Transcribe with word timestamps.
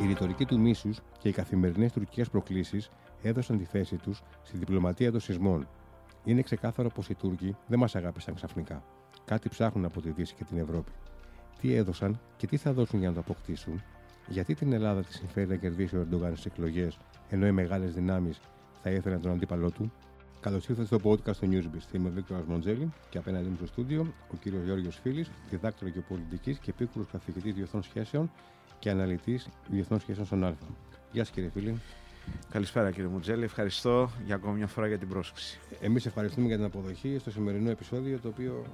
Η 0.00 0.06
ρητορική 0.06 0.44
του 0.44 0.60
μίσους 0.60 1.00
και 1.18 1.28
οι 1.28 1.32
καθημερινές 1.32 1.92
τουρκικές 1.92 2.28
προκλήσεις 2.28 2.90
έδωσαν 3.22 3.58
τη 3.58 3.64
θέση 3.64 3.96
τους 3.96 4.22
στη 4.42 4.56
διπλωματία 4.58 5.10
των 5.10 5.20
σεισμών. 5.20 5.68
Είναι 6.24 6.42
ξεκάθαρο 6.42 6.88
πως 6.88 7.08
οι 7.08 7.14
Τούρκοι 7.14 7.56
δεν 7.66 7.78
μας 7.78 7.96
αγάπησαν 7.96 8.34
ξαφνικά. 8.34 8.82
Κάτι 9.24 9.48
ψάχνουν 9.48 9.84
από 9.84 10.00
τη 10.00 10.10
Δύση 10.10 10.34
και 10.34 10.44
την 10.44 10.58
Ευρώπη. 10.58 10.90
Τι 11.60 11.74
έδωσαν 11.74 12.20
και 12.36 12.46
τι 12.46 12.56
θα 12.56 12.72
δώσουν 12.72 12.98
για 12.98 13.08
να 13.08 13.14
το 13.14 13.20
αποκτήσουν, 13.20 13.82
γιατί 14.28 14.54
την 14.54 14.72
Ελλάδα 14.72 15.02
τη 15.02 15.12
συμφέρει 15.12 15.46
να 15.46 15.56
κερδίσει 15.56 15.96
ο 15.96 16.00
Ερντογάν 16.00 16.32
στις 16.32 16.44
εκλογές, 16.44 16.98
ενώ 17.28 17.46
οι 17.46 17.52
μεγάλες 17.52 17.94
δυνάμεις 17.94 18.40
θα 18.82 18.90
ήθελαν 18.90 19.20
τον 19.20 19.32
αντίπαλό 19.32 19.70
του; 19.70 19.92
Καλώς 20.40 20.68
ήρθατε 20.68 20.86
στο 20.86 21.10
podcast 21.10 21.36
του 21.36 21.48
Newsbeat. 21.52 21.94
Είμαι 21.94 22.08
ο 22.08 22.12
Βίκτορας 22.12 22.44
Μοντζέλη 22.44 22.92
και 23.10 23.18
απέναντί 23.18 23.48
μου 23.48 23.56
στο 23.56 23.66
στούντιο 23.66 24.12
ο 24.32 24.36
κύριος 24.40 24.64
Γιώργος 24.64 24.98
Φίλης, 25.02 25.30
διδάκτορας 25.50 25.94
γεωπολιτική 25.94 26.54
και 26.54 26.70
επίκουρος 26.70 27.06
καθηγητής 27.12 27.54
διεθνών 27.54 27.82
σχέσεων 27.82 28.30
και 28.78 28.90
αναλυτής 28.90 29.48
διεθνών 29.68 30.00
σχέσεων 30.00 30.26
στον 30.26 30.44
Α. 30.44 30.56
Γεια 31.12 31.24
σας 31.24 31.34
κύριε 31.34 31.50
Φίλη. 31.50 31.80
Καλησπέρα 32.50 32.90
κύριε 32.90 33.08
Μουτζέλη, 33.08 33.44
ευχαριστώ 33.44 34.10
για 34.26 34.34
ακόμη 34.34 34.56
μια 34.56 34.66
φορά 34.66 34.86
για 34.86 34.98
την 34.98 35.08
πρόσκληση. 35.08 35.58
Εμείς 35.80 36.06
ευχαριστούμε 36.06 36.46
για 36.46 36.56
την 36.56 36.64
αποδοχή 36.64 37.18
στο 37.18 37.30
σημερινό 37.30 37.70
επεισόδιο, 37.70 38.18
το 38.18 38.28
οποίο, 38.28 38.64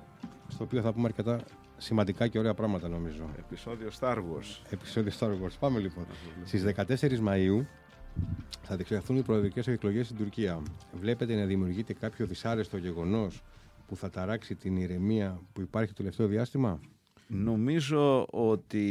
στο 0.49 0.65
οποίο 0.65 0.81
θα 0.81 0.93
πούμε 0.93 1.07
αρκετά 1.07 1.41
σημαντικά 1.77 2.29
και 2.29 2.39
ωραία 2.39 2.55
πράγματα 2.55 2.89
νομίζω. 2.89 3.25
Επεισόδιο 3.39 3.91
Star 4.01 4.17
Wars. 4.17 4.63
Επεισόδιο 4.71 5.13
Star 5.19 5.29
Wars. 5.29 5.57
Πάμε 5.59 5.79
λοιπόν. 5.79 6.07
Στις 6.45 6.65
14 6.77 7.19
Μαου 7.19 7.67
θα 8.63 8.77
διεξαχθούν 8.77 9.17
οι 9.17 9.23
προεδρικές 9.23 9.67
εκλογές 9.67 10.07
στην 10.07 10.19
Τουρκία. 10.19 10.63
Βλέπετε 11.01 11.35
να 11.35 11.45
δημιουργείται 11.45 11.93
κάποιο 11.93 12.27
δυσάρεστο 12.27 12.77
γεγονός 12.77 13.43
που 13.87 13.97
θα 13.97 14.11
ταράξει 14.11 14.55
την 14.55 14.77
ηρεμία 14.77 15.41
που 15.53 15.61
υπάρχει 15.61 15.89
το 15.89 15.95
τελευταίο 15.95 16.27
διάστημα; 16.27 16.81
Νομίζω 17.27 18.27
ότι 18.31 18.83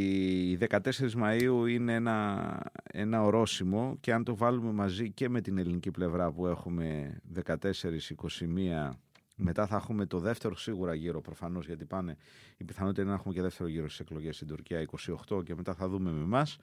η 0.52 0.58
14 0.70 0.80
Μαΐου 1.24 1.70
είναι 1.70 1.94
ένα, 1.94 2.60
ένα 2.84 3.24
ορόσημο 3.24 3.98
και 4.00 4.14
αν 4.14 4.24
το 4.24 4.36
βάλουμε 4.36 4.72
μαζί 4.72 5.12
και 5.12 5.30
με 5.30 5.42
την 5.42 5.58
ελληνική 5.58 5.92
πλευρά 5.92 6.32
που 6.32 6.48
έχουμε 6.48 7.18
14-21 7.46 8.90
μετά 9.36 9.68
θα 9.68 9.76
έχουμε 9.76 10.06
το 10.06 10.20
δεύτερο 10.20 10.56
σίγουρα 10.56 10.94
γύρο 10.94 11.22
προφανώς 11.22 11.66
γιατί 11.66 11.86
πάνε 11.86 12.18
η 12.58 12.64
πιθανότητα 12.64 13.02
είναι 13.02 13.12
να 13.12 13.18
έχουμε 13.18 13.34
και 13.34 13.42
δεύτερο 13.42 13.70
γύρο 13.70 13.88
στις 13.88 14.00
εκλογές 14.00 14.36
στην 14.36 14.48
Τουρκία 14.48 14.88
28 15.30 15.44
και 15.44 15.56
μετά 15.56 15.74
θα 15.74 15.88
δούμε 15.88 16.12
με 16.12 16.22
εμάς. 16.22 16.58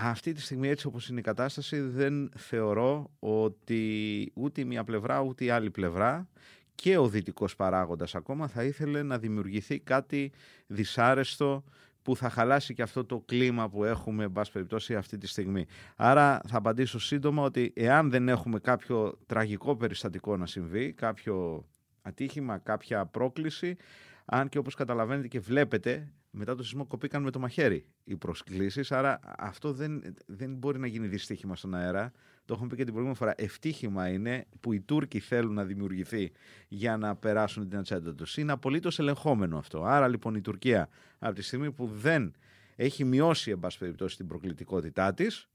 Αυτή 0.00 0.32
τη 0.32 0.40
στιγμή 0.40 0.68
έτσι 0.68 0.86
όπως 0.86 1.08
είναι 1.08 1.20
η 1.20 1.22
κατάσταση 1.22 1.80
δεν 1.80 2.30
θεωρώ 2.36 3.10
ότι 3.18 4.32
ούτε 4.34 4.60
η 4.60 4.64
μία 4.64 4.84
πλευρά 4.84 5.20
ούτε 5.20 5.44
η 5.44 5.50
άλλη 5.50 5.70
πλευρά 5.70 6.28
και 6.74 6.96
ο 6.96 7.08
δυτικός 7.08 7.56
παράγοντας 7.56 8.14
ακόμα 8.14 8.48
θα 8.48 8.64
ήθελε 8.64 9.02
να 9.02 9.18
δημιουργηθεί 9.18 9.78
κάτι 9.78 10.32
δυσάρεστο 10.66 11.64
που 12.02 12.16
θα 12.16 12.30
χαλάσει 12.30 12.74
και 12.74 12.82
αυτό 12.82 13.04
το 13.04 13.22
κλίμα 13.26 13.68
που 13.68 13.84
έχουμε, 13.84 14.24
εν 14.24 14.32
πάση 14.32 14.52
περιπτώσει, 14.52 14.96
αυτή 14.96 15.18
τη 15.18 15.26
στιγμή. 15.26 15.66
Άρα 15.96 16.40
θα 16.48 16.56
απαντήσω 16.56 16.98
σύντομα 16.98 17.42
ότι 17.42 17.72
εάν 17.76 18.10
δεν 18.10 18.28
έχουμε 18.28 18.58
κάποιο 18.58 19.18
τραγικό 19.26 19.76
περιστατικό 19.76 20.36
να 20.36 20.46
συμβεί, 20.46 20.92
κάποιο 20.92 21.66
ατύχημα, 22.02 22.58
κάποια 22.58 23.06
πρόκληση, 23.06 23.76
αν 24.24 24.48
και 24.48 24.58
όπως 24.58 24.74
καταλαβαίνετε 24.74 25.28
και 25.28 25.40
βλέπετε, 25.40 26.12
μετά 26.38 26.54
το 26.54 26.62
σεισμό 26.62 26.86
κοπήκαν 26.86 27.22
με 27.22 27.30
το 27.30 27.38
μαχαίρι 27.38 27.84
οι 28.04 28.16
προσκλήσεις. 28.16 28.92
Άρα 28.92 29.20
αυτό 29.38 29.72
δεν, 29.72 30.02
δεν 30.26 30.54
μπορεί 30.54 30.78
να 30.78 30.86
γίνει 30.86 31.06
δυστύχημα 31.06 31.56
στον 31.56 31.74
αέρα. 31.74 32.12
Το 32.44 32.54
έχουμε 32.54 32.68
πει 32.68 32.76
και 32.76 32.84
την 32.84 32.92
προηγούμενη 32.92 33.18
φορά. 33.18 33.34
Ευτύχημα 33.36 34.08
είναι 34.08 34.46
που 34.60 34.72
οι 34.72 34.80
Τούρκοι 34.80 35.20
θέλουν 35.20 35.54
να 35.54 35.64
δημιουργηθεί 35.64 36.32
για 36.68 36.96
να 36.96 37.16
περάσουν 37.16 37.68
την 37.68 37.78
ατζέντα 37.78 38.14
τους. 38.14 38.36
Είναι 38.36 38.52
απολύτως 38.52 38.98
ελεγχόμενο 38.98 39.58
αυτό. 39.58 39.84
Άρα 39.84 40.08
λοιπόν 40.08 40.34
η 40.34 40.40
Τουρκία 40.40 40.88
από 41.18 41.34
τη 41.34 41.42
στιγμή 41.42 41.72
που 41.72 41.86
δεν 41.86 42.34
έχει 42.76 43.04
μειώσει, 43.04 43.50
εν 43.50 43.58
πάση 43.58 43.78
περιπτώσει, 43.78 44.16
την 44.16 44.26
προκλητικότητά 44.26 45.14
της, 45.14 45.48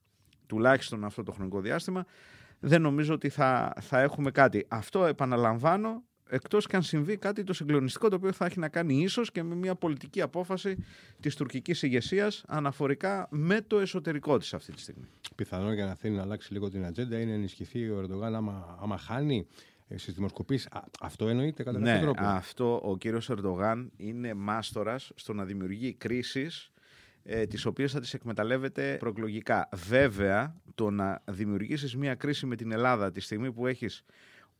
τουλάχιστον 0.48 1.04
αυτό 1.04 1.24
το 1.24 1.32
χρονικό 1.32 1.62
διάστημα, 1.62 2.06
δεν 2.60 2.82
νομίζω 2.82 3.14
ότι 3.14 3.30
θα, 3.30 3.74
θα 3.82 4.02
έχουμε 4.02 4.32
κάτι. 4.32 4.66
Αυτό 4.68 5.06
επαναλαμβάνω 5.06 6.04
Εκτός 6.34 6.68
και 6.68 6.76
αν 6.76 6.84
συμβεί 6.84 7.18
κάτι 7.18 7.44
το 7.44 7.54
συγκλονιστικό 7.54 8.10
το 8.10 8.16
οποίο 8.16 8.32
θα 8.32 8.46
έχει 8.46 8.60
να 8.60 8.70
κάνει 8.70 9.02
ίσως 9.02 9.32
και 9.32 9.44
με 9.44 9.56
μια 9.56 9.76
πολιτική 9.76 10.22
απόφαση 10.22 10.78
της 11.20 11.36
τουρκικής 11.36 11.82
ηγεσίας 11.82 12.44
αναφορικά 12.48 13.28
με 13.32 13.62
το 13.62 13.80
εσωτερικό 13.80 14.38
της 14.38 14.54
αυτή 14.54 14.72
τη 14.72 14.80
στιγμή. 14.80 15.08
Πιθανό 15.36 15.74
για 15.74 15.86
να 15.86 15.96
θέλει 15.96 16.16
να 16.16 16.22
αλλάξει 16.22 16.54
λίγο 16.54 16.70
την 16.70 16.86
ατζέντα 16.86 17.20
είναι 17.20 17.30
να 17.30 17.38
ενισχυθεί 17.38 17.90
ο 17.90 18.00
Ερντογάν 18.00 18.36
άμα, 18.36 18.78
άμα 18.82 18.98
χάνει 18.98 19.48
ε, 19.88 19.98
στις 19.98 20.14
δημοσκοπήσεις. 20.14 20.70
Αυτό 21.02 21.28
εννοείται 21.28 21.64
κατά 21.64 21.80
ναι, 21.80 22.00
τρόπο; 22.00 22.24
Αυτό 22.24 22.82
ο 22.84 22.98
κύριος 22.98 23.30
Ερντογάν 23.30 23.92
είναι 23.98 24.34
μάστορας 24.34 25.12
στο 25.16 25.34
να 25.34 25.46
δημιουργεί 25.46 25.94
κρίσεις 25.94 26.72
ε, 27.24 27.46
τις 27.46 27.66
οποίες 27.66 27.92
θα 27.92 28.00
τις 28.00 28.14
εκμεταλλεύεται 28.14 28.96
προεκλογικά. 29.00 29.70
Βέβαια, 29.74 30.56
το 30.76 30.90
να 30.90 31.22
δημιουργήσεις 31.26 31.96
μια 31.96 32.16
κρίση 32.16 32.46
με 32.46 32.56
την 32.56 32.72
Ελλάδα 32.72 33.12
τη 33.12 33.20
στιγμή 33.20 33.52
που 33.52 33.68
έχεις 33.68 34.04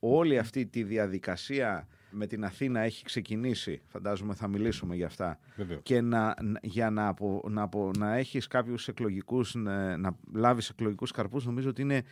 όλη 0.06 0.38
αυτή 0.38 0.66
τη 0.66 0.84
διαδικασία 0.84 1.88
με 2.10 2.28
την 2.28 2.46
Αθήνα 2.46 2.80
έχει 2.80 3.04
ξεκινήσει, 3.04 3.82
φαντάζομαι 3.88 4.34
θα 4.34 4.48
μιλήσουμε 4.48 4.96
για 4.96 5.06
αυτά, 5.06 5.40
και 5.84 6.02
να, 6.02 6.36
για 6.62 6.90
να, 6.90 7.16
να, 7.50 7.70
να 7.98 8.16
έχεις 8.16 8.48
κάποιους 8.48 8.88
εκλογικούς, 8.88 9.56
να, 9.56 9.98
να 9.98 10.16
λάβεις 10.34 10.70
εκλογικούς 10.70 11.12
καρπούς, 11.12 11.46
νομίζω 11.46 11.70
ότι 11.70 11.82
είναι 11.82 12.04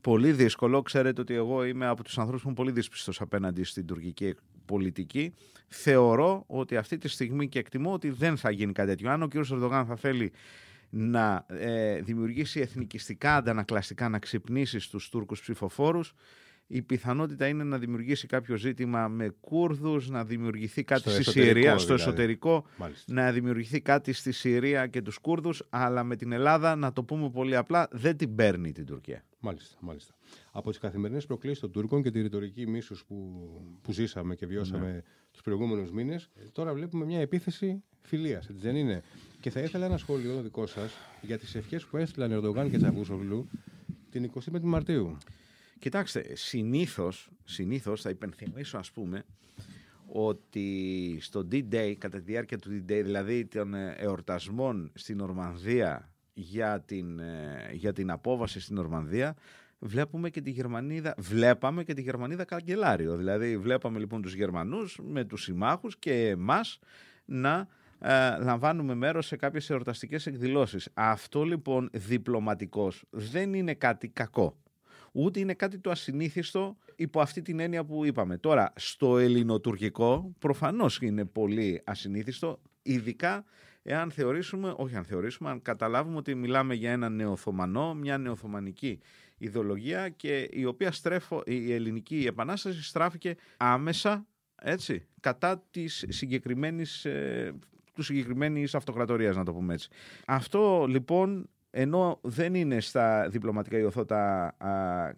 πολύ 0.00 0.32
δύσκολο. 0.32 0.82
Ξέρετε 0.82 1.20
ότι 1.20 1.34
εγώ 1.34 1.64
είμαι 1.64 1.86
από 1.86 2.04
τους 2.04 2.18
ανθρώπους 2.18 2.42
που 2.42 2.48
είμαι 2.48 2.56
πολύ 2.56 2.70
δύσπιστος 2.70 3.20
απέναντι 3.20 3.64
στην 3.64 3.86
τουρκική 3.86 4.34
πολιτική. 4.64 5.34
Θεωρώ 5.68 6.44
ότι 6.46 6.76
αυτή 6.76 6.98
τη 6.98 7.08
στιγμή 7.08 7.48
και 7.48 7.58
εκτιμώ 7.58 7.92
ότι 7.92 8.10
δεν 8.10 8.36
θα 8.36 8.50
γίνει 8.50 8.72
κάτι 8.72 8.88
τέτοιο. 8.88 9.10
Αν 9.10 9.22
ο 9.22 9.28
κ. 9.28 9.34
Ερντογάν 9.34 9.86
θα 9.86 9.96
θέλει 9.96 10.32
να 10.90 11.46
ε, 11.48 12.00
δημιουργήσει 12.00 12.60
εθνικιστικά 12.60 13.36
αντανακλαστικά, 13.36 14.08
να 14.08 14.18
ξυπνήσει 14.18 14.78
στους 14.78 15.08
Τούρκους 15.08 15.40
ψηφοφόρους, 15.40 16.14
η 16.66 16.82
πιθανότητα 16.82 17.46
είναι 17.46 17.64
να 17.64 17.78
δημιουργήσει 17.78 18.26
κάποιο 18.26 18.56
ζήτημα 18.56 19.08
με 19.08 19.34
Κούρδους, 19.40 20.08
να 20.08 20.24
δημιουργηθεί 20.24 20.84
κάτι 20.84 21.10
στη 21.10 21.22
Συρία, 21.22 21.78
στο 21.78 21.94
δηλαδή. 21.94 22.02
εσωτερικό, 22.02 22.64
να 23.06 23.32
δημιουργηθεί 23.32 23.80
κάτι 23.80 24.12
στη 24.12 24.32
Συρία 24.32 24.86
και 24.86 25.02
τους 25.02 25.18
Κούρδους, 25.18 25.62
αλλά 25.68 26.04
με 26.04 26.16
την 26.16 26.32
Ελλάδα, 26.32 26.76
να 26.76 26.92
το 26.92 27.02
πούμε 27.02 27.30
πολύ 27.30 27.56
απλά, 27.56 27.88
δεν 27.90 28.16
την 28.16 28.34
παίρνει 28.34 28.72
την 28.72 28.86
Τουρκία. 28.86 29.24
Μάλιστα, 29.40 29.76
μάλιστα. 29.80 30.14
Από 30.52 30.70
τις 30.70 30.78
καθημερινές 30.78 31.26
προκλήσεις 31.26 31.60
των 31.60 31.70
Τούρκων 31.70 32.02
και 32.02 32.10
τη 32.10 32.20
ρητορική 32.20 32.66
μίσους 32.66 33.04
που, 33.04 33.48
που 33.82 33.92
ζήσαμε 33.92 34.34
και 34.34 34.46
βιώσαμε 34.46 34.90
ναι. 34.90 35.02
τους 35.32 35.42
προηγούμενους 35.42 35.90
μήνες, 35.90 36.30
τώρα 36.52 36.74
βλέπουμε 36.74 37.04
μια 37.04 37.20
επίθεση 37.20 37.82
φιλίας, 38.02 38.48
έτσι 38.48 38.62
δεν 38.62 38.76
είναι; 38.76 39.02
Και 39.40 39.50
θα 39.50 39.60
ήθελα 39.60 39.84
ένα 39.84 39.96
σχόλιο 39.96 40.42
δικό 40.42 40.66
σας 40.66 40.92
για 41.20 41.38
τις 41.38 41.54
ευχές 41.54 41.84
που 41.84 41.96
έστειλαν 41.96 42.32
Ερντογάν 42.32 42.70
και 42.70 42.78
Τσαβούσογλου 42.78 43.48
την 44.10 44.30
25η 44.34 44.60
Μαρτίου. 44.62 45.18
Κοιτάξτε, 45.84 46.24
συνήθως, 46.32 47.30
συνήθως 47.44 48.00
θα 48.00 48.10
υπενθυμίσω 48.10 48.78
ας 48.78 48.90
πούμε 48.90 49.24
ότι 50.06 51.18
στο 51.20 51.48
D-Day, 51.52 51.94
κατά 51.98 52.18
τη 52.18 52.24
διάρκεια 52.24 52.58
του 52.58 52.70
D-Day, 52.70 53.00
δηλαδή 53.04 53.46
των 53.46 53.74
ε, 53.74 53.94
εορτασμών 53.98 54.90
στην 54.94 55.20
Ορμανδία 55.20 56.12
για 56.34 56.80
την, 56.80 57.18
ε, 57.18 57.70
για 57.72 57.92
την 57.92 58.10
απόβαση 58.10 58.60
στην 58.60 58.78
Ορμανδία, 58.78 59.36
βλέπουμε 59.78 60.30
και 60.30 60.40
τη 60.40 60.50
Γερμανίδα, 60.50 61.14
βλέπαμε 61.18 61.84
και 61.84 61.94
τη 61.94 62.02
Γερμανίδα 62.02 62.44
καγκελάριο. 62.44 63.16
Δηλαδή 63.16 63.58
βλέπαμε 63.58 63.98
λοιπόν 63.98 64.22
τους 64.22 64.34
Γερμανούς 64.34 64.98
με 65.02 65.24
τους 65.24 65.42
συμμάχους 65.42 65.98
και 65.98 66.28
εμάς 66.28 66.78
να 67.24 67.68
ε, 67.98 68.36
λαμβάνουμε 68.38 68.94
μέρος 68.94 69.26
σε 69.26 69.36
κάποιες 69.36 69.70
εορταστικές 69.70 70.26
εκδηλώσεις. 70.26 70.88
Αυτό 70.94 71.42
λοιπόν 71.42 71.88
διπλωματικός 71.92 73.04
δεν 73.10 73.54
είναι 73.54 73.74
κάτι 73.74 74.08
κακό 74.08 74.56
ούτε 75.16 75.40
είναι 75.40 75.54
κάτι 75.54 75.78
το 75.78 75.90
ασυνήθιστο 75.90 76.76
υπό 76.96 77.20
αυτή 77.20 77.42
την 77.42 77.60
έννοια 77.60 77.84
που 77.84 78.04
είπαμε. 78.04 78.38
Τώρα, 78.38 78.72
στο 78.76 79.18
ελληνοτουρκικό 79.18 80.34
προφανώς 80.38 80.98
είναι 81.00 81.24
πολύ 81.24 81.82
ασυνήθιστο, 81.84 82.60
ειδικά 82.82 83.44
εάν 83.82 84.10
θεωρήσουμε, 84.10 84.74
όχι 84.76 84.96
αν 84.96 85.04
θεωρήσουμε, 85.04 85.50
αν 85.50 85.62
καταλάβουμε 85.62 86.16
ότι 86.16 86.34
μιλάμε 86.34 86.74
για 86.74 86.90
ένα 86.92 87.08
νεοθωμανό, 87.08 87.94
μια 87.94 88.18
νεοθωμανική 88.18 89.00
ιδεολογία 89.38 90.08
και 90.08 90.48
η 90.52 90.64
οποία 90.64 90.92
στρέφω, 90.92 91.42
η 91.46 91.72
ελληνική 91.72 92.24
επανάσταση 92.26 92.82
στράφηκε 92.82 93.36
άμεσα 93.56 94.26
έτσι, 94.62 95.06
κατά 95.20 95.64
της 95.70 96.04
συγκεκριμένης 96.08 97.04
ε, 97.04 97.54
του 97.94 98.02
συγκεκριμένης 98.02 98.74
αυτοκρατορίας, 98.74 99.36
να 99.36 99.44
το 99.44 99.52
πούμε 99.52 99.74
έτσι. 99.74 99.88
Αυτό 100.26 100.86
λοιπόν 100.88 101.48
ενώ 101.76 102.18
δεν 102.22 102.54
είναι 102.54 102.80
στα 102.80 103.28
διπλωματικά 103.28 103.78
ιωθώτα 103.78 104.54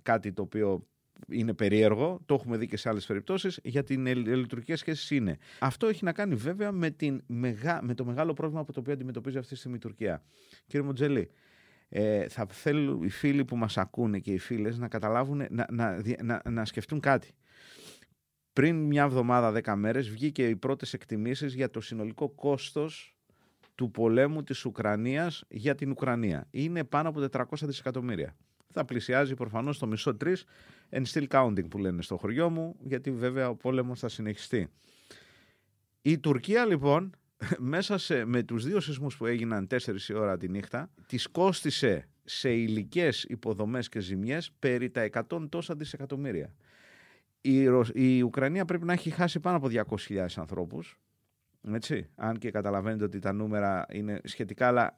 κάτι 0.03 0.33
το 0.33 0.43
οποίο 0.43 0.87
είναι 1.29 1.55
περίεργο, 1.55 2.21
το 2.27 2.35
έχουμε 2.35 2.57
δει 2.57 2.67
και 2.67 2.77
σε 2.77 2.89
άλλες 2.89 3.07
περιπτώσεις, 3.07 3.61
για 3.63 3.83
την 3.83 4.07
λειτουργικές 4.07 4.79
σχέσεις 4.79 5.11
είναι. 5.11 5.37
Αυτό 5.59 5.87
έχει 5.87 6.05
να 6.05 6.13
κάνει 6.13 6.35
βέβαια 6.35 6.73
με, 6.73 6.91
την 6.91 7.23
με 7.81 7.95
το 7.95 8.05
μεγάλο 8.05 8.33
πρόβλημα 8.33 8.61
από 8.61 8.73
το 8.73 8.81
οποίο 8.81 8.93
αντιμετωπίζει 8.93 9.39
αυτή 9.39 9.53
τη 9.53 9.59
στιγμή 9.59 9.77
η 9.77 9.81
Τουρκία. 9.81 10.23
Κύριε 10.67 10.87
Μοντζελή, 10.87 11.31
ε, 11.89 12.29
θα 12.29 12.47
θέλουν 12.51 13.03
οι 13.03 13.09
φίλοι 13.09 13.45
που 13.45 13.57
μας 13.57 13.79
ακούνε 13.79 14.19
και 14.19 14.33
οι 14.33 14.39
φίλες 14.39 14.79
να 14.79 14.89
καταλάβουν, 14.89 15.47
να, 15.51 15.67
να, 15.71 16.03
να, 16.23 16.43
να 16.51 16.65
σκεφτούν 16.65 17.01
κάτι. 17.01 17.33
Πριν 18.53 18.77
μια 18.77 19.03
εβδομάδα, 19.03 19.53
δέκα 19.53 19.77
μέρες, 19.77 20.11
βγήκε 20.11 20.49
οι 20.49 20.57
πρώτες 20.57 20.93
εκτιμήσεις 20.93 21.55
για 21.55 21.71
το 21.71 21.81
συνολικό 21.81 22.29
κόστος 22.29 23.16
του 23.77 23.91
πολέμου 23.91 24.43
της 24.43 24.65
Ουκρανίας 24.65 25.45
για 25.49 25.75
την 25.75 25.91
Ουκρανία. 25.91 26.47
Είναι 26.51 26.85
πάνω 26.85 27.09
από 27.09 27.27
400 27.33 27.43
δισεκατομμύρια. 27.63 28.37
Θα 28.73 28.85
πλησιάζει 28.85 29.35
προφανώς 29.35 29.79
το 29.79 29.87
μισό 29.87 30.17
τρεις 30.17 30.45
and 30.91 31.03
still 31.13 31.27
counting 31.29 31.69
που 31.71 31.79
λένε 31.79 32.03
στο 32.03 32.17
χωριό 32.17 32.51
μου, 32.51 32.77
γιατί 32.79 33.11
βέβαια 33.11 33.49
ο 33.49 33.57
πόλεμος 33.57 34.01
θα 34.01 34.09
συνεχιστεί. 34.09 34.69
Η 36.03 36.19
Τουρκία 36.19 36.67
λοιπόν 36.67 37.17
μέσα 37.59 37.99
σε, 37.99 38.25
με 38.25 38.43
τους 38.43 38.65
δύο 38.65 38.81
σεισμούς 38.81 39.17
που 39.17 39.27
έγιναν 39.27 39.67
4 39.71 39.79
η 40.09 40.15
ώρα 40.15 40.37
τη 40.37 40.49
νύχτα 40.49 40.91
της 41.07 41.27
κόστισε 41.27 42.09
σε 42.25 42.53
υλικές 42.53 43.25
υποδομές 43.29 43.89
και 43.89 44.01
ζημιές 44.01 44.53
περί 44.59 44.91
τα 44.91 45.09
100 45.31 45.49
τόσα 45.49 45.75
δισεκατομμύρια. 45.75 46.55
Η, 47.41 47.69
η 47.93 48.23
Ουκρανία 48.23 48.65
πρέπει 48.65 48.85
να 48.85 48.93
έχει 48.93 49.11
χάσει 49.11 49.41
πάνω 49.41 49.57
από 49.57 49.69
200.000 50.09 50.27
ανθρώπους 50.37 50.99
έτσι, 51.75 52.07
αν 52.17 52.39
και 52.39 52.51
καταλαβαίνετε 52.51 53.05
ότι 53.05 53.19
τα 53.19 53.33
νούμερα 53.33 53.87
είναι 53.93 54.21
σχετικά, 54.25 54.67
αλλά 54.67 54.95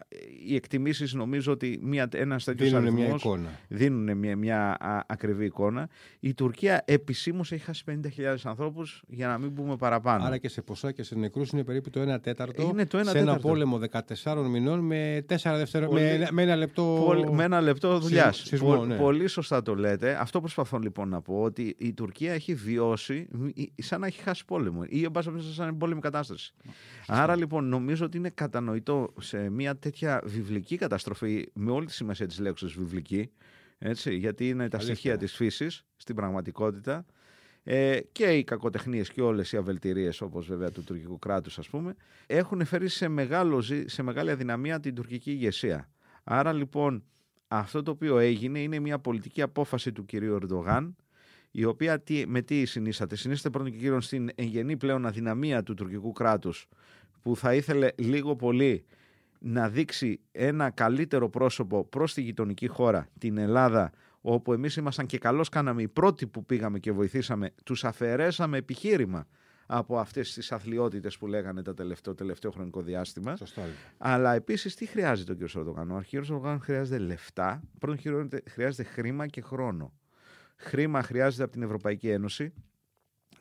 οι 0.46 0.54
εκτιμήσεις 0.54 1.14
νομίζω 1.14 1.52
ότι 1.52 1.78
μια, 1.82 2.08
ένας 2.14 2.44
τέτοιος 2.44 2.68
δίνουν 2.68 2.82
αριθμός 2.84 3.04
μια 3.06 3.14
εικόνα. 3.14 3.48
δίνουν 3.68 4.16
μια, 4.16 4.36
μια 4.36 4.76
α, 4.80 5.00
ακριβή 5.06 5.44
εικόνα. 5.44 5.88
Η 6.20 6.34
Τουρκία 6.34 6.82
επισήμως 6.86 7.52
έχει 7.52 7.64
χάσει 7.64 7.84
50.000 7.88 8.36
ανθρώπους 8.44 9.02
για 9.08 9.26
να 9.28 9.38
μην 9.38 9.54
πούμε 9.54 9.76
παραπάνω. 9.76 10.24
Άρα 10.24 10.36
και 10.38 10.48
σε 10.48 10.62
ποσά 10.62 10.92
και 10.92 11.02
σε 11.02 11.14
νεκρούς 11.14 11.50
είναι 11.50 11.64
περίπου 11.64 11.90
το 11.90 12.12
1 12.14 12.20
τέταρτο 12.22 12.62
Είναι 12.62 12.86
το 12.86 12.98
1 12.98 13.02
σε 13.04 13.10
ένα 13.10 13.18
τέταρτο. 13.20 13.48
πόλεμο 13.48 13.80
14 14.24 14.46
μηνών 14.50 14.80
με, 14.80 15.24
4 15.28 15.36
δευτερο... 15.42 15.86
Πολύ- 15.88 16.02
με, 16.18 16.28
με 16.30 16.42
ένα 16.42 16.56
λεπτό. 16.56 17.02
Πολύ- 17.06 17.30
με 17.32 17.44
ένα 17.44 17.60
λεπτό 17.60 17.98
δουλειάς. 17.98 18.36
σεισμό, 18.36 18.84
ναι. 18.84 18.96
Πολύ 18.96 19.26
σωστά 19.26 19.62
το 19.62 19.74
λέτε. 19.74 20.16
Αυτό 20.20 20.40
προσπαθώ 20.40 20.78
λοιπόν 20.78 21.08
να 21.08 21.20
πω 21.20 21.40
ότι 21.42 21.74
η 21.78 21.92
Τουρκία 21.92 22.32
έχει 22.32 22.54
βιώσει 22.54 23.28
μ- 23.30 23.48
σαν 23.82 24.00
να 24.00 24.06
έχει 24.06 24.20
χάσει 24.22 24.44
πόλεμο 24.44 24.82
ή 24.88 25.04
εν 25.04 25.10
πάση 25.10 25.26
περιπτώσει, 25.28 25.54
σαν 25.54 25.64
να 25.64 25.70
είναι 25.70 25.78
πόλεμη 25.78 26.00
κατάσταση. 26.00 26.52
Άρα 27.06 27.36
λοιπόν 27.36 27.68
νομίζω 27.68 28.04
ότι 28.04 28.16
είναι 28.16 28.30
κατανοητό 28.30 29.12
σε 29.20 29.50
μια 29.50 29.76
τέτοια 29.76 30.20
βιβλική 30.24 30.76
καταστροφή 30.76 31.48
με 31.52 31.70
όλη 31.70 31.86
τη 31.86 31.92
σημασία 31.92 32.26
της 32.26 32.38
λέξης 32.38 32.72
βιβλική, 32.72 33.30
έτσι, 33.78 34.14
γιατί 34.16 34.48
είναι 34.48 34.68
τα 34.68 34.76
Αλήθεια. 34.76 34.94
στοιχεία 34.94 35.16
της 35.16 35.34
φύσης 35.34 35.84
στην 35.96 36.14
πραγματικότητα 36.14 37.04
ε, 37.62 37.98
και 38.12 38.24
οι 38.24 38.44
κακοτεχνίες 38.44 39.10
και 39.10 39.22
όλες 39.22 39.52
οι 39.52 39.56
αβελτηρίες 39.56 40.20
όπως 40.20 40.46
βέβαια 40.46 40.70
του 40.70 40.84
τουρκικού 40.84 41.18
κράτους 41.18 41.58
ας 41.58 41.68
πούμε 41.68 41.94
έχουν 42.26 42.64
φέρει 42.64 42.88
σε, 42.88 43.08
μεγάλο, 43.08 43.60
ζη- 43.60 43.88
σε 43.88 44.02
μεγάλη 44.02 44.30
αδυναμία 44.30 44.80
την 44.80 44.94
τουρκική 44.94 45.30
ηγεσία. 45.30 45.88
Άρα 46.24 46.52
λοιπόν 46.52 47.04
αυτό 47.48 47.82
το 47.82 47.90
οποίο 47.90 48.18
έγινε 48.18 48.58
είναι 48.58 48.78
μια 48.78 48.98
πολιτική 48.98 49.42
απόφαση 49.42 49.92
του 49.92 50.04
κυρίου 50.04 50.34
Ερντογάν 50.42 50.96
η 51.50 51.64
οποία 51.64 52.00
τι, 52.00 52.26
με 52.26 52.42
τι 52.42 52.64
συνίσταται. 52.64 53.16
Συνίσταται 53.16 53.50
πρώτον 53.56 53.72
και 53.72 53.78
κύριον 53.78 54.00
στην 54.00 54.30
εγγενή 54.34 54.76
πλέον 54.76 55.06
αδυναμία 55.06 55.62
του 55.62 55.74
τουρκικού 55.74 56.12
κράτους 56.12 56.66
που 57.22 57.36
θα 57.36 57.54
ήθελε 57.54 57.88
λίγο 57.96 58.36
πολύ 58.36 58.84
να 59.40 59.68
δείξει 59.68 60.20
ένα 60.32 60.70
καλύτερο 60.70 61.28
πρόσωπο 61.28 61.84
προς 61.84 62.14
τη 62.14 62.22
γειτονική 62.22 62.66
χώρα, 62.66 63.08
την 63.18 63.38
Ελλάδα, 63.38 63.90
όπου 64.20 64.52
εμείς 64.52 64.76
ήμασταν 64.76 65.06
και 65.06 65.18
καλώς 65.18 65.48
κάναμε 65.48 65.82
οι 65.82 65.88
πρώτοι 65.88 66.26
που 66.26 66.44
πήγαμε 66.44 66.78
και 66.78 66.92
βοηθήσαμε, 66.92 67.50
τους 67.64 67.84
αφαιρέσαμε 67.84 68.56
επιχείρημα 68.56 69.26
από 69.66 69.98
αυτές 69.98 70.32
τις 70.32 70.52
αθλειότητες 70.52 71.18
που 71.18 71.26
λέγανε 71.26 71.62
τα 71.62 71.74
τελευταίο, 71.74 72.14
τελευταίο 72.14 72.50
χρονικό 72.50 72.82
διάστημα. 72.82 73.36
Σωστά. 73.36 73.60
λοιπόν. 73.60 73.76
Αλλά 73.98 74.34
επίσης 74.34 74.74
τι 74.74 74.86
χρειάζεται 74.86 75.32
ο 75.32 75.36
κ. 75.36 75.54
Ερντογάν. 75.54 75.90
Ο 75.90 76.02
κ. 76.08 76.12
Ερντογάν 76.12 76.60
χρειάζεται 76.60 76.98
λεφτά. 76.98 77.62
Πρώτον, 77.78 77.98
χρειάζεται- 77.98 78.50
χρειάζεται 78.50 78.82
χρήμα 78.88 79.26
και 79.26 79.40
χρόνο. 79.40 79.92
Χρήμα 80.60 81.02
χρειάζεται 81.02 81.42
από 81.42 81.52
την 81.52 81.62
Ευρωπαϊκή 81.62 82.08
Ένωση 82.08 82.52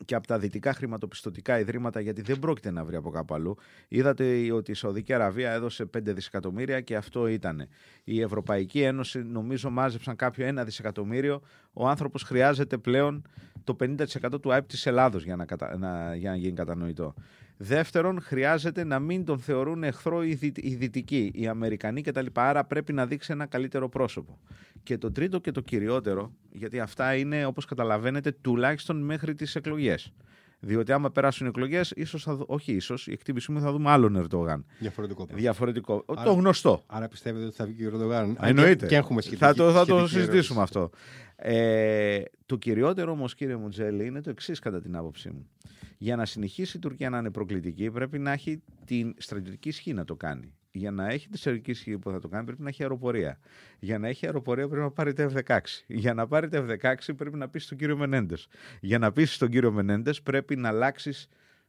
και 0.06 0.16
από 0.16 0.28
τα 0.28 0.40
δυτικά 0.40 0.74
χρηματοπιστωτικά 0.74 1.60
ιδρύματα, 1.60 2.00
γιατί 2.00 2.22
δεν 2.22 2.40
πρόκειται 2.40 2.72
να 2.72 2.86
βρει 2.86 2.96
από 2.96 3.10
κάπου 3.10 3.34
αλλού. 3.34 3.58
Είδατε 3.88 4.52
ότι 4.52 4.72
η 4.72 4.74
Σαουδική 4.74 5.14
Αραβία 5.14 5.52
έδωσε 5.52 5.84
5 5.84 6.02
δισεκατομμύρια 6.04 6.82
και 6.82 6.96
αυτό 6.96 7.28
ήταν. 7.28 7.68
Η 8.04 8.22
Ευρωπαϊκή 8.22 8.82
Ένωση, 8.82 9.24
νομίζω, 9.24 9.70
μάζεψαν 9.70 10.16
κάποιο 10.16 10.48
1 10.60 10.62
δισεκατομμύριο. 10.66 11.42
Ο 11.74 11.88
άνθρωπος 11.88 12.24
χρειάζεται 12.24 12.78
πλέον 12.78 13.28
το 13.64 13.76
50% 13.80 14.42
του 14.42 14.54
ΑΕΠ 14.54 14.68
της 14.68 14.86
Ελλάδος 14.86 15.24
για 15.24 15.36
να, 15.36 15.46
κατα... 15.46 15.78
να... 15.78 16.16
για 16.16 16.30
να 16.30 16.36
γίνει 16.36 16.54
κατανοητό. 16.54 17.14
Δεύτερον, 17.58 18.22
χρειάζεται 18.22 18.84
να 18.84 19.00
μην 19.00 19.26
τον 19.26 19.40
θεωρούν 19.40 19.84
εχθρό 19.84 20.24
οι, 20.24 20.34
δυτ- 20.34 20.64
οι 20.66 20.76
δυτικοί, 20.76 21.32
οι 21.34 21.48
Αμερικανοί 21.48 22.02
κτλ. 22.02 22.26
Άρα 22.34 22.64
πρέπει 22.64 22.94
να 22.94 23.06
δείξει 23.06 23.32
ένα 23.32 23.46
καλύτερο 23.46 23.90
πρόσωπο. 23.90 24.40
Και 24.84 24.98
το 24.98 25.12
τρίτο 25.12 25.40
και 25.40 25.52
το 25.52 25.62
κυριότερο, 25.62 26.32
γιατί 26.52 26.80
αυτά 26.80 27.16
είναι 27.16 27.46
όπως 27.46 27.66
καταλαβαίνετε 27.66 28.32
τουλάχιστον 28.32 29.02
μέχρι 29.04 29.36
τις 29.36 29.56
εκλογές. 29.56 30.14
Διότι 30.60 30.92
άμα 30.92 31.12
περάσουν 31.12 31.46
οι 31.46 31.50
εκλογές, 31.50 31.92
ίσως 31.96 32.24
θα, 32.24 32.36
δω- 32.36 32.46
όχι 32.48 32.74
ίσως, 32.74 33.08
η 33.08 33.12
εκτίμησή 33.12 33.52
μου 33.52 33.60
θα 33.60 33.72
δούμε 33.72 33.90
άλλον 33.90 34.16
Ερντογάν. 34.16 34.66
Διαφορετικό 34.80 35.24
πράγμα. 35.24 35.42
Διαφορετικό. 35.42 36.04
Άρα- 36.08 36.24
Το 36.24 36.32
γνωστό. 36.34 36.84
Άρα 36.88 37.08
πιστεύετε 37.08 37.46
ότι 37.46 37.56
θα 37.56 37.66
βγει 37.66 37.86
ο 37.86 37.88
Ερντογάν. 37.88 38.38
Α, 38.44 38.48
Εννοείται. 38.48 38.86
Και 38.86 38.96
έχουμε 38.96 39.22
σχετική, 39.22 39.44
θα 39.44 39.54
το, 39.54 39.72
θα 39.72 39.86
το 39.86 39.96
σχετική 39.98 40.10
συζητήσουμε 40.14 40.60
ερώτηση. 40.60 40.80
αυτό. 40.80 40.98
Ε, 41.36 42.22
το 42.46 42.56
κυριότερο 42.58 43.12
όμως 43.12 43.36
κύριε 43.36 43.56
Μουτζέλη 43.56 44.06
είναι 44.06 44.22
το 44.22 44.30
εξής 44.30 44.60
κατά 44.60 44.82
την 44.82 44.96
άποψή 44.96 45.30
μου. 45.30 45.48
Για 45.98 46.16
να 46.16 46.26
συνεχίσει 46.26 46.78
η 46.78 46.80
Τουρκία 46.80 47.10
να 47.10 47.18
είναι 47.18 47.32
προκλητική 47.32 47.92
πρέπει 47.92 48.20
να 48.20 48.32
έχει 48.32 48.62
την 48.86 49.16
στρατιωτική 49.18 49.70
ισχύ 49.70 49.94
να 49.94 50.06
το 50.06 50.16
κάνει. 50.16 50.54
Για 50.72 50.92
να 50.92 51.08
έχει 51.08 51.30
τη 51.30 51.38
στρατιωτική 51.38 51.72
ισχύ 51.72 51.98
που 51.98 52.12
θα 52.12 52.20
το 52.20 52.28
κάνει 52.28 52.46
πρέπει 52.46 52.62
να 52.62 52.70
έχει 52.70 52.82
αεροπορία. 52.82 53.40
Για 53.80 54.00
να 54.00 54.08
έχει 54.08 54.26
αεροπορία 54.26 54.68
πρέπει 54.68 54.84
να 54.84 54.92
πάρει 54.92 55.14
τα 55.14 55.32
F-16. 55.34 55.60
Για 55.88 56.14
να 56.14 56.28
πάρει 56.28 56.50
τα 56.50 56.66
F-16 56.68 56.96
πρέπει 57.18 57.38
να 57.38 57.50
πείσει 57.50 57.68
τον 57.70 57.78
κύριο 57.78 57.98
Μενέντες. 57.98 58.48
Για 58.82 59.00
να 59.00 59.12
πείσει 59.12 59.40
τον 59.40 59.50
κύριο 59.50 59.72
Μενέντες 59.72 60.22
πρέπει 60.22 60.56
να 60.56 60.68
αλλάξεις 60.68 61.28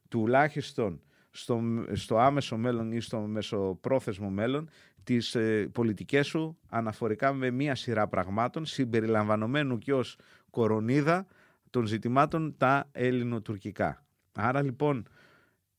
τουλάχιστον 0.09 1.01
στο, 1.31 1.61
στο 1.93 2.19
άμεσο 2.19 2.57
μέλλον 2.57 2.93
ή 2.93 3.01
στο 3.01 3.19
μεσοπρόθεσμο 3.19 4.31
μέλλον 4.31 4.69
τις 5.05 5.35
ε, 5.35 5.69
πολιτικές 5.73 6.27
σου 6.27 6.59
αναφορικά 6.69 7.33
με 7.33 7.51
μία 7.51 7.75
σειρά 7.75 8.09
πραγμάτων 8.09 8.65
συμπεριλαμβανομένου 8.65 9.79
και 9.79 9.93
ως 9.93 10.19
κορονίδα 10.51 11.27
των 11.71 11.87
ζητημάτων 11.87 12.55
τα 12.57 12.89
ελληνοτουρκικά. 12.93 14.03
Άρα 14.41 14.63
λοιπόν 14.63 15.09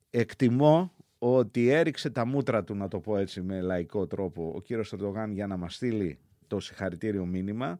εκτιμώ 0.09 0.93
ότι 1.17 1.69
έριξε 1.69 2.09
τα 2.09 2.25
μούτρα 2.25 2.63
του, 2.63 2.75
να 2.75 2.87
το 2.87 2.99
πω 2.99 3.17
έτσι 3.17 3.41
με 3.41 3.61
λαϊκό 3.61 4.07
τρόπο, 4.07 4.53
ο 4.55 4.61
κύριος 4.61 4.93
Ερντογάν 4.93 5.31
για 5.31 5.47
να 5.47 5.57
μας 5.57 5.75
στείλει 5.75 6.19
το 6.47 6.59
συγχαρητήριο 6.59 7.25
μήνυμα, 7.25 7.79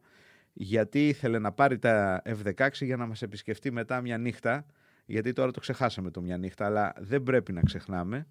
γιατί 0.52 1.08
ήθελε 1.08 1.38
να 1.38 1.52
πάρει 1.52 1.78
τα 1.78 2.22
F-16 2.24 2.68
για 2.72 2.96
να 2.96 3.06
μας 3.06 3.22
επισκεφτεί 3.22 3.70
μετά 3.70 4.00
μια 4.00 4.18
νύχτα, 4.18 4.66
γιατί 5.06 5.32
τώρα 5.32 5.50
το 5.50 5.60
ξεχάσαμε 5.60 6.10
το 6.10 6.20
μια 6.20 6.36
νύχτα, 6.36 6.66
αλλά 6.66 6.92
δεν 6.98 7.22
πρέπει 7.22 7.52
να 7.52 7.60
ξεχνάμε, 7.60 8.26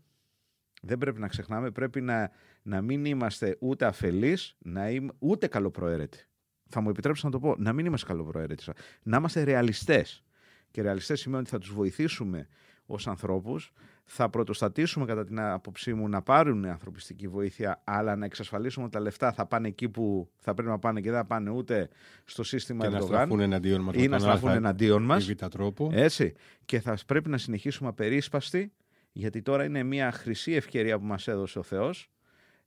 δεν 0.82 0.98
πρέπει 0.98 1.20
να 1.20 1.27
ξεχνάμε, 1.27 1.72
πρέπει 1.72 2.01
να, 2.01 2.32
να 2.62 2.82
μην 2.82 3.06
είμαστε 3.06 3.58
ούτε 3.60 3.86
αφελείς, 3.86 4.56
να 4.60 4.89
είμαι, 4.89 5.12
ούτε 5.20 5.48
καλοπροαίρετοι. 5.48 6.27
Θα 6.70 6.82
μου 6.82 6.89
επιτρέψω 6.89 7.27
να 7.27 7.32
το 7.32 7.39
πω, 7.39 7.56
να 7.58 7.74
μην 7.74 7.86
είμαστε 7.86 8.08
καλοπροαίρετοι, 8.08 8.63
να 9.03 9.18
είμαστε 9.18 9.44
ρεαλιστές. 9.44 10.24
Και 10.72 10.82
ρεαλιστές 10.82 11.20
σημαίνει 11.20 11.42
ότι 11.42 11.50
θα 11.50 11.58
τους 11.58 11.74
βοηθήσουμε 11.74 12.48
ως 12.86 13.08
ανθρώπους, 13.08 13.72
θα 14.06 14.30
πρωτοστατήσουμε 14.30 15.06
κατά 15.06 15.26
την 15.26 15.40
άποψή 15.40 15.94
μου 15.94 16.10
να 16.10 16.22
πάρουν 16.22 16.66
ανθρωπιστική 16.66 17.28
βοήθεια, 17.28 17.82
αλλά 17.84 18.16
να 18.16 18.26
εξασφαλίσουμε 18.26 18.86
ότι 18.86 18.94
τα 18.94 19.00
λεφτά 19.00 19.32
θα 19.32 19.46
πάνε 19.46 19.68
εκεί 19.68 19.90
που 19.90 20.30
θα 20.38 20.54
πρέπει 20.54 20.70
να 20.70 20.80
πάνε 20.80 21.02
και 21.02 21.10
δεν 21.10 21.20
θα 21.20 21.26
πάνε 21.26 21.50
ούτε 21.50 21.90
στο 22.26 22.44
σύστημα 22.44 22.84
Και 22.84 22.90
να 22.90 22.96
Ερντογάν 22.98 23.18
στραφούν 23.18 23.40
εναντίον 23.40 23.82
μας. 23.82 23.96
ή 23.96 24.08
να 24.08 24.20
στραφούν 24.20 24.50
εναντίον 24.50 25.04
μας. 25.04 25.28
Ή 25.28 25.34
β' 25.34 25.46
τρόπο. 25.46 25.90
Έτσι. 25.94 26.34
Και 26.66 26.80
θα 26.80 26.98
πρέπει 27.08 27.30
να 27.30 27.38
συνεχίσουμε 27.38 27.90
απερίσπαστοι, 27.90 28.72
γιατί 29.12 29.42
τώρα 29.42 29.64
είναι 29.64 29.84
μια 29.84 30.12
χρυσή 30.12 30.52
ευκαιρία 30.52 31.00
που 31.00 31.06
μας 31.06 31.28
έδωσε 31.28 31.60
ο 31.60 31.64
Θεός, 31.64 32.10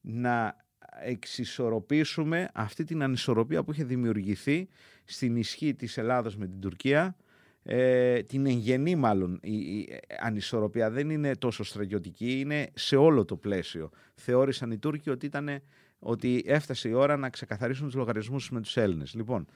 να 0.00 0.56
εξισορροπήσουμε 1.04 2.48
αυτή 2.54 2.84
την 2.84 3.02
ανισορροπία 3.02 3.62
που 3.62 3.72
είχε 3.72 3.84
δημιουργηθεί 3.84 4.68
στην 5.04 5.36
ισχύ 5.36 5.74
της 5.74 5.98
Ελλάδος 5.98 6.36
με 6.36 6.46
την 6.46 6.60
Τουρκία, 6.60 7.16
ε, 7.62 8.22
την 8.22 8.46
εγγενή 8.46 8.96
μάλλον 8.96 9.38
η, 9.42 9.52
η 9.52 9.88
ανισορροπία 10.20 10.90
δεν 10.90 11.10
είναι 11.10 11.36
τόσο 11.36 11.64
στρατιωτική, 11.64 12.40
είναι 12.40 12.70
σε 12.74 12.96
όλο 12.96 13.24
το 13.24 13.36
πλαίσιο. 13.36 13.90
Θεώρησαν 14.14 14.70
οι 14.70 14.78
Τούρκοι 14.78 15.10
ότι, 15.10 15.26
ήταν, 15.26 15.62
ότι 15.98 16.42
έφτασε 16.46 16.88
η 16.88 16.92
ώρα 16.92 17.16
να 17.16 17.30
ξεκαθαρίσουν 17.30 17.86
τους 17.86 17.94
λογαριασμούς 17.94 18.50
με 18.50 18.60
τους 18.60 18.76
Έλληνες. 18.76 19.14
Λοιπόν, 19.14 19.46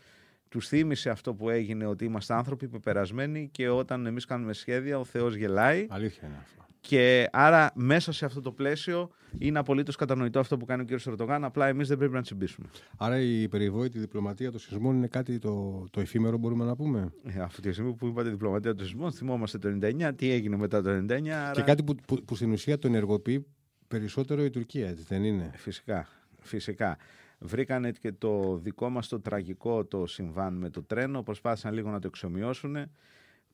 τους 0.49 0.69
θύμισε 0.69 1.11
αυτό 1.11 1.35
που 1.35 1.51
έγινε 1.51 1.87
ότι 1.87 2.05
είμαστε 2.05 2.35
άνθρωποι 2.35 2.69
πεπερασμένοι 2.69 3.49
και 3.53 3.69
όταν 3.69 4.07
εμείς 4.07 4.25
κάνουμε 4.25 4.53
σχέδια 4.53 4.99
ο 4.99 5.05
Θεός 5.05 5.35
γελάει 5.35 5.87
Αλήθεια 5.91 6.29
είναι 6.29 6.39
αυτό. 6.43 6.66
Και 6.87 7.29
άρα 7.33 7.71
μέσα 7.75 8.13
σε 8.13 8.25
αυτό 8.25 8.41
το 8.41 8.53
πλαίσιο 8.53 9.11
είναι 9.39 9.59
απολύτως 9.59 9.97
κατανοητό 9.97 10.39
αυτό 10.39 10.57
που 10.57 10.65
κάνει 10.65 10.83
ο 10.83 10.85
κ. 10.85 11.01
Ερντογάν. 11.07 11.45
Απλά 11.45 11.67
εμείς 11.67 11.89
δεν 11.89 11.99
πρέπει 11.99 12.13
να 12.13 12.23
τσιμπήσουμε. 12.23 12.67
Άρα 12.97 13.21
η 13.21 13.49
περιβόητη 13.49 13.99
διπλωματία 13.99 14.51
των 14.51 14.61
σεισμών 14.61 14.97
είναι 14.97 15.07
κάτι 15.07 15.39
το, 15.39 15.85
το 15.91 16.01
εφήμερο, 16.01 16.37
μπορούμε 16.37 16.65
να 16.65 16.77
πούμε; 16.77 17.13
Ε, 17.25 17.41
αυτή 17.41 17.61
τη 17.61 17.73
στιγμή 17.73 17.95
που 17.95 18.07
είπατε 18.07 18.29
διπλωματία 18.29 18.75
των 18.75 18.85
σεισμών, 18.87 19.13
θυμόμαστε 19.13 19.59
το 19.59 19.79
99, 19.83 20.11
τι 20.17 20.31
έγινε 20.31 20.57
μετά 20.57 20.83
το 20.83 20.91
99. 20.91 21.29
Άρα... 21.29 21.51
Και 21.51 21.63
κάτι 21.63 21.83
που, 21.83 21.95
που, 22.07 22.25
που 22.25 22.35
στην 22.35 22.53
ουσία 22.53 22.79
το 22.79 22.87
ενεργοποιεί 22.87 23.47
περισσότερο 23.89 24.45
η 24.45 24.51
Τουρκία, 24.51 24.89
έτσι 24.89 25.05
δεν 25.09 25.25
είναι; 25.25 25.51
Φυσικά, 25.55 26.09
φυσικά. 26.41 26.97
Βρήκανε 27.39 27.91
και 27.91 28.13
το 28.13 28.59
δικό 28.63 28.89
μας 28.89 29.09
το 29.09 29.21
τραγικό 29.21 29.85
το 29.85 30.07
συμβάν 30.07 30.55
με 30.55 30.71
το 30.71 30.83
τρένο, 30.83 31.23
προσπάθησαν 31.23 31.75
λίγο 31.75 31.91
να 31.91 31.99
το 31.99 32.07
εξομοιώσουν. 32.07 32.77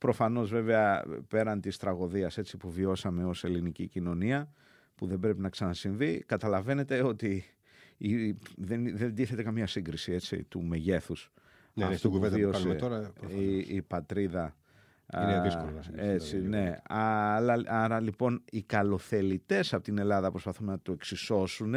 Προφανώς 0.02 0.50
βέβαια 0.50 1.04
πέραν 1.28 1.60
της 1.60 1.76
τραγωδίας 1.76 2.38
έτσι 2.38 2.56
που 2.56 2.70
βιώσαμε 2.70 3.24
ως 3.24 3.44
ελληνική 3.44 3.86
κοινωνία, 3.86 4.52
που 4.94 5.06
δεν 5.06 5.18
πρέπει 5.18 5.40
να 5.40 5.48
ξανασυμβεί. 5.48 6.22
Καταλαβαίνετε 6.26 7.02
ότι 7.02 7.44
η, 7.96 8.36
δεν, 8.56 8.96
δεν 8.96 9.14
τίθεται 9.14 9.42
καμία 9.42 9.66
σύγκριση 9.66 10.12
έτσι, 10.12 10.44
του 10.44 10.62
μεγέθους 10.62 11.32
Ναι, 11.74 11.84
ναι, 11.84 11.94
αυτού 11.94 11.98
στην 11.98 12.10
που 12.10 12.16
κουβέντα 12.16 12.34
που 12.34 12.40
βίωσε 12.40 12.58
κάνουμε 12.62 12.74
τώρα. 12.78 13.10
προφανώς. 13.14 13.42
η, 13.42 13.56
η 13.68 13.82
πατρίδα. 13.82 14.56
Είναι 15.22 15.36
Α, 15.36 15.42
δύσκολο 15.42 15.70
να 15.70 15.82
συγκριθεί, 15.82 16.08
Έτσι, 16.08 16.36
δηλαδή, 16.38 16.48
ναι. 16.48 16.76
Αλλά, 16.88 17.62
άρα 17.66 18.00
λοιπόν 18.00 18.42
οι 18.50 18.62
καλοθελητές 18.62 19.74
από 19.74 19.82
την 19.82 19.98
Ελλάδα 19.98 20.30
προσπαθούν 20.30 20.66
να 20.66 20.78
το 20.80 20.92
εξισώσουν 20.92 21.74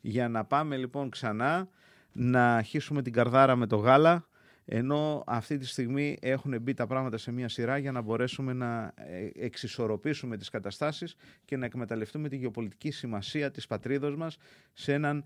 για 0.00 0.28
να 0.28 0.44
πάμε 0.44 0.76
λοιπόν 0.76 1.10
ξανά 1.10 1.68
να 2.12 2.54
αρχίσουμε 2.56 3.02
την 3.02 3.12
καρδάρα 3.12 3.56
με 3.56 3.66
το 3.66 3.76
γάλα 3.76 4.26
ενώ 4.68 5.24
αυτή 5.26 5.58
τη 5.58 5.66
στιγμή 5.66 6.16
έχουν 6.20 6.60
μπει 6.62 6.74
τα 6.74 6.86
πράγματα 6.86 7.16
σε 7.16 7.32
μια 7.32 7.48
σειρά 7.48 7.78
για 7.78 7.92
να 7.92 8.00
μπορέσουμε 8.00 8.52
να 8.52 8.92
ε, 8.96 9.30
εξισορροπήσουμε 9.34 10.36
τις 10.36 10.48
καταστάσεις 10.48 11.16
και 11.44 11.56
να 11.56 11.64
εκμεταλλευτούμε 11.64 12.28
τη 12.28 12.36
γεωπολιτική 12.36 12.90
σημασία 12.90 13.50
της 13.50 13.66
πατρίδος 13.66 14.16
μας 14.16 14.36
σε 14.72 14.92
έναν 14.92 15.24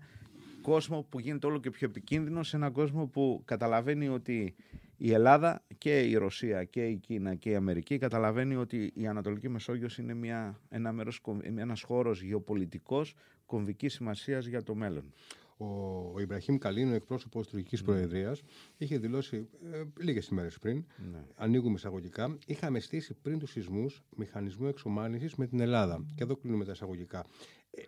κόσμο 0.61 1.05
που 1.09 1.19
γίνεται 1.19 1.47
όλο 1.47 1.59
και 1.59 1.69
πιο 1.69 1.87
επικίνδυνο, 1.87 2.43
σε 2.43 2.55
έναν 2.55 2.71
κόσμο 2.71 3.05
που 3.07 3.41
καταλαβαίνει 3.45 4.07
ότι 4.07 4.55
η 4.97 5.11
Ελλάδα 5.13 5.63
και 5.77 5.99
η 5.99 6.15
Ρωσία 6.15 6.63
και 6.63 6.85
η 6.85 6.95
Κίνα 6.95 7.35
και 7.35 7.49
η 7.49 7.55
Αμερική 7.55 7.97
καταλαβαίνει 7.97 8.55
ότι 8.55 8.91
η 8.95 9.07
Ανατολική 9.07 9.49
Μεσόγειος 9.49 9.97
είναι 9.97 10.13
μια, 10.13 10.59
ένα 10.69 10.91
μέρος, 10.91 11.19
κομ- 11.19 11.45
ένας 11.57 11.81
χώρος 11.81 12.21
γεωπολιτικός 12.21 13.15
κομβικής 13.45 13.93
σημασίας 13.93 14.45
για 14.45 14.63
το 14.63 14.75
μέλλον. 14.75 15.13
Ο, 15.61 16.11
ο 16.13 16.19
Ιμπραχήμ 16.19 16.57
Καλίνο, 16.57 16.93
εκπρόσωπος 16.93 17.41
της 17.41 17.51
τουρκικής 17.51 17.81
Προεδρίας, 17.81 18.41
είχε 18.77 18.97
δηλώσει 18.97 19.47
ε, 19.71 19.83
λίγες 19.99 20.27
ημέρες 20.27 20.57
πριν, 20.59 20.85
Ναι. 21.11 21.23
ανοίγουμε 21.35 21.73
εισαγωγικά, 21.75 22.37
είχαμε 22.45 22.79
στήσει 22.79 23.13
πριν 23.21 23.39
τους 23.39 23.51
σεισμούς 23.51 24.03
μηχανισμό 24.15 24.65
εξομάλυνσης 24.69 25.35
με 25.35 25.47
την 25.47 25.59
Ελλάδα. 25.59 26.05
Και 26.15 26.23
εδώ 26.23 26.35
κλείνουμε 26.35 26.65
τα 26.65 26.71
εισαγωγικά. 26.71 27.25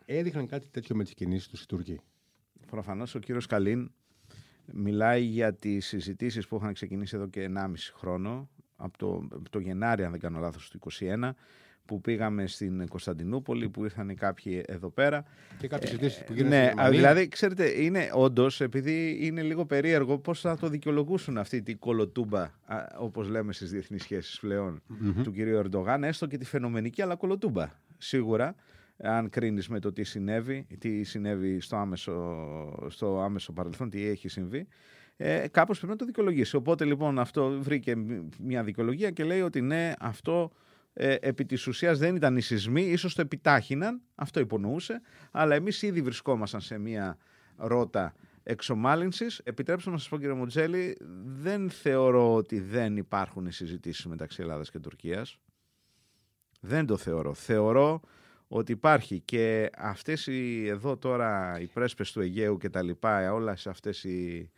Ε, 0.06 0.18
έδειχναν 0.20 0.48
κάτι 0.48 0.68
τέτοιο 0.72 0.96
με 0.96 1.04
τις 1.04 1.14
κινήσεις 1.14 1.48
τους 1.48 1.62
οι 1.64 1.68
Τούρκοι. 1.68 2.00
Προφανώς 2.68 3.16
ο 3.16 3.20
κύριος 3.20 3.46
Καλίν 3.46 3.92
μιλάει 4.74 5.24
για 5.24 5.54
τις 5.54 5.86
συζητήσεις 5.86 6.48
που 6.48 6.56
είχαν 6.56 6.74
ξεκινήσει 6.74 7.16
εδώ 7.16 7.28
και 7.28 7.44
1,5 7.44 7.94
χρόνο, 7.94 8.50
από 8.76 8.98
το, 8.98 9.28
από 9.32 9.50
το 9.50 9.60
Γενάρη 9.60 10.04
αν 10.04 10.12
δεν 10.12 10.20
κάνω 10.20 10.40
λάθος 10.40 10.70
του 10.70 10.80
2021, 11.00 11.30
που 11.86 12.02
πήγαμε 12.02 12.48
στην 12.48 12.88
Κωνσταντινούπολη, 12.88 13.70
που 13.70 13.84
ήρθαν 13.84 14.16
κάποιοι 14.16 14.64
εδώ 14.68 14.90
πέρα. 14.90 15.24
Και 15.60 15.68
κάποιες 15.68 15.90
συζητήσεις 15.90 16.24
που 16.24 16.34
γίνανε 16.34 16.56
Ναι, 16.56 16.62
στη 16.62 16.68
α, 16.68 16.72
Γερμανία. 16.74 17.00
δηλαδή, 17.00 17.28
ξέρετε, 17.28 17.82
είναι 17.84 18.10
όντως, 18.14 18.62
επειδή 18.62 19.18
είναι 19.22 19.42
λίγο 19.42 19.66
περίεργο, 19.66 20.18
πώς 20.18 20.40
θα 20.40 20.58
το 20.58 20.68
δικαιολογούσουν 20.70 21.38
αυτή 21.38 21.62
την 21.62 21.80
κολοτούμπα, 21.80 22.52
όπως 22.98 23.28
λέμε 23.30 23.54
στις 23.54 23.72
διεθνείς 23.72 24.02
σχέσεις 24.04 24.40
πλέον, 24.40 24.82
του 25.24 25.32
κυρίου 25.32 25.58
Ερντογάν, 25.58 26.04
έστω 26.04 26.26
και 26.28 26.38
τη 26.38 26.46
φαινομενική, 26.46 27.02
αλλά 27.02 27.16
κολοτούμπα. 27.16 27.70
Σίγουρα, 27.98 28.56
αν 28.98 29.30
κρίνεις 29.30 29.68
με 29.68 29.80
το 29.80 29.92
τι 29.94 30.04
συνέβη, 30.04 30.68
τι 30.80 31.04
συνέβη 31.04 31.60
στο 31.60 31.76
άμεσο, 31.76 32.86
στο 32.90 33.22
άμεσο 33.22 33.52
παρελθόν, 33.54 33.90
τι 33.90 34.06
έχει 34.08 34.28
συμβεί, 34.28 34.68
ε, 35.18 35.48
κάπως 35.52 35.78
πρέπει 35.78 35.92
να 35.94 35.98
το 35.98 36.06
δικαιολογήσει. 36.06 36.56
Οπότε 36.56 36.86
λοιπόν 36.86 37.20
αυτό 37.20 37.58
βρήκε 37.62 37.96
μ- 37.96 38.34
μια 38.40 38.64
δικαιολογία 38.64 39.12
και 39.12 39.24
λέει 39.24 39.42
ότι 39.42 39.62
ναι, 39.62 39.92
αυτό 40.00 40.52
ε, 40.94 41.16
επί 41.20 41.46
της 41.46 41.68
ουσίας 41.68 42.00
δεν 42.00 42.16
ήταν 42.16 42.38
οι 42.38 42.42
σεισμοί, 42.42 42.82
ίσως 42.82 43.16
το 43.16 43.22
επιτάχυναν, 43.22 44.02
αυτό 44.16 44.40
υπονοούσε, 44.40 45.02
αλλά 45.32 45.56
εμείς 45.56 45.82
ήδη 45.82 46.02
βρισκόμασταν 46.02 46.62
σε 46.62 46.78
μια 46.78 47.18
ρότα 47.56 48.14
εξομάλυνσης. 48.44 49.42
Επιτρέψτε 49.44 49.90
να 49.90 49.98
σας 49.98 50.10
πω 50.10 50.18
κύριε 50.18 50.34
Μουτζέλη, 50.34 50.98
δεν 51.24 51.70
θεωρώ 51.70 52.34
ότι 52.34 52.60
δεν 52.60 52.98
υπάρχουν 52.98 53.52
συζητήσεις 53.52 54.06
μεταξύ 54.06 54.42
Ελλάδας 54.42 54.72
και 54.72 54.80
Τουρκίας. 54.80 55.38
Δεν 56.60 56.86
το 56.86 56.98
θεωρώ. 56.98 57.34
Θεωρώ 57.34 58.02
ότι 58.48 58.72
υπάρχει 58.72 59.20
και 59.20 59.70
αυτές 59.78 60.28
οι, 60.28 60.68
εδώ 60.68 60.98
τώρα 60.98 61.60
οι 61.60 61.68
πρέσπες 61.68 62.12
του 62.12 62.22
Αιγαίου 62.22 62.58
και 62.58 62.70
τα 62.70 62.82
λοιπά, 62.82 63.34
όλες 63.34 63.68
αυτές 63.68 64.04
οι, 64.04 64.52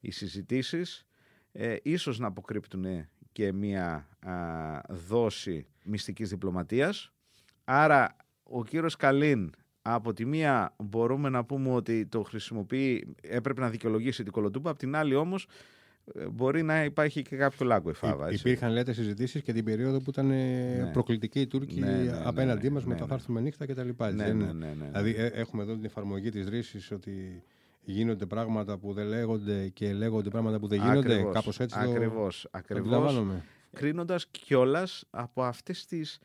οι 0.00 0.10
συζητήσεις, 0.10 1.06
ε, 1.52 1.76
ίσως 1.82 2.18
να 2.18 2.26
αποκρύπτουν 2.26 3.08
και 3.32 3.52
μία 3.52 4.08
α, 4.26 4.80
δόση 4.88 5.66
μυστικής 5.86 6.28
διπλωματίας. 6.28 7.12
Άρα 7.64 8.16
ο 8.42 8.64
κύριος 8.64 8.96
Καλίν 8.96 9.50
από 9.82 10.12
τη 10.12 10.24
μία 10.24 10.74
μπορούμε 10.78 11.28
να 11.28 11.44
πούμε 11.44 11.70
ότι 11.70 12.06
το 12.06 12.22
χρησιμοποιεί, 12.22 13.14
έπρεπε 13.22 13.60
να 13.60 13.68
δικαιολογήσει 13.70 14.22
την 14.22 14.32
κολοτούμπα, 14.32 14.70
από 14.70 14.78
την 14.78 14.96
άλλη 14.96 15.14
όμως 15.14 15.46
ε, 16.14 16.28
μπορεί 16.28 16.62
να 16.62 16.84
υπάρχει 16.84 17.22
και 17.22 17.36
κάποιο 17.36 17.66
λάκκο 17.66 17.90
η 17.90 17.94
φάβα. 17.94 18.26
Υ- 18.26 18.32
έτσι. 18.32 18.48
Υπήρχαν 18.48 18.72
λέτε 18.72 18.92
συζητήσεις 18.92 19.42
και 19.42 19.52
την 19.52 19.64
περίοδο 19.64 19.98
που 20.00 20.10
ήταν 20.10 20.30
ε, 20.30 20.76
Ναι. 20.82 20.90
προκλητικοί 20.92 21.40
οι 21.40 21.46
Τούρκοι 21.46 21.80
Ναι, 21.80 21.90
ναι, 21.90 21.96
ναι, 22.02 22.20
απέναντί 22.24 22.70
μας 22.70 22.82
ναι, 22.82 22.88
με 22.88 22.94
ναι, 22.94 23.00
το 23.00 23.06
θα 23.06 23.14
ναι. 23.14 23.20
έρθουμε 23.20 23.40
νύχτα 23.40 23.66
κτλ. 23.66 23.80
Ναι, 23.80 23.86
έτσι 24.06 24.16
ναι, 24.16 24.24
δεν 24.24 24.36
ναι, 24.36 24.44
είναι; 24.44 24.52
ναι, 24.52 24.66
ναι. 24.78 24.86
Δηλαδή 24.86 25.14
ε, 25.16 25.26
έχουμε 25.26 25.62
εδώ 25.62 25.74
την 25.74 25.84
εφαρμογή 25.84 26.30
της 26.30 26.48
ρίσης 26.48 26.90
ότι 26.90 27.42
γίνονται 27.82 28.26
πράγματα 28.26 28.76
που 28.78 28.92
δεν 28.92 29.06
λέγονται 29.06 29.68
και 29.68 29.92
λέγονται 29.92 30.28
πράγματα 30.28 30.58
που 30.58 30.66
δεν 30.66 30.80
γίνονται. 30.80 31.12
Ακριβώς, 31.12 31.34
Κάπως 31.34 31.60
έτσι 31.60 31.78
το- 31.84 31.90
Ακριβώς, 31.90 32.42
το 32.42 32.48
ακριβώς. 32.58 33.22
Αντιλαμβάνομαι. 33.76 34.04
κρίνοντας 34.06 34.26
κιόλας 34.30 35.04
από 35.10 35.42
αυτές 35.44 35.86
τις 35.86 36.18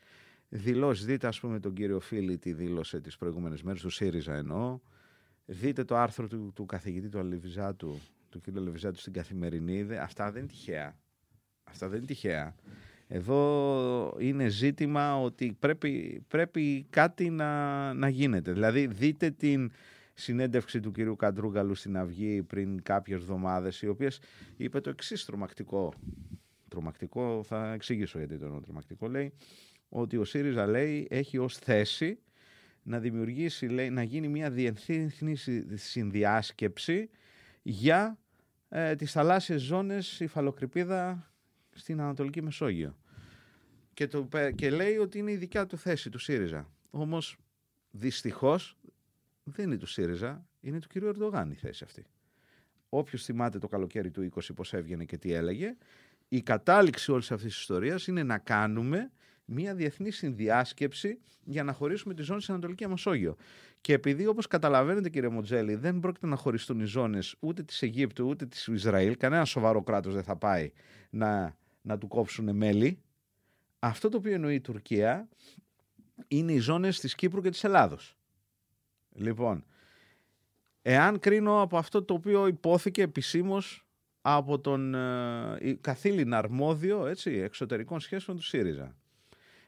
δηλώσεις. 0.49 1.05
Δείτε 1.05 1.27
ας 1.27 1.39
πούμε 1.39 1.59
τον 1.59 1.73
κύριο 1.73 1.99
Φίλη 1.99 2.37
τι 2.37 2.53
δήλωσε 2.53 2.99
τις 2.99 3.17
προηγούμενες 3.17 3.63
μέρες, 3.63 3.81
του 3.81 3.89
ΣΥΡΙΖΑ 3.89 4.33
εννοώ. 4.35 4.79
Δείτε 5.45 5.83
το 5.83 5.95
άρθρο 5.97 6.27
του, 6.27 6.51
του 6.55 6.65
καθηγητή 6.65 7.09
του 7.09 7.19
Αλεβιζάτου, 7.19 7.99
του 8.29 8.41
κ. 8.41 8.43
Αλεβιζάτου 8.57 8.99
στην 8.99 9.13
Καθημερινή. 9.13 9.83
Δε- 9.83 9.99
Αυτά 9.99 10.31
δεν 10.31 10.41
είναι 10.41 10.51
τυχαία. 10.51 10.97
Αυτά 11.63 11.87
δεν 11.87 11.97
είναι 11.97 12.05
τυχαία. 12.07 12.55
Εδώ 13.07 14.15
είναι 14.19 14.47
ζήτημα 14.47 15.21
ότι 15.21 15.55
πρέπει, 15.59 16.23
πρέπει 16.27 16.85
κάτι 16.89 17.29
να, 17.29 17.93
να 17.93 18.09
γίνεται. 18.09 18.51
Δηλαδή 18.51 18.87
δείτε 18.87 19.29
την 19.31 19.71
συνέντευξη 20.13 20.79
του 20.79 20.91
κυρίου 20.91 21.15
Καντρούγκαλου 21.15 21.75
στην 21.75 21.97
Αυγή 21.97 22.43
πριν 22.43 22.81
κάποιες 22.83 23.19
εβδομάδες, 23.19 23.81
οι 23.81 23.87
οποίες 23.87 24.19
είπε 24.57 24.79
το 24.79 24.89
εξής 24.89 25.25
τρομακτικό. 25.25 25.93
Τρομακτικό, 26.71 27.43
θα 27.43 27.73
εξηγήσω 27.73 28.17
γιατί 28.17 28.37
το 28.37 28.45
εννοώ 28.45 28.59
τρομακτικό. 28.61 29.07
Λέει 29.07 29.33
ότι 29.89 30.17
ο 30.17 30.23
ΣΥΡΙΖΑ 30.25 30.65
λέει 30.67 31.07
έχει 31.09 31.37
ως 31.37 31.57
θέση 31.57 32.19
να 32.83 32.99
δημιουργήσει, 32.99 33.67
λέει, 33.67 33.89
να 33.89 34.03
γίνει 34.03 34.27
μια 34.27 34.51
διεθνή 34.51 35.35
συ- 35.35 35.77
συνδιάσκεψη 35.77 37.09
για 37.61 38.19
ε, 38.69 38.95
τις 38.95 39.11
θαλάσσιες 39.11 39.61
ζώνες 39.61 40.19
υφαλοκρηπίδα 40.19 41.31
στην 41.71 42.01
Ανατολική 42.01 42.41
Μεσόγειο. 42.41 42.97
Και, 43.93 44.07
το, 44.07 44.23
πε- 44.23 44.55
και 44.55 44.69
λέει 44.69 44.97
ότι 44.97 45.17
είναι 45.17 45.31
η 45.31 45.35
δικιά 45.37 45.65
του 45.65 45.77
θέση 45.77 46.09
του 46.09 46.19
ΣΥΡΙΖΑ. 46.19 46.69
Όμως 46.89 47.37
δυστυχώς 47.91 48.77
δεν 49.43 49.65
είναι 49.65 49.77
του 49.77 49.85
ΣΥΡΙΖΑ, 49.87 50.47
είναι 50.59 50.79
του 50.79 50.87
κυρίου 50.87 51.07
Ερντογάν 51.07 51.51
η 51.51 51.55
θέση 51.55 51.83
αυτή. 51.83 52.05
Όποιος 52.89 53.23
θυμάται 53.25 53.59
το 53.59 53.67
καλοκαίρι 53.67 54.11
του 54.11 54.29
20 54.35 54.39
πώς 54.55 54.73
έβγαινε 54.73 55.05
και 55.05 55.17
τι 55.17 55.33
έλεγε, 55.33 55.75
η 56.33 56.41
κατάληξη 56.41 57.11
όλης 57.11 57.31
αυτής 57.31 57.51
της 57.51 57.59
ιστορίας 57.59 58.07
είναι 58.07 58.23
να 58.23 58.37
κάνουμε 58.37 59.11
μια 59.45 59.75
διεθνή 59.75 60.11
συνδιάσκεψη 60.11 61.19
για 61.43 61.63
να 61.63 61.73
χωρίσουμε 61.73 62.13
τη 62.13 62.21
ζώνη 62.21 62.41
στην 62.41 62.53
Ανατολική 62.53 62.87
Μεσόγειο. 62.87 63.35
Και 63.81 63.93
επειδή 63.93 64.27
όπως 64.27 64.47
καταλαβαίνετε 64.47 65.09
κύριε 65.09 65.29
Μοντζέλη 65.29 65.75
δεν 65.75 65.99
πρόκειται 65.99 66.27
να 66.27 66.35
χωριστούν 66.35 66.79
οι 66.79 66.85
ζώνες 66.85 67.35
ούτε 67.39 67.63
της 67.63 67.81
Αιγύπτου 67.81 68.27
ούτε 68.27 68.45
της 68.45 68.67
Ισραήλ, 68.67 69.17
κανένας 69.17 69.49
σοβαρό 69.49 69.83
κράτος 69.83 70.13
δεν 70.13 70.23
θα 70.23 70.35
πάει 70.35 70.71
να, 71.09 71.55
να 71.81 71.97
του 71.97 72.07
κόψουν 72.07 72.55
μέλη, 72.55 73.01
αυτό 73.79 74.09
το 74.09 74.17
οποίο 74.17 74.33
εννοεί 74.33 74.55
η 74.55 74.61
Τουρκία 74.61 75.29
είναι 76.27 76.51
οι 76.53 76.59
ζώνες 76.59 76.99
της 76.99 77.15
Κύπρου 77.15 77.41
και 77.41 77.49
της 77.49 77.63
Ελλάδος. 77.63 78.17
Λοιπόν, 79.13 79.65
εάν 80.81 81.19
κρίνω 81.19 81.61
από 81.61 81.77
αυτό 81.77 82.03
το 82.03 82.13
οποίο 82.13 82.47
υπόθηκε 82.47 83.01
επισήμως 83.01 83.85
από 84.21 84.59
τον 84.59 84.95
ε, 84.95 85.77
καθήλυνα 85.81 86.37
αρμόδιο 86.37 87.05
έτσι, 87.05 87.31
εξωτερικών 87.31 87.99
σχέσεων 87.99 88.37
του 88.37 88.43
ΣΥΡΙΖΑ. 88.43 88.95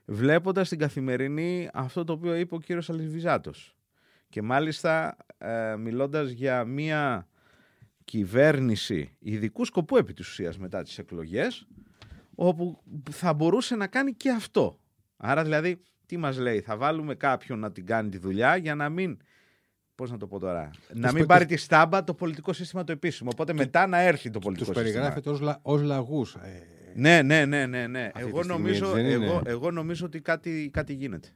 Βλέποντας 0.06 0.70
την 0.70 0.80
καθημερινή 0.80 1.70
αυτό 1.74 2.04
το 2.04 2.14
οποίο 2.14 2.36
είπε 2.36 2.56
ο 2.56 2.60
κύριος 2.60 2.90
Αλιβιζάτος. 2.90 3.76
Και 4.30 4.42
μάλιστα 4.42 5.18
ε, 5.38 5.76
μιλώντας 5.76 6.30
για 6.30 6.66
μια 6.66 7.28
κυβέρνηση 8.04 9.16
ειδικού 9.20 9.66
σκοπού 9.66 9.98
επί 9.98 10.14
της 10.14 10.28
ουσίας 10.28 10.58
μετά 10.58 10.84
τις 10.84 10.98
εκλογές, 10.98 11.68
όπου 12.36 12.84
θα 13.12 13.34
μπορούσε 13.34 13.76
να 13.76 13.88
κάνει 13.88 14.14
και 14.14 14.30
αυτό. 14.30 14.80
Άρα 15.18 15.44
δηλαδή, 15.44 15.82
τι 16.06 16.18
μας 16.18 16.38
λέει, 16.38 16.62
θα 16.62 16.78
βάλουμε 16.78 17.16
κάποιον 17.16 17.60
να 17.60 17.72
την 17.72 17.86
κάνει 17.86 18.10
τη 18.10 18.18
δουλειά 18.18 18.56
για 18.56 18.76
να 18.76 18.90
μην 18.90 19.18
Πώς 19.96 20.12
να 20.12 20.18
το 20.18 20.28
πω 20.28 20.40
τώρα; 20.40 20.70
να 20.94 21.08
μην 21.08 21.18
πε- 21.18 21.26
πάρει 21.28 21.46
τη 21.46 21.58
στάμπα 21.58 22.04
το 22.04 22.14
πολιτικό 22.14 22.54
σύστημα 22.54 22.84
το 22.84 22.92
επίσημο. 22.92 23.30
Οπότε 23.34 23.54
μετά 23.54 23.88
να 23.88 24.00
έρθει 24.00 24.30
το 24.30 24.40
πολιτικό 24.40 24.72
Τους 24.72 24.82
σύστημα. 24.82 25.02
περιγράφεται 25.04 25.30
ως, 25.30 25.40
λα, 25.40 25.60
ως 25.62 25.82
λαγούς. 25.82 26.36
Ε, 26.36 26.64
Ναι, 26.96 27.22
ναι, 27.22 27.46
ναι, 27.46 27.66
ναι. 27.66 27.88
ναι. 27.88 28.06
Αυτή 28.16 28.20
Εγώ, 28.20 28.38
τη 28.40 28.44
στιγμή 28.46 28.62
νομίζω, 28.62 28.86
έτσι 28.86 29.02
δεν 29.02 29.06
είναι. 29.12 29.26
εγώ, 29.26 29.42
εγώ 29.46 29.72
νομίζω 29.72 30.06
ότι 30.06 30.22
κάτι, 30.22 30.70
κάτι 30.74 30.94
γίνεται. 30.94 31.28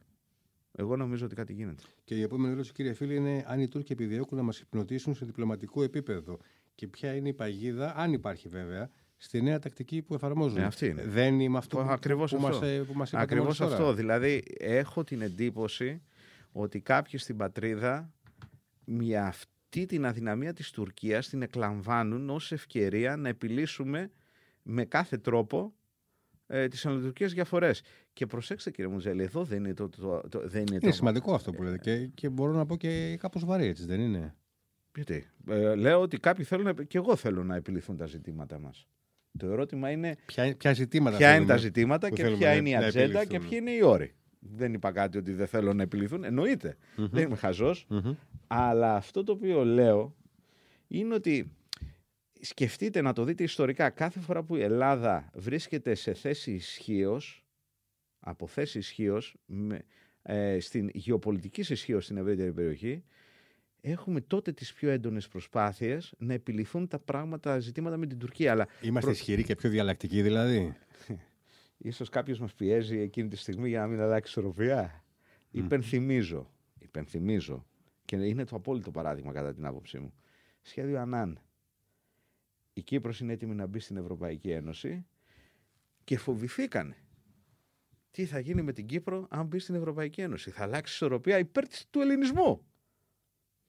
Εγώ 0.79 0.95
νομίζω 0.95 1.25
ότι 1.25 1.35
κάτι 1.35 1.53
γίνεται. 1.53 1.83
Και 2.03 2.15
η 2.15 2.21
επόμενη 2.21 2.51
ερώτηση, 2.51 2.73
κύριε 2.73 2.93
φίλε, 2.93 3.13
είναι 3.13 3.43
αν 3.47 3.59
οι 3.59 3.67
Τούρκοι 3.67 3.91
επιδιώκουν 3.91 4.37
να 4.37 4.43
μας 4.43 4.59
υπνοτήσουν 4.59 5.15
σε 5.15 5.25
διπλωματικό 5.25 5.83
επίπεδο 5.83 6.37
και 6.75 6.87
ποια 6.87 7.15
είναι 7.15 7.29
η 7.29 7.33
παγίδα, 7.33 7.93
αν 7.97 8.13
υπάρχει 8.13 8.47
βέβαια, 8.47 8.89
στη 9.17 9.41
νέα 9.41 9.59
τακτική 9.59 10.01
που 10.01 10.13
εφαρμόζουν. 10.13 10.59
Ναι, 10.59 10.65
αυτή 10.65 10.87
είναι. 10.87 11.03
Δεν 11.07 11.39
είμαι 11.39 11.57
αυτό 11.57 11.77
που, 11.77 11.87
Ακριβώς 11.89 12.31
που, 12.35 12.37
αυτό. 12.47 12.59
Μας, 12.59 12.69
ε, 12.69 12.83
που 12.83 12.93
μας 12.93 13.09
είπατε 13.09 13.23
Ακριβώς 13.23 13.45
μόλις 13.45 13.57
τώρα. 13.73 13.73
αυτό. 13.73 13.93
Δηλαδή, 13.93 14.43
έχω 14.59 15.03
την 15.03 15.21
εντύπωση 15.21 16.01
ότι 16.51 16.79
κάποιοι 16.79 17.19
στην 17.19 17.37
πατρίδα 17.37 18.11
μια 18.89 19.25
αυτή 19.25 19.85
την 19.85 20.05
αδυναμία 20.05 20.53
της 20.53 20.71
Τουρκίας 20.71 21.29
την 21.29 21.41
εκλαμβάνουν 21.41 22.29
ως 22.29 22.51
ευκαιρία 22.51 23.15
να 23.15 23.29
επιλύσουμε 23.29 24.11
με 24.63 24.85
κάθε 24.85 25.17
τρόπο 25.17 25.73
ε, 26.47 26.67
τις 26.67 26.85
ανατολικές 26.85 27.33
διαφορές. 27.33 27.81
Και 28.13 28.25
προσέξτε 28.25 28.71
κύριε 28.71 28.91
Μουζέλη, 28.91 29.23
εδώ 29.23 29.43
δεν 29.43 29.57
είναι 29.63 29.73
το... 29.73 29.89
το, 29.89 30.21
το 30.29 30.39
δεν 30.47 30.61
είναι, 30.61 30.75
Είναι 30.75 30.79
το... 30.79 30.91
σημαντικό 30.91 31.33
αυτό 31.33 31.51
που 31.53 31.63
λέτε 31.63 31.77
και, 31.77 32.07
και 32.07 32.29
μπορώ 32.29 32.51
να 32.51 32.65
πω 32.65 32.75
και 32.77 33.17
κάπως 33.19 33.45
βαρύ, 33.45 33.65
έτσι 33.65 33.85
δεν 33.85 33.99
είναι; 33.99 34.35
Γιατί, 34.95 35.27
ε, 35.47 35.75
λέω 35.75 36.01
ότι 36.01 36.17
κάποιοι 36.17 36.45
θέλουν, 36.45 36.65
να- 36.65 36.83
και 36.83 36.97
εγώ 36.97 37.15
θέλω 37.15 37.43
να 37.43 37.55
επιληθούν 37.55 37.97
τα 37.97 38.05
ζητήματα 38.05 38.59
μας. 38.59 38.87
Το 39.37 39.47
ερώτημα 39.47 39.91
είναι 39.91 40.15
Ποια, 40.25 40.55
ποια 40.57 40.73
ζητήματα 40.73 41.17
ποια 41.17 41.27
είναι 41.27 41.35
θέλουμε 41.35 41.53
τα 41.53 41.59
ζητήματα 41.59 42.07
που 42.07 42.15
και 42.15 42.21
θέλουμε 42.21 42.39
ποια 42.39 42.49
να- 42.49 42.55
είναι 42.55 42.69
η 42.69 42.73
να 42.73 42.85
ατζέντα 42.85 43.07
και 43.25 43.35
επιληθούν. 43.35 43.49
ποιοι 43.49 43.57
είναι 43.61 43.71
οι 43.71 43.81
όροι. 43.81 44.15
Δεν 44.55 44.73
είπα 44.73 44.91
κάτι 44.91 45.17
ότι 45.17 45.33
δεν 45.33 45.47
θέλω 45.47 45.73
να 45.73 45.83
επιληθούν. 45.83 46.23
Εννοείται. 46.23 46.77
Μμμ. 46.95 47.07
Δεν 47.11 47.23
είμαι 47.23 47.35
χαζός. 47.35 47.85
Μμμ. 47.89 48.13
Αλλά 48.47 48.95
αυτό 48.95 49.23
το 49.23 49.31
οποίο 49.31 49.65
λέω 49.65 50.15
είναι 50.87 51.13
ότι 51.13 51.51
σκεφτείτε 52.41 53.01
να 53.01 53.13
το 53.13 53.23
δείτε 53.23 53.43
ιστορικά. 53.43 53.89
Κάθε 53.89 54.19
φορά 54.19 54.43
που 54.43 54.55
η 54.55 54.61
Ελλάδα 54.61 55.29
βρίσκεται 55.33 55.95
σε 55.95 56.13
θέση 56.13 56.51
ισχύως, 56.51 57.45
από 58.19 58.47
θέση 58.47 58.77
ισχύως, 58.77 59.35
ε, 60.21 60.59
στην 60.59 60.89
γεωπολιτική 60.93 61.61
ισχύως 61.73 62.03
στην 62.03 62.17
ευρύτερη 62.17 62.53
περιοχή, 62.53 63.03
έχουμε 63.81 64.21
τότε 64.21 64.51
τις 64.51 64.73
πιο 64.73 64.89
έντονες 64.89 65.27
προσπάθειες 65.27 66.13
να 66.17 66.33
επιληθούν 66.33 66.87
τα 66.87 66.99
πράγματα, 66.99 67.59
ζητήματα 67.59 67.97
με 67.97 68.07
την 68.07 68.17
Τουρκία. 68.17 68.51
Αλλά 68.51 68.67
Είμαστε 68.81 68.99
Προ- 69.09 69.19
ισχυροί 69.19 69.43
και 69.43 69.55
πιο 69.55 69.69
διαλλακτικοί 69.69 70.21
δηλαδή. 70.21 70.75
Ίσως 71.77 72.09
κάποιος 72.09 72.39
μας 72.39 72.53
πιέζει 72.53 72.97
εκείνη 72.99 73.29
τη 73.29 73.35
στιγμή 73.35 73.69
για 73.69 73.79
να 73.79 73.87
μην 73.87 73.99
αλλάξει 73.99 74.29
ισορροπία. 74.39 75.03
Υπενθυμίζω, 75.51 76.51
υπενθυμίζω 76.79 77.65
και 78.05 78.15
είναι 78.15 78.43
το 78.45 78.55
απόλυτο 78.55 78.91
παράδειγμα 78.91 79.31
κατά 79.31 79.53
την 79.53 79.65
άποψή 79.65 79.99
μου. 79.99 80.13
Σχέδιο 80.61 80.99
Ανάν. 80.99 81.39
Η 82.73 82.81
Κύπρος 82.81 83.19
είναι 83.19 83.33
έτοιμη 83.33 83.55
να 83.55 83.65
μπει 83.65 83.79
στην 83.79 83.97
Ευρωπαϊκή 83.97 84.51
Ένωση 84.51 85.05
και 86.03 86.17
φοβηθήκανε. 86.17 86.95
Τι 88.11 88.25
θα 88.25 88.39
γίνει 88.39 88.61
με 88.61 88.73
την 88.73 88.85
Κύπρο 88.85 89.27
αν 89.29 89.45
μπει 89.45 89.59
στην 89.59 89.75
Ευρωπαϊκή 89.75 90.21
Ένωση; 90.21 90.51
Θα 90.51 90.63
αλλάξει 90.63 90.93
ισορροπία 90.93 91.37
υπέρ 91.37 91.67
της- 91.67 91.87
του 91.89 91.99
ελληνισμού. 92.01 92.65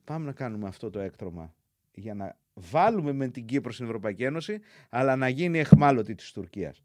Πάμε 0.04 0.24
να 0.24 0.32
κάνουμε 0.32 0.68
αυτό 0.68 0.90
το 0.90 0.98
έκτρωμα 0.98 1.54
για 1.94 2.14
να 2.14 2.38
βάλουμε 2.54 3.12
με 3.12 3.28
την 3.28 3.44
Κύπρο 3.46 3.72
στην 3.72 3.84
Ευρωπαϊκή 3.86 4.24
Ένωση 4.24 4.60
αλλά 4.88 5.16
να 5.16 5.28
γίνει 5.28 5.58
εχμάλωτη 5.58 6.14
της 6.14 6.32
Τουρκίας. 6.32 6.82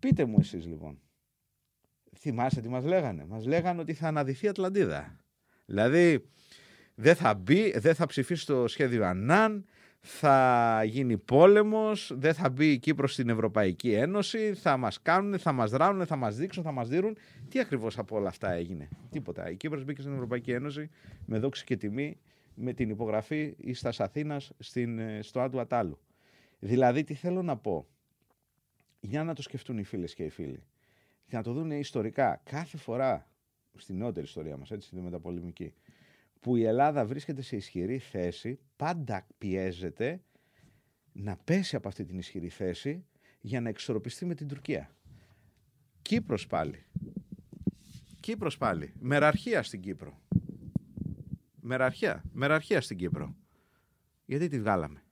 Πείτε 0.00 0.24
μου 0.24 0.36
εσείς 0.40 0.66
λοιπόν. 0.66 1.00
Θυμάστε 2.16 2.60
τι 2.60 2.68
μας 2.68 2.84
λέγανε; 2.84 3.24
Μας 3.24 3.46
λέγανε 3.46 3.80
ότι 3.80 3.94
θα 3.94 4.08
αναδυθεί 4.08 4.46
η 4.46 4.48
Ατλαντίδα. 4.48 5.16
Δηλαδή 5.66 6.28
δεν 6.94 7.14
θα 7.14 7.34
μπει, 7.34 7.78
δεν 7.78 7.94
θα 7.94 8.06
ψηφίσει 8.06 8.46
το 8.46 8.68
σχέδιο 8.68 9.04
Ανάν, 9.04 9.64
θα 10.00 10.82
γίνει 10.84 11.18
πόλεμος, 11.18 12.12
δεν 12.16 12.34
θα 12.34 12.50
μπει 12.50 12.72
η 12.72 12.78
Κύπρος 12.78 13.12
στην 13.12 13.28
Ευρωπαϊκή 13.28 13.92
Ένωση, 13.92 14.54
θα 14.54 14.76
μας 14.76 15.02
κάνουν, 15.02 15.38
θα 15.38 15.52
μας 15.52 15.70
δράνουν, 15.70 16.06
θα 16.06 16.16
μας 16.16 16.36
δείξουν, 16.36 16.62
θα 16.62 16.72
μας 16.72 16.88
δίνουν. 16.88 17.16
Τι 17.48 17.60
ακριβώς 17.60 17.98
από 17.98 18.16
όλα 18.16 18.28
αυτά 18.28 18.52
έγινε; 18.52 18.88
Τίποτα. 19.10 19.50
Η 19.50 19.56
Κύπρος 19.56 19.84
μπήκε 19.84 20.00
στην 20.00 20.12
Ευρωπαϊκή 20.14 20.52
Ένωση 20.52 20.90
με 21.26 21.38
δόξη 21.38 21.64
και 21.64 21.76
τιμή 21.76 22.18
με 22.54 22.72
την 22.72 22.90
υπογραφή 22.90 23.54
εις 23.56 23.80
τας 23.80 24.00
Αθήνας 24.00 24.52
στην, 24.58 24.98
ε, 24.98 25.22
στο 25.22 25.40
Άντου 25.40 25.60
Ατάλου. 25.60 25.98
Δηλαδή 26.58 27.04
τι 27.04 27.14
θέλω 27.14 27.42
να 27.42 27.56
πω; 27.56 27.86
Για 29.00 29.24
να 29.24 29.34
το 29.34 29.42
σκεφτούν 29.42 29.78
οι 29.78 29.84
φίλες 29.84 30.14
και 30.14 30.24
οι 30.24 30.28
φίλοι. 30.28 30.62
Και 31.26 31.36
να 31.36 31.42
το 31.42 31.52
δουν 31.52 31.70
ιστορικά. 31.70 32.40
Κάθε 32.44 32.76
φορά 32.76 33.28
στη 33.76 33.92
νεότερη 33.92 34.26
ιστορία 34.26 34.56
μας, 34.56 34.70
έτσι, 34.70 34.88
στη 34.88 35.00
μεταπολεμική, 35.00 35.74
που 36.40 36.56
η 36.56 36.64
Ελλάδα 36.64 37.06
βρίσκεται 37.06 37.42
σε 37.42 37.56
ισχυρή 37.56 37.98
θέση, 37.98 38.58
πάντα 38.76 39.26
πιέζεται 39.38 40.22
να 41.12 41.36
πέσει 41.36 41.76
από 41.76 41.88
αυτή 41.88 42.04
την 42.04 42.18
ισχυρή 42.18 42.48
θέση 42.48 43.04
για 43.40 43.60
να 43.60 43.68
εξορροπιστεί 43.68 44.24
με 44.24 44.34
την 44.34 44.48
Τουρκία. 44.48 44.90
Κύπρος 46.02 46.46
πάλι. 46.46 46.84
Κύπρος 48.20 48.56
πάλι. 48.56 48.92
Μεραρχία 48.98 49.62
στην 49.62 49.80
Κύπρο. 49.80 50.20
Μεραρχία. 51.60 52.22
Μεραρχία 52.32 52.80
στην 52.80 52.96
Κύπρο. 52.96 53.36
Γιατί 54.24 54.48
τη 54.48 54.60
βγάλαμε; 54.60 55.02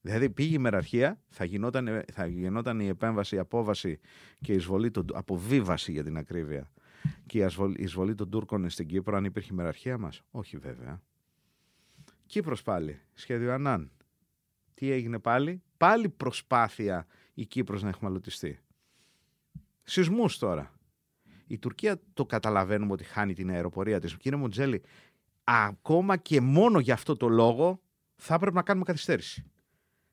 Δηλαδή 0.00 0.30
πήγε 0.30 0.54
η 0.54 0.58
μεραρχία, 0.58 1.20
θα 1.28 1.44
γινόταν, 1.44 2.04
θα 2.12 2.26
γινόταν 2.26 2.80
η 2.80 2.86
επέμβαση, 2.86 3.34
η 3.34 3.38
απόβαση 3.38 3.98
και 4.40 4.52
η 4.52 4.56
εισβολή, 4.56 4.90
των, 4.90 5.06
αποβίβαση 5.12 5.92
για 5.92 6.04
την 6.04 6.16
ακρίβεια 6.16 6.70
και 7.26 7.38
η 7.38 7.42
ασβολ- 7.42 7.78
η 7.78 7.82
εισβολή 7.82 8.14
των 8.14 8.30
Τούρκων 8.30 8.70
στην 8.70 8.86
Κύπρο 8.86 9.16
αν 9.16 9.24
υπήρχε 9.24 9.48
η 9.52 9.56
μεραρχία 9.56 9.98
μας; 9.98 10.22
Όχι 10.30 10.56
βέβαια. 10.56 11.02
Κύπρος 12.26 12.62
πάλι, 12.62 13.00
σχέδιο 13.14 13.52
Ανάν. 13.52 13.90
Τι 14.74 14.90
έγινε 14.90 15.18
πάλι, 15.18 15.62
πάλι 15.76 16.08
προσπάθεια 16.08 17.06
η 17.34 17.46
Κύπρος 17.46 17.82
να 17.82 17.88
εχμαλωτιστεί. 17.88 18.58
Σεισμούς 19.82 20.38
τώρα. 20.38 20.72
Η 21.46 21.58
Τουρκία 21.58 22.00
το 22.12 22.26
καταλαβαίνουμε 22.26 22.92
ότι 22.92 23.04
χάνει 23.04 23.34
την 23.34 23.50
αεροπορία 23.50 24.00
της. 24.00 24.16
Κύριε 24.16 24.38
Μοντζέλη, 24.38 24.82
ακόμα 25.44 26.16
και 26.16 26.40
μόνο 26.40 26.78
για 26.78 26.94
αυτό 26.94 27.16
το 27.16 27.28
λόγο 27.28 27.80
θα 28.16 28.34
έπρεπε 28.34 28.56
να 28.56 28.62
κάνουμε 28.62 28.84
καθυστέρηση. 28.84 29.44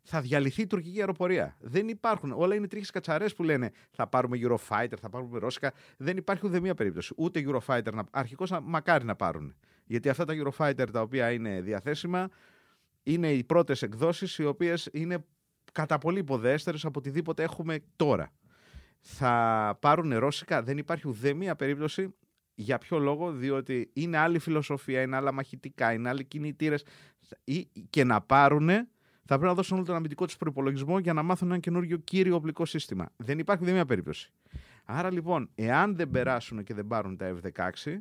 Θα 0.08 0.22
διαλυθεί 0.22 0.62
η 0.62 0.68
τουρκική 0.68 1.00
αεροπορία. 1.00 1.56
Δεν 1.60 1.88
υπάρχουν. 1.88 2.32
Όλα 2.32 2.56
είναι 2.56 2.68
τρίχες 2.68 2.90
κατσαρές 2.90 3.34
που 3.34 3.44
λένε 3.44 3.72
θα 3.92 4.08
πάρουμε 4.08 4.38
Eurofighter, 4.42 4.98
θα 5.02 5.10
πάρουμε 5.10 5.40
Ρώσικα. 5.40 5.74
Δεν 5.98 6.18
υπάρχει 6.18 6.46
ούτε 6.46 6.60
μία 6.60 6.76
περίπτωση. 6.76 7.14
Ούτε 7.18 7.44
Eurofighter. 7.48 7.94
Να... 7.94 8.04
Αρχικώς 8.12 8.52
μακάρι 8.64 9.06
να 9.06 9.16
πάρουν. 9.16 9.56
Γιατί 9.86 10.10
αυτά 10.10 10.26
τα 10.26 10.34
Eurofighter 10.38 10.88
τα 10.92 11.02
οποία 11.02 11.32
είναι 11.32 11.62
διαθέσιμα 11.62 12.30
είναι 13.04 13.32
οι 13.32 13.44
πρώτες 13.44 13.82
εκδόσεις 13.82 14.38
οι 14.38 14.46
οποίες 14.46 14.90
είναι 14.94 15.26
κατά 15.72 15.98
πολύ 15.98 16.20
υποδέστερες 16.20 16.86
από 16.86 17.00
οτιδήποτε 17.00 17.44
έχουμε 17.44 17.80
τώρα. 17.96 18.32
Θα 19.00 19.78
πάρουν 19.82 20.18
Ρώσικα. 20.18 20.64
Δεν 20.64 20.78
υπάρχει 20.78 21.08
ούτε 21.08 21.34
μία 21.34 21.56
περίπτωση. 21.56 22.16
Για 22.58 22.78
ποιο 22.78 23.00
λόγο, 23.00 23.32
διότι 23.32 23.90
είναι 23.94 24.18
άλλη 24.18 24.40
φιλοσοφία, 24.40 25.02
είναι 25.02 25.16
άλλα 25.16 25.32
μαχητικά, 25.32 25.94
είναι 25.94 26.10
άλλοι 26.10 26.26
κινητήρες. 26.26 26.86
Και 27.90 28.04
να 28.04 28.22
πάρουν 28.22 28.70
θα 29.28 29.36
πρέπει 29.36 29.44
να 29.44 29.54
δώσουν 29.54 29.78
όλο 29.78 29.86
τον 29.86 29.96
αμυντικό 29.96 30.26
τους 30.26 30.38
προπολογισμό 30.38 31.00
για 31.00 31.14
να 31.14 31.24
μάθουν 31.24 31.48
ένα 31.48 31.60
καινούργιο 31.60 31.98
κύριο 31.98 32.36
οπλικό 32.36 32.66
σύστημα. 32.66 33.10
Δεν 33.18 33.40
υπάρχει 33.40 33.64
ούτε 33.64 33.72
μία 33.74 33.86
περίπτωση. 33.86 34.32
Άρα 34.86 35.12
λοιπόν, 35.12 35.50
εάν 35.56 35.96
δεν 35.96 36.10
περάσουν 36.10 36.64
και 36.64 36.74
δεν 36.74 36.88
πάρουν 36.88 37.18
τα 37.18 37.36
F-16, 37.44 37.98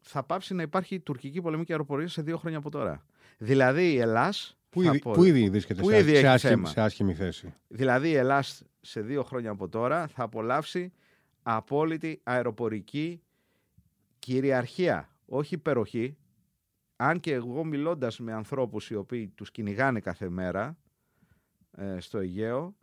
θα 0.00 0.22
πάψει 0.22 0.54
να 0.54 0.62
υπάρχει 0.62 1.00
τουρκική 1.00 1.40
πολεμική 1.40 1.72
αεροπορία 1.72 2.08
σε 2.08 2.22
δύο 2.22 2.36
χρόνια 2.36 2.58
από 2.58 2.70
τώρα. 2.70 3.04
Δηλαδή 3.38 3.92
η 3.92 3.98
Ελλάς... 3.98 4.54
Που 4.70 4.82
θα 4.82 4.88
ήδη, 4.88 4.96
απο- 4.96 5.10
που 5.10 5.24
ήδη 5.24 5.50
βρίσκεται 5.50 5.80
που 5.82 5.88
σε, 5.88 5.98
ήδη 5.98 6.10
σε, 6.10 6.16
έχει 6.16 6.26
άσχημη, 6.26 6.54
θέμα. 6.54 6.68
σε 6.68 6.80
άσχημη 6.80 7.14
θέση; 7.14 7.54
Δηλαδή 7.68 8.08
η 8.08 8.14
Ελλάς 8.14 8.64
σε 8.80 9.00
δύο 9.00 9.22
χρόνια 9.22 9.50
από 9.50 9.68
τώρα 9.68 10.06
θα 10.06 10.22
απολαύσει 10.22 10.92
απόλυτη 11.42 12.20
αεροπορική 12.22 13.22
κυριαρχία, 14.18 15.08
όχι 15.26 15.54
υπεροχή. 15.54 16.16
Αν 17.02 17.20
και 17.20 17.32
εγώ 17.32 17.64
μιλώντας 17.64 18.18
με 18.18 18.32
ανθρώπους 18.32 18.90
οι 18.90 18.94
οποίοι 18.94 19.28
τους 19.28 19.50
κυνηγάνε 19.50 20.00
κάθε 20.00 20.28
μέρα 20.28 20.78
ε, 21.76 22.00
στο 22.00 22.18
Αιγαίο, 22.18 22.76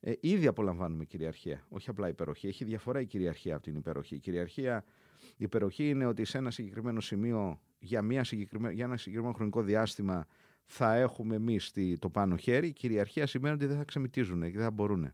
ε, 0.00 0.12
ήδη 0.20 0.46
απολαμβάνουμε 0.46 1.04
κυριαρχία, 1.04 1.64
όχι 1.68 1.90
απλά 1.90 2.08
υπεροχή. 2.08 2.46
Έχει 2.46 2.64
διαφορά 2.64 3.00
η 3.00 3.06
κυριαρχία 3.06 3.54
από 3.54 3.62
την 3.64 3.76
υπεροχή. 3.76 4.14
Η 4.14 4.18
κυριαρχία, 4.18 4.84
η 5.20 5.44
υπεροχή 5.44 5.88
είναι 5.88 6.06
ότι 6.06 6.24
σε 6.24 6.38
ένα 6.38 6.50
συγκεκριμένο 6.50 7.00
σημείο, 7.00 7.60
για, 7.78 8.02
μια 8.02 8.24
συγκεκριμέ- 8.24 8.72
για 8.72 8.84
ένα 8.84 8.96
συγκεκριμένο 8.96 9.34
χρονικό 9.34 9.62
διάστημα, 9.62 10.26
θα 10.64 10.94
έχουμε 10.94 11.34
εμείς 11.34 11.72
το 11.98 12.10
πάνω 12.10 12.36
χέρι. 12.36 12.66
Η 12.66 12.72
κυριαρχία 12.72 13.26
σημαίνει 13.26 13.54
ότι 13.54 13.66
δεν 13.66 13.76
θα 13.76 13.84
ξεμητίζουν 13.84 14.42
και 14.42 14.50
δεν 14.50 14.62
θα 14.62 14.70
μπορούν. 14.70 15.12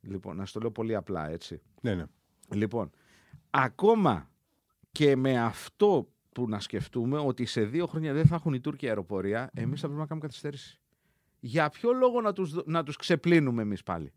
Λοιπόν, 0.00 0.36
να 0.36 0.46
στο 0.46 0.60
λέω 0.60 0.70
πολύ 0.70 0.94
απλά, 0.94 1.30
έτσι. 1.30 1.60
Ναι, 1.80 1.94
ναι. 1.94 2.04
Λοιπόν, 2.54 2.90
ακόμα 3.50 4.30
και 4.92 5.16
με 5.16 5.40
αυτό 5.40 6.10
που 6.42 6.48
να 6.48 6.60
σκεφτούμε 6.60 7.18
ότι 7.18 7.44
σε 7.46 7.62
δύο 7.64 7.86
χρόνια 7.86 8.12
δεν 8.12 8.26
θα 8.26 8.34
έχουν 8.34 8.54
οι 8.54 8.60
Τούρκοι 8.60 8.88
αεροπορία, 8.88 9.50
εμείς 9.54 9.80
θα 9.80 9.86
πρέπει 9.86 10.00
να 10.00 10.06
κάνουμε 10.06 10.26
καθυστέρηση. 10.26 10.78
Για 11.40 11.68
ποιο 11.70 11.92
λόγο 11.92 12.20
να 12.20 12.32
τους, 12.32 12.52
δω- 12.52 12.62
να 12.66 12.82
τους 12.82 12.96
ξεπλύνουμε 12.96 13.62
εμείς 13.62 13.82
πάλι; 13.82 14.12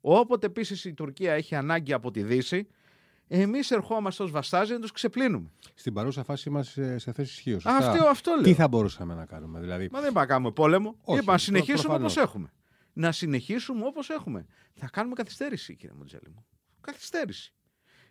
Όποτε 0.00 0.46
επίσης 0.46 0.84
η 0.84 0.94
Τουρκία 0.94 1.32
έχει 1.32 1.54
ανάγκη 1.54 1.92
από 1.92 2.10
τη 2.10 2.22
Δύση, 2.22 2.66
εμείς 3.28 3.70
ερχόμαστε 3.70 4.22
ως 4.22 4.30
βαστάζοι 4.30 4.72
να 4.72 4.78
τους 4.80 4.92
ξεπλύνουμε. 4.92 5.50
Στην 5.74 5.92
παρούσα 5.92 6.24
φάση 6.24 6.48
είμαστε 6.48 6.98
σε 6.98 7.12
θέση 7.12 7.30
ισχύω. 7.32 7.58
Αυτό, 7.70 8.04
αυτό 8.06 8.30
λέω. 8.34 8.42
Τι 8.42 8.54
θα 8.54 8.68
μπορούσαμε 8.68 9.14
να 9.14 9.26
κάνουμε, 9.26 9.60
δηλαδή; 9.60 9.88
Μα 9.92 10.00
δεν 10.00 10.12
πάμε 10.12 10.26
να 10.26 10.32
κάνουμε 10.32 10.52
πόλεμο. 10.52 10.88
Όχι, 10.88 11.18
Είπα 11.18 11.18
να 11.18 11.22
προ- 11.24 11.38
συνεχίσουμε 11.38 11.82
προφανώς. 11.82 12.12
όπως 12.16 12.24
έχουμε. 12.28 12.52
Να 12.92 13.12
συνεχίσουμε 13.12 13.84
όπως 13.86 14.10
έχουμε. 14.10 14.46
Θα 14.74 14.88
κάνουμε 14.92 15.14
καθυστέρηση, 15.14 15.74
κύριε 15.76 15.94
Μοντζέλη 15.98 16.28
μου. 16.34 16.44
Καθυστέρηση. 16.80 17.52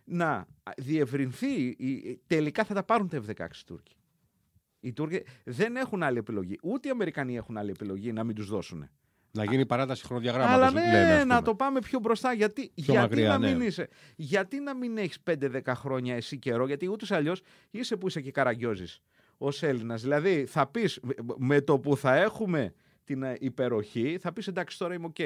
Να 0.04 0.46
διευρυνθεί. 0.76 1.64
η- 1.66 2.20
Τελικά 2.26 2.64
θα 2.64 2.74
τα 2.74 2.82
πάρουν 2.82 3.08
τα 3.08 3.22
F-16 3.26 3.60
οι 3.60 3.64
Τούρκοι. 3.66 3.96
Οι 4.80 4.92
Τούρκοι 4.92 5.22
δεν 5.44 5.76
έχουν 5.76 6.02
άλλη 6.02 6.18
επιλογή. 6.18 6.58
Ούτε 6.62 6.88
οι 6.88 6.90
Αμερικανοί 6.90 7.36
έχουν 7.36 7.56
άλλη 7.56 7.70
επιλογή 7.70 8.12
να 8.12 8.24
μην 8.24 8.34
τους 8.34 8.48
δώσουν. 8.48 8.88
Να 9.32 9.44
γίνει 9.44 9.66
παράταση 9.66 10.04
χρονοδιαγράμματος. 10.04 10.56
Αλλά 10.66 10.70
ναι, 10.70 10.92
λέμε, 10.92 11.12
ας 11.12 11.24
να 11.24 11.34
πούμε. 11.34 11.46
το 11.48 11.54
πάμε 11.54 11.78
πιο 11.80 11.98
μπροστά. 11.98 12.32
Γιατί, 12.32 12.60
Πιο 12.62 12.72
γιατί 12.92 12.98
μακριά, 12.98 13.28
να 13.28 13.38
μην 13.38 13.56
ναι. 13.58 13.64
είσαι. 13.64 13.88
Γιατί 14.16 14.60
να 14.60 14.74
μην 14.74 14.98
έχεις 14.98 15.18
5-10 15.22 15.74
χρόνια 15.74 16.14
εσύ 16.14 16.38
καιρό, 16.38 16.66
γιατί 16.66 16.88
ούτως 16.88 17.10
ή 17.10 17.14
αλλιώς 17.14 17.42
είσαι 17.70 17.96
που 17.96 18.06
είσαι 18.06 18.20
και 18.20 18.30
καραγκιόζης 18.30 19.00
ως 19.38 19.62
Έλληνας. 19.62 20.02
Δηλαδή 20.02 20.46
θα 20.46 20.66
πεις 20.66 21.00
με 21.36 21.60
το 21.60 21.78
που 21.78 21.96
θα 21.96 22.14
έχουμε 22.16 22.74
την 23.04 23.22
ε, 23.22 23.36
υπεροχή, 23.40 24.18
θα 24.20 24.32
πεις 24.32 24.46
εντάξει 24.46 24.78
τώρα 24.78 24.94
είμαι 24.94 25.06
οκ. 25.06 25.16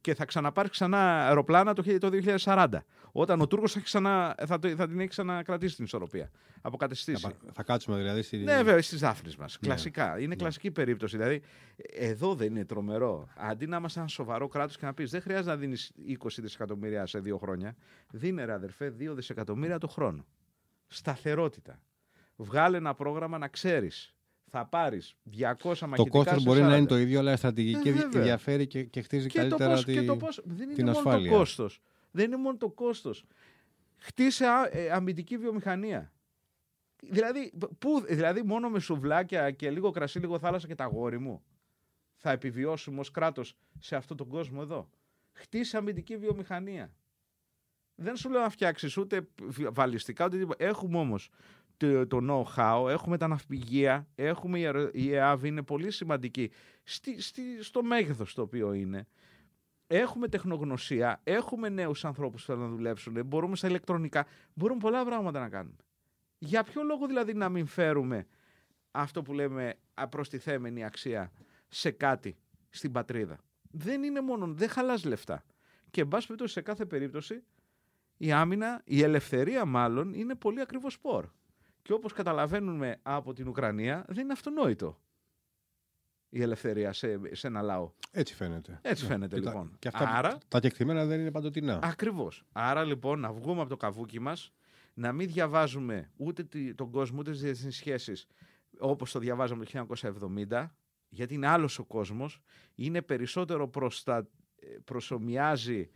Και 0.00 0.14
θα 0.14 0.24
ξαναπάρει 0.24 0.68
ξανά 0.68 1.26
αεροπλάνα 1.26 1.72
το, 1.74 1.82
χι- 1.82 1.98
το 2.00 2.08
2040. 2.44 2.66
Όταν 3.12 3.40
ο 3.40 3.46
Τούρκος 3.46 3.72
θα, 3.72 3.78
έχει 3.78 3.86
ξανά, 3.86 4.34
θα, 4.46 4.58
το- 4.58 4.68
θα 4.68 4.88
την 4.88 4.98
έχει 5.00 5.08
ξανακρατήσει 5.08 5.76
την 5.76 5.84
ισορροπία. 5.84 6.30
Αποκατεστήσει. 6.60 7.20
Θα, 7.22 7.28
πα- 7.28 7.52
θα 7.52 7.62
κάτσουμε 7.62 7.96
δηλαδή. 7.96 8.22
Στη... 8.22 8.36
Ναι, 8.36 8.56
βέβαια, 8.62 8.82
στις 8.82 9.00
δάφνες 9.00 9.36
μας. 9.36 9.58
Κλασικά. 9.58 10.20
Είναι 10.20 10.34
κλασική 10.34 10.70
περίπτωση. 10.70 11.16
Δηλαδή, 11.16 11.42
εδώ 11.92 12.34
δεν 12.34 12.46
είναι 12.50 12.64
τρομερό. 12.64 13.28
Αντί 13.36 13.66
να 13.66 13.76
είμαστε 13.76 13.98
ένα 14.00 14.08
σοβαρό 14.08 14.48
κράτος 14.48 14.76
και 14.76 14.84
να 14.86 14.94
πεις 14.94 15.10
δεν 15.10 15.20
χρειάζεται 15.22 15.50
να 15.50 15.56
δίνεις 15.56 15.92
20 16.22 16.26
δισεκατομμύρια 16.38 17.06
σε 17.06 17.18
δύο 17.18 17.38
χρόνια. 17.38 17.76
Δίνε, 18.10 18.44
ρε 18.44 18.52
αδερφέ, 18.52 18.94
2 18.98 19.14
δισεκατομμύρια 19.14 19.78
το 19.78 19.88
χρόνο. 19.88 20.26
Σταθερότητα. 20.86 21.80
Βγάλε 22.36 22.76
ένα 22.76 22.94
πρόγραμμα 22.94 23.38
να 23.38 23.48
ξέρεις. 23.48 24.14
Θα 24.50 24.66
πάρεις 24.66 25.14
200 25.24 25.32
μαχητικά 25.62 25.94
Το 25.94 26.04
κόστος 26.08 26.42
σε 26.42 26.48
μπορεί 26.48 26.60
να 26.60 26.74
40. 26.74 26.78
είναι 26.78 26.86
το 26.86 26.98
ίδιο, 26.98 27.18
αλλά 27.18 27.32
η 27.32 27.36
στρατηγική 27.36 27.88
Ε, 27.88 27.92
βέβαια. 27.92 28.22
διαφέρει 28.22 28.66
και, 28.66 28.84
και 28.84 29.02
χτίζει 29.02 29.28
και 29.28 29.34
το 29.34 29.40
καλύτερα 29.40 29.70
πώς, 29.74 29.84
τη... 29.84 29.92
και 29.92 30.02
το 30.02 30.16
πώς, 30.16 30.40
δεν 30.44 30.60
είναι 30.66 30.74
την 30.74 30.84
μόνο 30.84 30.96
ασφάλεια. 30.98 31.30
το 31.30 31.36
κόστος. 31.36 31.80
Δεν 32.10 32.24
είναι 32.26 32.36
μόνο 32.36 32.56
το 32.56 32.68
κόστος. 32.70 33.24
Χτίσε 33.96 34.46
α- 34.46 34.76
ε, 34.76 34.90
αμυντική 34.90 35.36
βιομηχανία. 35.38 36.12
Δηλαδή, 37.02 37.52
πού, 37.78 38.04
δηλαδή, 38.08 38.42
μόνο 38.42 38.68
με 38.68 38.80
σουβλάκια 38.80 39.50
και 39.50 39.70
λίγο 39.70 39.90
κρασί, 39.90 40.18
λίγο 40.18 40.38
θάλασσα 40.38 40.66
και 40.66 40.74
τα 40.74 40.84
γόρι 40.84 41.18
μου 41.18 41.42
θα 42.16 42.30
επιβιώσουμε 42.30 43.00
ως 43.00 43.10
κράτος 43.10 43.56
σε 43.78 43.96
αυτόν 43.96 44.16
τον 44.16 44.28
κόσμο 44.28 44.58
εδώ. 44.62 44.88
Χτίσε 45.32 45.76
αμυντική 45.76 46.16
βιομηχανία. 46.16 46.92
Δεν 47.94 48.16
σου 48.16 48.30
λέω 48.30 48.40
να 48.40 48.48
φτιάξεις 48.48 48.96
ούτε 48.96 49.28
βαλιστικά 49.72 50.24
ούτε 50.24 50.38
τίποτα. 50.38 50.64
Έχουμε 50.64 50.98
όμως 50.98 51.30
το, 51.78 52.06
το 52.06 52.18
know-how, 52.56 52.88
έχουμε 52.88 53.16
τα 53.16 53.28
ναυπηγεία, 53.28 54.08
έχουμε 54.14 54.58
η, 54.58 54.64
αερο- 54.64 54.90
η 54.94 55.14
ΕΑΒ 55.14 55.44
είναι 55.44 55.62
πολύ 55.62 55.90
σημαντική 55.90 56.50
στη, 56.84 57.22
στη, 57.22 57.42
στο 57.62 57.82
μέγεθος 57.82 58.34
το 58.34 58.42
οποίο 58.42 58.72
είναι. 58.72 59.06
Έχουμε 59.86 60.28
τεχνογνωσία, 60.28 61.20
έχουμε 61.24 61.68
νέους 61.68 62.04
ανθρώπους 62.04 62.40
που 62.40 62.46
θέλουν 62.46 62.62
να 62.62 62.68
δουλέψουν, 62.76 63.26
μπορούμε 63.26 63.56
στα 63.56 63.68
ηλεκτρονικά, 63.68 64.26
μπορούμε 64.54 64.80
πολλά 64.80 65.04
πράγματα 65.04 65.40
να 65.40 65.48
κάνουμε. 65.48 65.76
Για 66.38 66.62
ποιο 66.62 66.82
λόγο 66.82 67.06
δηλαδή 67.06 67.34
να 67.34 67.48
μην 67.48 67.66
φέρουμε 67.66 68.26
αυτό 68.90 69.22
που 69.22 69.32
λέμε 69.32 69.74
απροστιθέμενη 69.94 70.84
αξία 70.84 71.32
σε 71.68 71.90
κάτι 71.90 72.36
στην 72.68 72.92
πατρίδα; 72.92 73.38
Δεν 73.70 74.02
είναι 74.02 74.20
μόνο, 74.20 74.46
δεν 74.46 74.68
χαλάς 74.68 75.04
λεφτά. 75.04 75.44
Και 75.90 76.00
εν 76.00 76.08
πάση 76.08 76.26
περιπτώσει 76.26 76.52
σε 76.52 76.60
κάθε 76.60 76.86
περίπτωση 76.86 77.42
η 78.16 78.32
άμυνα, 78.32 78.80
η 78.84 79.02
ελευθερία 79.02 79.64
μάλλον 79.64 80.14
είναι 80.14 80.34
πολύ 80.34 80.60
ακριβός 80.60 80.92
σπορ. 80.92 81.28
Και 81.88 81.94
όπως 81.94 82.12
καταλαβαίνουμε 82.12 82.98
από 83.02 83.32
την 83.32 83.48
Ουκρανία 83.48 84.04
δεν 84.08 84.24
είναι 84.24 84.32
αυτονόητο 84.32 85.00
η 86.28 86.42
ελευθερία 86.42 86.92
σε, 86.92 87.20
σε 87.32 87.46
ένα 87.46 87.62
λαό. 87.62 87.92
Έτσι 88.10 88.34
φαίνεται. 88.34 88.78
Έτσι 88.82 89.02
Ναι. 89.04 89.08
φαίνεται 89.10 89.34
Και 89.36 89.42
τα- 89.42 89.50
λοιπόν. 89.50 89.76
Και 89.78 89.88
αυτά, 89.88 90.08
Άρα, 90.16 90.38
τα 90.48 90.60
κεκτημένα 90.60 91.04
δεν 91.06 91.20
είναι 91.20 91.30
παντοτινά. 91.30 91.78
ακριβώς. 91.82 92.44
Άρα 92.52 92.84
λοιπόν 92.84 93.20
να 93.20 93.32
βγούμε 93.32 93.60
από 93.60 93.68
το 93.68 93.76
καβούκι 93.76 94.18
μας, 94.20 94.52
να 94.94 95.12
μην 95.12 95.26
διαβάζουμε 95.28 96.10
ούτε 96.16 96.44
τη- 96.44 96.74
τον 96.74 96.90
κόσμο, 96.90 97.18
ούτε 97.18 97.30
τις 97.30 97.40
διεθνείς 97.40 97.76
σχέσεις 97.76 98.26
όπως 98.78 99.12
το 99.12 99.18
διαβάζαμε 99.18 99.64
το 99.64 99.70
1970, 99.70 100.74
γιατί 101.08 101.34
είναι 101.34 101.46
άλλος 101.46 101.78
ο 101.78 101.84
κόσμος, 101.84 102.40
είναι 102.74 103.02
περισσότερο 103.02 103.68
προς 103.68 104.02
τα, 104.02 104.16
ε, 104.56 104.66
προσωμιάζει 104.84 105.90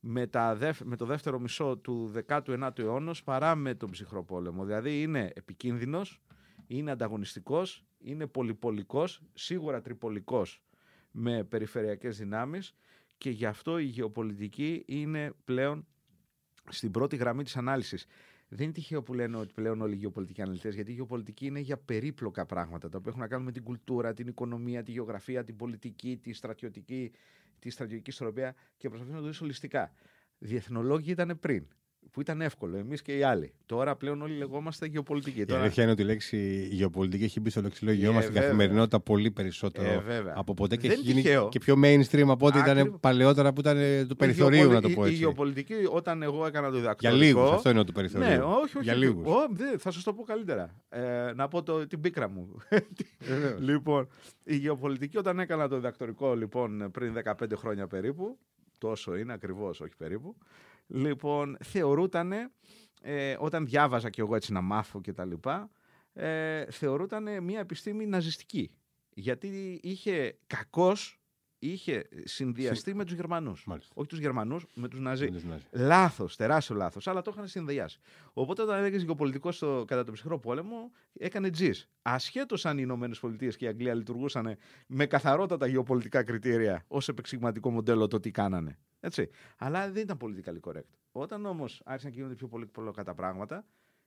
με, 0.00 0.26
τα, 0.26 0.56
δευ- 0.56 0.82
με 0.84 0.96
το 0.96 1.04
δεύτερο 1.04 1.38
μισό 1.38 1.76
του 1.76 2.12
19ου 2.28 2.78
αιώνα 2.78 3.14
παρά 3.24 3.54
με 3.54 3.74
τον 3.74 3.90
ψυχρό 3.90 4.24
πόλεμο. 4.24 4.64
Δηλαδή 4.64 5.02
είναι 5.02 5.32
επικίνδυνος, 5.34 6.20
είναι 6.66 6.90
ανταγωνιστικός, 6.90 7.84
είναι 7.98 8.26
πολυπολικός, 8.26 9.22
σίγουρα 9.34 9.80
τριπολικός 9.80 10.62
με 11.10 11.44
περιφερειακές 11.44 12.18
δυνάμεις 12.18 12.74
και 13.18 13.30
γι' 13.30 13.46
αυτό 13.46 13.78
η 13.78 13.84
γεωπολιτική 13.84 14.84
είναι 14.86 15.32
πλέον 15.44 15.86
στην 16.68 16.90
πρώτη 16.90 17.16
γραμμή 17.16 17.42
της 17.44 17.56
ανάλυσης. 17.56 18.06
Δεν 18.48 18.64
είναι 18.64 18.72
τυχαίο 18.72 19.02
που 19.02 19.14
λένε 19.14 19.36
ότι 19.36 19.52
πλέον 19.52 19.80
όλοι 19.80 19.94
οι 19.94 19.98
γεωπολιτικοί 19.98 20.42
αναλυτές, 20.42 20.74
γιατί 20.74 20.90
η 20.90 20.94
γεωπολιτική 20.94 21.46
είναι 21.46 21.60
για 21.60 21.76
περίπλοκα 21.76 22.46
πράγματα, 22.46 22.88
τα 22.88 22.96
οποία 22.98 23.10
έχουν 23.10 23.22
να 23.22 23.28
κάνουν 23.28 23.44
με 23.44 23.52
την 23.52 23.62
κουλτούρα, 23.62 24.12
την 24.12 24.26
οικονομία, 24.26 24.82
τη 24.82 24.92
γεωγραφία, 24.92 25.44
την 25.44 25.56
πολιτική, 25.56 26.16
τη 26.22 26.32
στρατιωτική, 26.32 27.12
τη 27.58 27.70
στρατιωτική 27.70 28.10
ισορροπία 28.10 28.54
και 28.76 28.88
προσπαθεί 28.88 29.12
να 29.12 29.20
το 29.20 29.30
δει 29.30 29.38
ολιστικά. 29.42 29.92
Διεθνολόγοι 30.38 31.10
ήταν 31.10 31.38
πριν, 31.40 31.66
που 32.10 32.20
ήταν 32.20 32.40
εύκολο, 32.40 32.76
εμείς 32.76 33.02
και 33.02 33.16
οι 33.16 33.22
άλλοι. 33.22 33.52
Τώρα 33.66 33.96
πλέον 33.96 34.22
όλοι 34.22 34.36
λεγόμαστε 34.36 34.86
γεωπολιτικοί. 34.86 35.40
Η 35.40 35.44
Τώρα... 35.44 35.60
αλήθεια 35.60 35.82
είναι 35.82 35.92
ότι 35.92 36.02
η 36.02 36.04
λέξη 36.04 36.68
γεωπολιτική 36.70 37.24
έχει 37.24 37.40
μπει 37.40 37.50
στο 37.50 37.60
λεξιλόγιο 37.60 38.10
Ε, 38.10 38.12
μας 38.12 38.22
στην 38.22 38.34
βέβαια. 38.34 38.48
καθημερινότητα 38.48 39.00
πολύ 39.00 39.30
περισσότερο 39.30 39.88
Ε, 39.88 39.98
βέβαια. 40.06 40.34
από 40.36 40.54
ποτέ 40.54 40.76
και 40.76 40.88
Δεν 40.88 40.90
έχει 40.90 41.00
είναι 41.00 41.10
γίνει 41.10 41.22
τυχαίο. 41.22 41.48
και 41.48 41.58
πιο 41.58 41.74
mainstream 41.84 42.28
από 42.28 42.46
ό,τι 42.46 42.58
ήταν 42.58 42.78
Ακριβώς. 42.78 43.00
παλαιότερα 43.00 43.52
που 43.52 43.60
ήταν 43.60 43.76
ε, 43.76 44.04
του 44.04 44.12
Η 44.12 44.16
περιθωρίου, 44.16 44.56
γεωπολι- 44.58 44.74
να 44.74 44.80
το 44.82 44.88
η- 44.88 44.94
πω 44.94 45.02
Η 45.04 45.06
έτσι. 45.08 45.18
γεωπολιτική, 45.18 45.74
όταν 45.90 46.22
εγώ 46.22 46.46
έκανα 46.46 46.66
το 46.66 46.72
Για 46.72 46.80
διδακτορικό. 46.80 47.18
λίγους, 47.24 47.50
αυτό 47.50 47.70
είναι 47.70 47.84
το 47.84 47.92
περιθωρίου. 47.92 48.28
Ναι, 48.28 48.38
όχι, 48.38 48.76
όχι. 48.76 48.82
Για 48.82 48.92
όχι. 48.92 49.00
λίγους. 49.04 49.26
Ω, 49.26 49.46
δεν, 49.50 49.78
θα 49.78 49.90
σας 49.90 50.02
το 50.02 50.12
πω 50.12 50.22
καλύτερα. 50.22 50.74
Ε, 50.88 51.32
να 51.34 51.48
πω 51.48 51.62
το, 51.62 51.86
την 51.86 52.00
πίκρα 52.00 52.28
μου. 52.28 52.56
Ε, 52.68 52.78
λοιπόν, 53.68 54.08
η 54.44 54.56
γεωπολιτική 54.56 55.18
όταν 55.18 55.38
έκανα 55.38 55.68
το 55.68 55.74
διδακτορικό 55.76 56.34
λοιπόν 56.34 56.90
πριν 56.90 57.14
15 57.24 57.32
χρόνια 57.56 57.86
περίπου, 57.86 58.38
τόσο 58.78 59.16
είναι 59.16 59.32
ακριβώς, 59.32 59.80
όχι 59.80 59.96
περίπου, 59.96 60.36
λοιπόν 60.88 61.56
θεωρούταν, 61.64 62.32
ε, 63.00 63.36
όταν 63.38 63.66
διάβαζα 63.66 64.10
και 64.10 64.20
εγώ 64.20 64.34
έτσι 64.34 64.52
να 64.52 64.60
μάθω 64.60 65.00
και 65.00 65.12
τα 65.12 65.24
λοιπά, 65.24 65.70
ε, 66.12 66.70
θεωρούταν 66.70 67.42
μια 67.42 67.60
επιστήμη 67.60 68.06
ναζιστική. 68.06 68.70
Γιατί 69.14 69.80
είχε 69.82 70.38
κακώς, 70.46 71.17
είχε 71.58 72.08
συνδυαστεί 72.24 72.90
Συ... 72.90 72.96
με 72.96 73.04
τους 73.04 73.14
Γερμανούς. 73.14 73.66
Όχι 73.94 74.08
τους 74.08 74.18
Γερμανούς, 74.18 74.66
με 74.74 74.88
τους 74.88 75.00
Ναζί. 75.00 75.28
Λάθος, 75.72 76.36
τεράστιο 76.36 76.76
λάθος, 76.76 77.06
αλλά 77.06 77.22
το 77.22 77.30
είχαν 77.34 77.48
συνδυάσει. 77.48 78.00
Οπότε 78.32 78.62
όταν 78.62 78.78
έλεγε 78.78 78.96
γεωπολιτικό 78.96 79.52
στο, 79.52 79.84
κατά 79.86 80.04
τον 80.04 80.14
ψυχρό 80.14 80.38
πόλεμο, 80.38 80.92
έκανε 81.12 81.50
τζις. 81.50 81.88
Ασχέτως 82.02 82.66
αν 82.66 82.76
οι 82.78 82.80
Ηνωμένες 82.84 83.18
Πολιτείες 83.18 83.56
και 83.56 83.64
η 83.64 83.68
Αγγλία 83.68 83.94
λειτουργούσαν 83.94 84.56
με 84.86 85.06
καθαρότατα 85.06 85.66
γεωπολιτικά 85.66 86.22
κριτήρια 86.22 86.84
ως 86.88 87.08
επεξηγηματικό 87.08 87.70
μοντέλο 87.70 88.06
το 88.06 88.20
τι 88.20 88.30
κάνανε. 88.30 88.78
Έτσι. 89.00 89.28
Αλλά 89.56 89.90
δεν 89.90 90.02
ήταν 90.02 90.16
πολιτικά 90.16 90.60
correct. 90.62 90.98
Όταν 91.10 91.46
όμως 91.46 91.82
άρχισαν 91.84 92.10
να 92.10 92.16
γίνονται 92.16 92.34
πιο 92.34 92.48
πολύ 92.48 92.66
πολλά 92.66 92.92
πράγματα, 92.92 93.66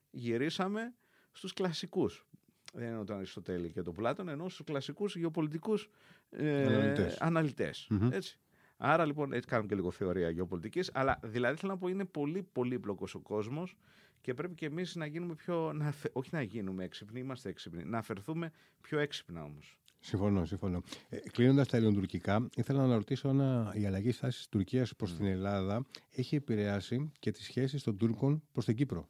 γυρίσαμε 0.09 0.93
στους 1.31 1.53
κλασικούς 1.53 2.25
δεν 2.71 2.87
εννοώ 2.87 3.03
τον 3.03 3.15
Αριστοτέλη 3.15 3.71
και 3.71 3.81
τον 3.81 3.93
Πλάτων, 3.93 4.27
εννοώ 4.27 4.49
στους 4.49 4.65
κλασικούς 4.65 5.15
γεωπολιτικούς 5.15 5.89
ε, 6.29 6.65
Αναλυτές. 6.65 7.17
αναλυτές. 7.19 7.87
Μμμ. 7.89 8.09
Έτσι. 8.11 8.37
Άρα 8.77 9.05
λοιπόν 9.05 9.33
έτσι 9.33 9.47
κάνουμε 9.47 9.67
και 9.67 9.75
λίγο 9.75 9.91
θεωρία 9.91 10.29
γεωπολιτικής, 10.29 10.89
αλλά 10.93 11.19
δηλαδή 11.23 11.57
θέλω 11.57 11.71
να 11.71 11.77
πω 11.77 11.87
είναι 11.87 12.05
πολύ 12.05 12.43
πολύπλοκος 12.51 13.15
ο 13.15 13.19
κόσμος 13.19 13.75
και 14.21 14.33
πρέπει 14.33 14.55
και 14.55 14.65
εμείς 14.65 14.95
να 14.95 15.05
γίνουμε 15.05 15.33
πιο, 15.35 15.73
να, 15.73 15.87
αφε- 15.87 16.15
όχι 16.15 16.29
να 16.33 16.41
γίνουμε 16.41 16.83
έξυπνοι, 16.83 17.19
είμαστε 17.19 17.49
έξυπνοι, 17.49 17.83
να 17.85 17.97
αφαιρθούμε 17.97 18.51
πιο 18.81 18.99
έξυπνα 18.99 19.43
όμως. 19.43 19.77
Συμφωνώ, 19.99 20.45
συμφωνώ. 20.45 20.83
Ε, 21.09 21.17
Κλείνοντας 21.17 21.67
τα 21.67 21.77
ελληνοτουρκικά, 21.77 22.49
ήθελα 22.55 22.79
να 22.79 22.85
αναρωτήσω 22.85 23.27
αν 23.27 23.39
η 23.73 23.85
αλλαγή 23.85 24.11
στάσης 24.11 24.37
της 24.37 24.49
Τουρκίας 24.49 24.95
προς 24.95 25.15
την 25.15 25.25
Ελλάδα 25.25 25.85
έχει 26.11 26.35
επηρεάσει 26.35 27.11
και 27.19 27.31
τις 27.31 27.43
σχέσεις 27.43 27.83
των 27.83 27.97
Τούρκων 27.97 28.43
προς 28.51 28.65
την 28.65 28.75
Κύπρο. 28.75 29.07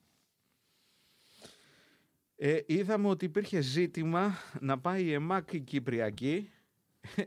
Ε, 2.43 2.59
είδαμε 2.65 3.07
ότι 3.07 3.25
υπήρχε 3.25 3.61
ζήτημα 3.61 4.31
να 4.59 4.79
πάει 4.79 5.03
η 5.03 5.13
ΕΜΑΚ 5.13 5.53
η 5.53 5.59
Κυπριακή 5.59 6.49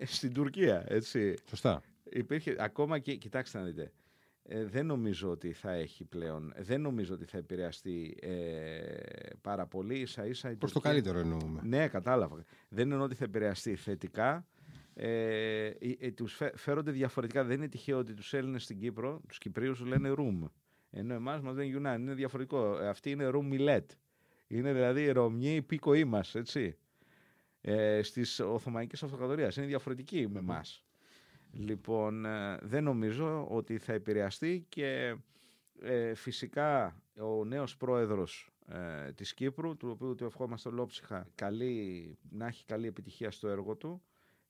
στην 0.04 0.32
Τουρκία, 0.32 0.84
έτσι. 0.88 1.34
Σωστά. 1.48 1.82
Υπήρχε 2.10 2.56
ακόμα 2.58 2.98
και, 2.98 3.14
κοιτάξτε 3.14 3.58
να 3.58 3.64
δείτε, 3.64 3.92
ε, 4.42 4.64
δεν 4.64 4.86
νομίζω 4.86 5.30
ότι 5.30 5.52
θα 5.52 5.72
έχει 5.72 6.04
πλέον, 6.04 6.52
δεν 6.56 6.80
νομίζω 6.80 7.14
ότι 7.14 7.24
θα 7.24 7.38
επηρεαστεί 7.38 8.16
ε, 8.22 8.30
πάρα 9.40 9.66
πολύ, 9.66 9.98
ίσα 9.98 10.26
ίσα 10.26 10.50
η 10.50 10.56
Προς 10.56 10.72
το 10.72 10.80
Τουρκία- 10.80 10.90
καλύτερο 11.00 11.18
εννοούμε. 11.18 11.60
Ναι, 11.64 11.88
κατάλαβα. 11.88 12.44
Δεν 12.68 12.90
εννοώ 12.90 13.04
ότι 13.04 13.14
θα 13.14 13.24
επηρεαστεί 13.24 13.76
θετικά. 13.76 14.46
Ε, 14.94 15.66
ε, 15.66 15.74
ε, 15.98 16.10
τους 16.10 16.34
φε- 16.34 16.56
φέρονται 16.58 16.90
διαφορετικά. 16.90 17.44
Δεν 17.44 17.56
είναι 17.56 17.68
τυχαίο 17.68 17.98
ότι 17.98 18.14
τους 18.14 18.32
Έλληνες 18.32 18.62
στην 18.62 18.78
Κύπρο, 18.78 19.20
τους 19.28 19.38
Κυπρίους 19.38 19.76
σου 19.76 19.84
λένε 19.84 20.12
room. 20.18 20.50
Ενώ 20.90 21.14
εμάς 21.14 21.40
μας 21.40 21.54
λένε 21.54 21.68
Γιουνάν. 21.68 22.02
Είναι 22.02 22.14
διαφορετικό. 22.14 22.78
Ε, 22.80 22.88
Αυτή 22.88 23.10
είναι 23.10 23.30
room 23.34 23.52
millet. 23.52 23.84
Είναι 24.54 24.72
δηλαδή 24.72 25.02
η 25.02 25.10
Ρωμιοί 25.10 25.52
υπήκοοί 25.56 26.04
μας, 26.04 26.34
έτσι. 26.34 26.76
Ε, 27.60 28.02
στις 28.02 28.40
Οθωμανικές 28.40 29.02
Αυτοκρατορίες. 29.02 29.56
Είναι 29.56 29.66
διαφορετική 29.66 30.28
με 30.28 30.38
εμά. 30.38 30.62
Λοιπόν, 31.52 32.24
ε, 32.24 32.58
δεν 32.62 32.84
νομίζω 32.84 33.46
ότι 33.50 33.78
θα 33.78 33.92
επηρεαστεί 33.92 34.66
και 34.68 35.16
ε, 35.82 36.14
φυσικά 36.14 37.02
ο 37.20 37.44
νέος 37.44 37.76
πρόεδρος 37.76 38.50
ε, 38.68 39.12
της 39.12 39.34
Κύπρου, 39.34 39.76
του 39.76 39.88
οποίου 39.90 40.14
του 40.14 40.24
ευχόμαστε 40.24 40.68
ολόψυχα 40.68 41.26
καλή, 41.34 42.18
να 42.30 42.46
έχει 42.46 42.64
καλή 42.64 42.86
επιτυχία 42.86 43.30
στο 43.30 43.48
έργο 43.48 43.74
του, 43.76 44.02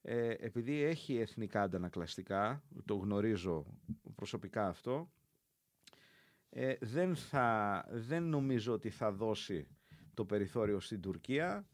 ε, 0.02 0.28
επειδή 0.28 0.82
έχει 0.82 1.16
εθνικά 1.16 1.62
αντανακλαστικά, 1.62 2.62
το 2.84 2.94
γνωρίζω 2.94 3.66
προσωπικά 4.14 4.68
αυτό, 4.68 5.10
ε, 6.50 6.74
δεν, 6.80 7.16
θα, 7.16 7.84
δεν 7.90 8.22
νομίζω 8.22 8.72
ότι 8.72 8.90
θα 8.90 9.12
δώσει 9.12 9.66
το 10.14 10.24
περιθώριο 10.24 10.80
στην 10.80 11.00
Τουρκία 11.00 11.66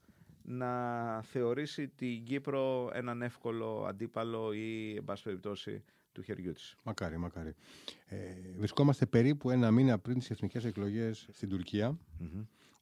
να 0.42 1.22
θεωρήσει 1.22 1.88
την 1.88 2.24
Κύπρο 2.24 2.90
έναν 2.92 3.22
εύκολο 3.22 3.85
αντίπαλο 3.88 4.53
ή, 4.53 4.94
εν 4.96 5.05
πάση 5.05 5.22
περιπτώσει, 5.22 5.85
του 6.12 6.22
χεριού 6.22 6.53
της. 6.53 6.76
Μακάρι, 6.83 7.16
μακάρι. 7.16 7.55
Ε, 8.07 8.16
βρισκόμαστε 8.57 9.07
περίπου 9.07 9.50
ένα 9.50 9.70
μήνα 9.70 9.98
πριν 9.98 10.18
τις 10.18 10.31
εθνικές 10.31 10.64
εκλογές 10.64 11.29
στην 11.33 11.48
τουρκια 11.48 11.98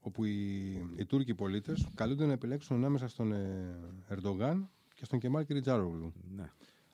όπου 0.01 0.25
οι, 0.25 0.71
οι 0.97 1.07
Τούρκοι 1.07 1.35
πολίτες 1.35 1.89
καλούνται 1.95 2.27
να 2.27 2.33
επιλέξουν 2.33 2.77
ανάμεσα 2.77 3.09
στον 3.09 3.33
ε, 3.33 3.77
Ερντογάν 4.09 4.71
και 4.95 5.05
στον 5.05 5.19
Κεμάλ 5.19 5.45
Κιριτζάρογλου. 5.45 6.13
Ναι. 6.37 6.51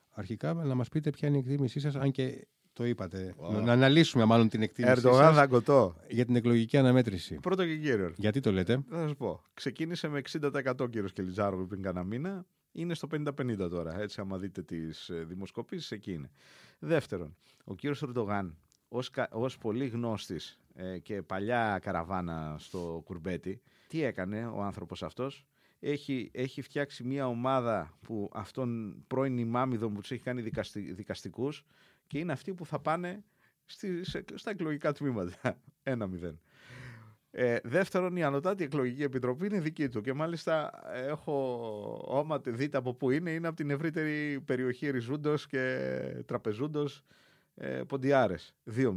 Αρχικά 0.09 0.53
να 0.53 0.75
μας 0.75 0.89
πείτε 0.89 1.09
ποια 1.09 1.27
είναι 1.27 1.37
η 1.37 1.39
εκτίμησή 1.39 1.79
σας, 1.79 1.95
αν 1.95 2.11
και 2.11 2.47
το 2.75 2.85
είπατε. 2.85 3.35
Να 3.63 3.71
αναλύσουμε 3.71 4.25
μάλλον 4.25 4.49
την 4.49 4.61
εκτίμησή 4.61 4.93
Ερντογάν 4.97 5.25
σας 5.25 5.35
δαγκωτό. 5.35 5.95
για 6.09 6.25
την 6.25 6.35
εκλογική 6.35 6.77
αναμέτρηση. 6.77 7.35
Πρώτο 7.35 7.65
και 7.65 7.77
κύριος. 7.77 8.13
Γιατί 8.17 8.39
το 8.39 8.51
λέτε; 8.51 8.83
Θα 8.89 8.97
σας 8.97 9.15
πω. 9.15 9.41
Ξεκίνησε 9.53 10.07
με 10.07 10.17
60% 10.17 10.89
κύριος 10.89 11.13
Κελιτζάρογλου 11.13 11.67
πριν 11.67 11.81
κάνα 11.81 12.03
μήνα. 12.03 12.45
Είναι 12.71 12.93
στο 12.93 13.07
50-50 13.11 13.69
τώρα. 13.69 13.99
Έτσι, 13.99 14.21
άμα 14.21 14.37
δείτε 14.37 14.61
τις 14.61 15.11
δημοσκοπήσεις, 15.27 15.91
εκεί 15.91 16.11
είναι. 16.11 16.31
Δεύτερον, 16.79 17.35
ο 17.63 17.75
κύριος 17.75 18.01
Ερντογάν, 18.01 18.57
ως 19.31 19.57
πολύ 19.57 19.87
γνώστης 19.87 20.59
ε, 20.73 20.99
και 20.99 21.21
παλιά 21.21 21.79
καραβάνα 21.81 22.55
στο 22.59 23.01
κουρμπέτι, 23.05 23.61
τι 23.87 24.03
έκανε 24.03 24.47
ο 24.47 24.61
άνθρωπος 24.61 25.03
αυτός; 25.03 25.45
Έχει, 25.79 26.29
έχει 26.33 26.61
φτιάξει 26.61 27.03
μια 27.03 27.27
ομάδα 27.27 27.97
που 28.01 28.29
αυτόν 28.33 28.95
πρώην 29.07 29.37
ημάμιδων 29.37 29.93
που 29.93 30.01
τους 30.01 30.11
έχει 30.11 30.21
κάνει 30.21 30.41
δικαστι, 30.41 30.93
δικαστικούς 30.93 31.65
και 32.07 32.17
είναι 32.17 32.31
αυτοί 32.31 32.53
που 32.53 32.65
θα 32.65 32.79
πάνε 32.79 33.23
στις, 33.65 34.17
στα 34.33 34.49
εκλογικά 34.49 34.91
τμήματα. 34.91 35.57
Ένα-μηδέν. 35.83 36.39
Ε, 37.37 37.57
δεύτερον, 37.63 38.15
η 38.15 38.23
Ανωτάτη 38.23 38.63
Εκλογική 38.63 39.03
Επιτροπή 39.03 39.45
είναι 39.45 39.59
δική 39.59 39.89
του 39.89 40.01
και 40.01 40.13
μάλιστα 40.13 40.71
έχω 40.93 41.33
όμα 42.05 42.41
δείτε 42.45 42.77
από 42.77 42.93
πού 42.93 43.11
είναι, 43.11 43.31
είναι 43.31 43.47
από 43.47 43.55
την 43.55 43.69
ευρύτερη 43.69 44.41
περιοχή 44.45 44.89
Ριζούντος 44.89 45.47
και 45.47 46.23
Τραπεζούντος 46.25 47.03
ε, 47.55 47.81
Ποντιάρες. 47.87 48.55
2-0. 48.75 48.93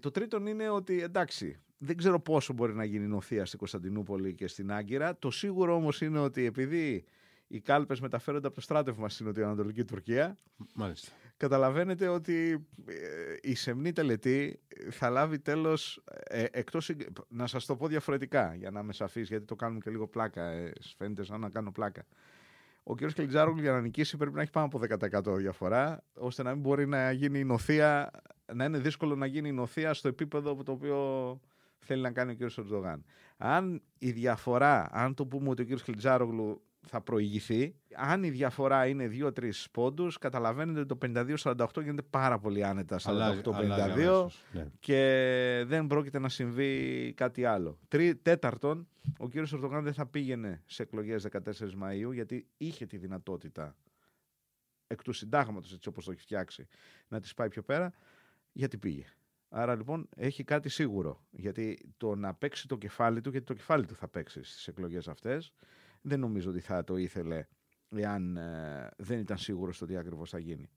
Το 0.00 0.10
τρίτον 0.10 0.46
είναι 0.46 0.68
ότι 0.68 1.02
εντάξει, 1.02 1.60
δεν 1.78 1.96
ξέρω 1.96 2.20
πόσο 2.20 2.52
μπορεί 2.52 2.74
να 2.74 2.84
γίνει 2.84 3.06
νοθεία 3.06 3.46
στην 3.46 3.58
Κωνσταντινούπολη 3.58 4.34
και 4.34 4.46
στην 4.46 4.72
Άγκυρα. 4.72 5.18
Το 5.18 5.30
σίγουρο 5.30 5.74
όμως 5.74 6.00
είναι 6.00 6.18
ότι 6.18 6.44
επειδή 6.44 7.04
οι 7.46 7.60
κάλπες 7.60 8.00
μεταφέρονται 8.00 8.46
από 8.46 8.56
το 8.56 8.60
στράτευμα 8.60 9.08
στην 9.08 9.26
Νοτιοανατολική 9.26 9.84
Τουρκία. 9.84 10.36
Μάλιστα 10.74 11.10
καταλαβαίνετε 11.36 12.08
ότι 12.08 12.66
ε, 12.86 12.94
η 13.42 13.54
σεμνή 13.54 13.92
τελετή 13.92 14.60
θα 14.90 15.10
λάβει 15.10 15.38
τέλος, 15.38 16.02
ε, 16.24 16.44
εκτός, 16.50 16.90
να 17.28 17.46
σας 17.46 17.66
το 17.66 17.76
πω 17.76 17.86
διαφορετικά 17.86 18.54
για 18.54 18.70
να 18.70 18.80
είμαι 18.80 18.92
σαφής, 18.92 19.28
γιατί 19.28 19.44
το 19.44 19.56
κάνουμε 19.56 19.80
και 19.80 19.90
λίγο 19.90 20.08
πλάκα, 20.08 20.44
ε, 20.44 20.72
φαίνεται 20.96 21.24
σαν 21.24 21.40
να 21.40 21.48
κάνω 21.48 21.72
πλάκα. 21.72 22.06
Ο 22.82 22.94
κ. 22.94 23.12
Κελιτζάρογλου 23.12 23.60
για 23.60 23.72
να 23.72 23.80
νικήσει 23.80 24.16
πρέπει 24.16 24.34
να 24.34 24.42
έχει 24.42 24.50
πάνω 24.50 24.66
από 24.66 24.78
10% 24.78 25.36
διαφορά, 25.36 26.04
ώστε 26.14 26.42
να 26.42 26.50
μην 26.50 26.60
μπορεί 26.60 26.86
να 26.86 27.12
γίνει 27.12 27.38
η 27.38 27.44
νοθεία, 27.44 28.10
να 28.54 28.64
είναι 28.64 28.78
δύσκολο 28.78 29.16
να 29.16 29.26
γίνει 29.26 29.48
η 29.48 29.52
νοθεία 29.52 29.94
στο 29.94 30.08
επίπεδο 30.08 30.62
το 30.62 30.72
οποίο 30.72 31.40
θέλει 31.78 32.02
να 32.02 32.10
κάνει 32.10 32.32
ο 32.32 32.46
κ. 32.46 32.58
Ερντογάν. 32.58 33.04
Αν 33.36 33.82
η 33.98 34.10
διαφορά, 34.10 34.88
αν 34.92 35.14
το 35.14 35.26
πούμε 35.26 35.48
ότι 35.48 35.62
ο 35.62 35.76
κ. 35.76 35.82
Κελιτζάρογλου 35.82 36.62
θα 36.86 37.00
προηγηθεί. 37.00 37.76
Αν 37.94 38.22
η 38.22 38.30
διαφορά 38.30 38.86
είναι 38.86 39.10
2-3 39.12 39.50
πόντους, 39.70 40.18
καταλαβαίνετε 40.18 40.80
ότι 40.80 40.88
το 40.88 41.24
52-48 41.42 41.82
γίνεται 41.82 42.02
πάρα 42.02 42.38
πολύ 42.38 42.64
άνετα 42.64 42.98
48-52 43.02 44.26
ναι. 44.52 44.66
και 44.78 45.64
δεν 45.66 45.86
πρόκειται 45.86 46.18
να 46.18 46.28
συμβεί 46.28 47.12
κάτι 47.16 47.44
άλλο. 47.44 47.78
Τρί, 47.88 48.16
τέταρτον, 48.16 48.88
ο 49.18 49.28
κύριος 49.28 49.52
Ορτογάν 49.52 49.84
δεν 49.84 49.94
θα 49.94 50.06
πήγαινε 50.06 50.62
σε 50.66 50.82
εκλογές 50.82 51.26
14 51.30 51.38
Μαΐου 51.82 52.12
γιατί 52.12 52.46
είχε 52.56 52.86
τη 52.86 52.96
δυνατότητα 52.96 53.76
εκ 54.86 55.02
του 55.02 55.12
συντάγματος 55.12 55.72
έτσι 55.72 55.88
όπως 55.88 56.04
το 56.04 56.10
έχει 56.10 56.20
φτιάξει 56.20 56.66
να 57.08 57.20
τις 57.20 57.34
πάει 57.34 57.48
πιο 57.48 57.62
πέρα 57.62 57.92
γιατί 58.52 58.78
πήγε. 58.78 59.04
Άρα 59.48 59.74
λοιπόν 59.76 60.08
έχει 60.16 60.44
κάτι 60.44 60.68
σίγουρο 60.68 61.24
γιατί 61.30 61.94
το 61.96 62.14
να 62.14 62.34
παίξει 62.34 62.68
το 62.68 62.76
κεφάλι 62.76 63.20
του 63.20 63.30
γιατί 63.30 63.46
το 63.46 63.54
κεφάλι 63.54 63.86
του 63.86 63.94
θα 63.94 64.08
παίξει 64.08 64.42
στις 64.42 64.68
εκλογές 64.68 65.08
αυτές 65.08 65.52
δεν 66.06 66.20
νομίζω 66.20 66.50
ότι 66.50 66.60
θα 66.60 66.84
το 66.84 66.96
ήθελε 66.96 67.46
εάν 67.88 68.36
ε, 68.36 68.90
δεν 68.96 69.18
ήταν 69.18 69.38
σίγουρος 69.38 69.76
στο 69.76 69.86
τι 69.86 69.96
ακριβώς 69.96 70.30
θα 70.30 70.38
γίνει. 70.38 70.70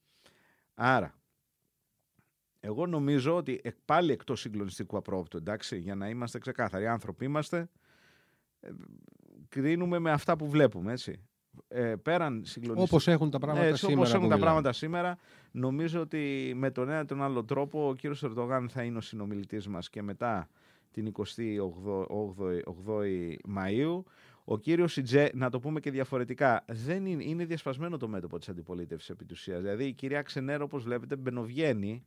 Άρα, 0.74 1.14
εγώ 2.60 2.86
νομίζω 2.86 3.36
ότι 3.36 3.62
πάλι 3.86 4.12
εκτός 4.12 4.40
συγκλονιστικού 4.40 4.98
απρόπτου, 4.98 5.38
εντάξει, 5.38 5.78
για 5.78 5.96
να 5.96 6.10
είμαστε 6.10 6.40
ξεκάθαροι, 6.40 6.88
άνθρωποι 6.88 7.26
είμαστε, 7.26 7.70
ε, 8.60 8.70
κρίνουμε 9.50 10.00
με 10.00 10.12
αυτά 10.12 10.36
που 10.36 10.50
βλέπουμε, 10.50 10.92
έτσι. 10.92 11.22
Ε, 11.68 11.96
πέραν 11.96 12.42
συγκλονιστικού. 12.46 12.96
Όπως 12.96 13.08
έχουν 13.08 13.30
τα 13.30 13.40
πράγματα 13.40 13.66
έτσι, 13.66 13.86
σήμερα. 13.86 14.00
Όπως 14.00 14.14
έχουν 14.14 14.30
τα 14.30 14.38
πράγματα 14.38 14.74
σήμερα, 14.74 15.18
νομίζω 15.52 16.02
ότι 16.02 16.54
με 16.56 16.72
τον 16.72 16.90
ένα 16.90 17.02
ή 17.02 17.06
τον 17.06 17.24
άλλο 17.24 17.44
τρόπο 17.44 17.88
ο 17.88 17.94
κύριος 17.94 18.24
Ερντογάν 18.24 18.70
θα 18.70 18.84
είναι 18.84 18.98
ο 18.98 19.02
συνομιλητής 19.02 19.68
μας 19.68 19.90
και 19.90 20.02
μετά 20.02 20.50
την 20.92 21.12
28η 21.12 21.26
Μαΐου. 23.56 24.04
Ο 24.50 24.58
κύριος 24.58 24.92
Σιτζέ, 24.92 25.32
να 25.34 25.50
το 25.50 25.60
πούμε 25.60 25.80
και 25.80 25.92
διαφορετικά, 25.92 26.66
δεν 26.68 27.06
είναι, 27.06 27.24
είναι 27.24 27.46
διασπασμένο 27.46 27.98
το 27.98 28.08
μέτωπο 28.08 28.38
της 28.38 28.50
αντιπολίτευσης 28.50 29.10
επί 29.10 29.26
του 29.26 29.36
Δηλαδή 29.36 29.86
η 29.86 29.94
κυρία 29.94 30.22
Ξενέρ, 30.22 30.62
όπως 30.62 30.84
βλέπετε, 30.84 31.16
μπαινοβγαίνει. 31.16 32.06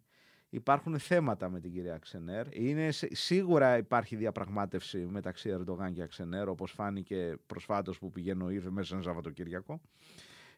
Υπάρχουν 0.50 0.98
θέματα 0.98 1.48
με 1.50 1.60
την 1.60 1.72
κυρία 1.72 1.98
Ξενέρ. 1.98 2.46
Είναι, 2.56 2.90
σίγουρα 3.10 3.76
υπάρχει 3.76 4.16
διαπραγμάτευση 4.16 4.98
μεταξύ 4.98 5.50
Ερντογάν 5.50 5.92
και 5.92 6.06
Ξενέρ, 6.06 6.48
όπως 6.48 6.72
φάνηκε 6.72 7.36
προσφάτως 7.46 7.98
που 7.98 8.10
πηγαίνω 8.12 8.50
ήρθε 8.50 8.70
μέσα 8.70 8.94
ένα 8.94 9.02
Σαββατοκύριακο. 9.02 9.80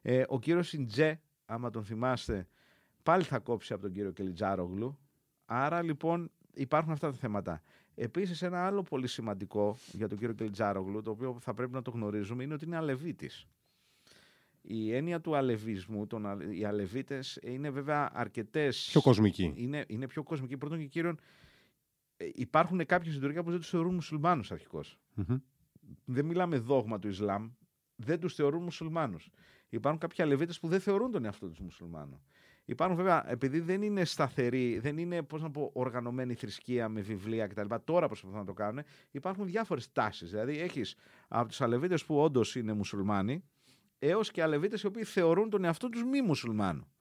Ε, 0.03 0.23
ο 0.29 0.39
κύριος 0.39 0.69
Σιτζέ, 0.69 1.21
άμα 1.45 1.71
τον 1.71 1.85
θυμάστε, 1.85 2.47
πάλι 3.03 3.23
θα 3.23 3.39
κόψει 3.39 3.73
από 3.73 3.83
τον 3.83 3.93
κύριο 3.93 4.11
Κελιτζάρογλου. 4.11 4.99
Άρα 5.45 5.83
λοιπόν 5.83 6.31
υπάρχουν 6.55 6.93
αυτά 6.93 7.11
τα 7.11 7.17
θέματα. 7.17 7.63
Επίσης, 7.95 8.43
ένα 8.43 8.67
άλλο 8.67 8.83
πολύ 8.83 9.07
σημαντικό 9.07 9.79
για 9.93 10.09
τον 10.09 10.19
κύριο 10.19 10.35
Κελτζάρογλου, 10.35 11.03
το 11.03 11.11
οποίο 11.11 11.39
θα 11.41 11.55
πρέπει 11.55 11.73
να 11.73 11.83
το 11.83 11.91
γνωρίζουμε, 11.91 12.43
είναι 12.43 12.55
ότι 12.55 12.65
είναι 12.65 12.77
αλεβίτης. 12.77 13.47
Η 14.63 14.95
έννοια 14.95 15.21
του 15.21 15.37
αλεβισμού, 15.37 16.07
τον, 16.07 16.41
οι 16.51 16.65
αλεβίτες 16.65 17.39
είναι 17.43 17.71
βέβαια 17.71 18.11
αρκετέ. 18.13 18.69
Πιο 18.69 19.01
κοσμική. 19.01 19.53
Είναι, 19.57 19.85
είναι 19.89 20.07
πιο 20.07 20.23
κοσμική. 20.23 20.57
Πρώτον 20.57 20.79
και 20.79 20.87
κύριον, 20.87 21.21
ε, 22.17 22.29
υπάρχουν 22.35 22.87
κάποιοι 22.87 23.11
στην 23.11 23.23
Τουρκία 23.23 23.43
που 23.43 23.51
δεν 23.51 23.59
τους 23.59 23.69
θεωρούν 23.69 23.95
μουσουλμάνους 23.95 24.53
Δεν 26.05 26.25
μιλάμε 26.25 26.59
δόγμα 26.59 26.99
του 26.99 27.09
Ισλάμ. 27.09 27.51
Δεν 27.97 28.21
τους 28.21 28.35
θεωρούν 28.35 28.63
μουσουλμάνους. 28.63 29.31
Υπάρχουν 29.69 30.01
κάποιοι 30.01 30.25
αλεβίτε 30.25 30.53
που 30.61 30.69
δεν 30.69 30.81
θεωρούν 30.81 31.11
τον 31.11 31.25
εαυτό 31.25 31.49
τους 31.49 31.59
μουσουλμάνου. 31.59 32.23
Υπάρχουν 32.65 32.97
βέβαια, 32.97 33.31
επειδή 33.31 33.61
δεν 33.61 33.83
είναι 33.83 34.05
σταθερή, 34.05 34.79
δεν 34.79 34.99
είναι 34.99 35.23
πώς 35.23 35.43
να 35.43 35.51
πω, 35.51 35.71
οργανωμένη 35.75 36.35
θρησκεία 36.35 36.89
με 36.89 37.01
βιβλία 37.01 37.47
κτλ. 37.47 37.75
Τώρα 37.85 38.07
προσπαθούν 38.07 38.39
να 38.39 38.45
το 38.45 38.53
κάνουν. 38.53 38.85
Υπάρχουν 39.11 39.47
διάφορες 39.47 39.93
τάσεις. 39.93 40.31
Δηλαδή, 40.31 40.59
έχεις 40.59 40.97
από 41.29 41.49
τους 41.49 41.61
Αλεβίτες 41.61 42.05
που 42.05 42.19
όντως 42.19 42.55
είναι 42.57 42.73
μουσουλμάνοι, 42.73 43.45
έως 43.99 44.31
και 44.31 44.43
Αλεβίτες 44.43 44.83
οι 44.83 44.87
οποίοι 44.87 45.05
θεωρούν 45.05 45.51
τον 45.51 45.65
εαυτό 45.65 45.89
τους 45.89 46.05
μη 46.05 46.23
μουσουλμάνου. 46.23 46.93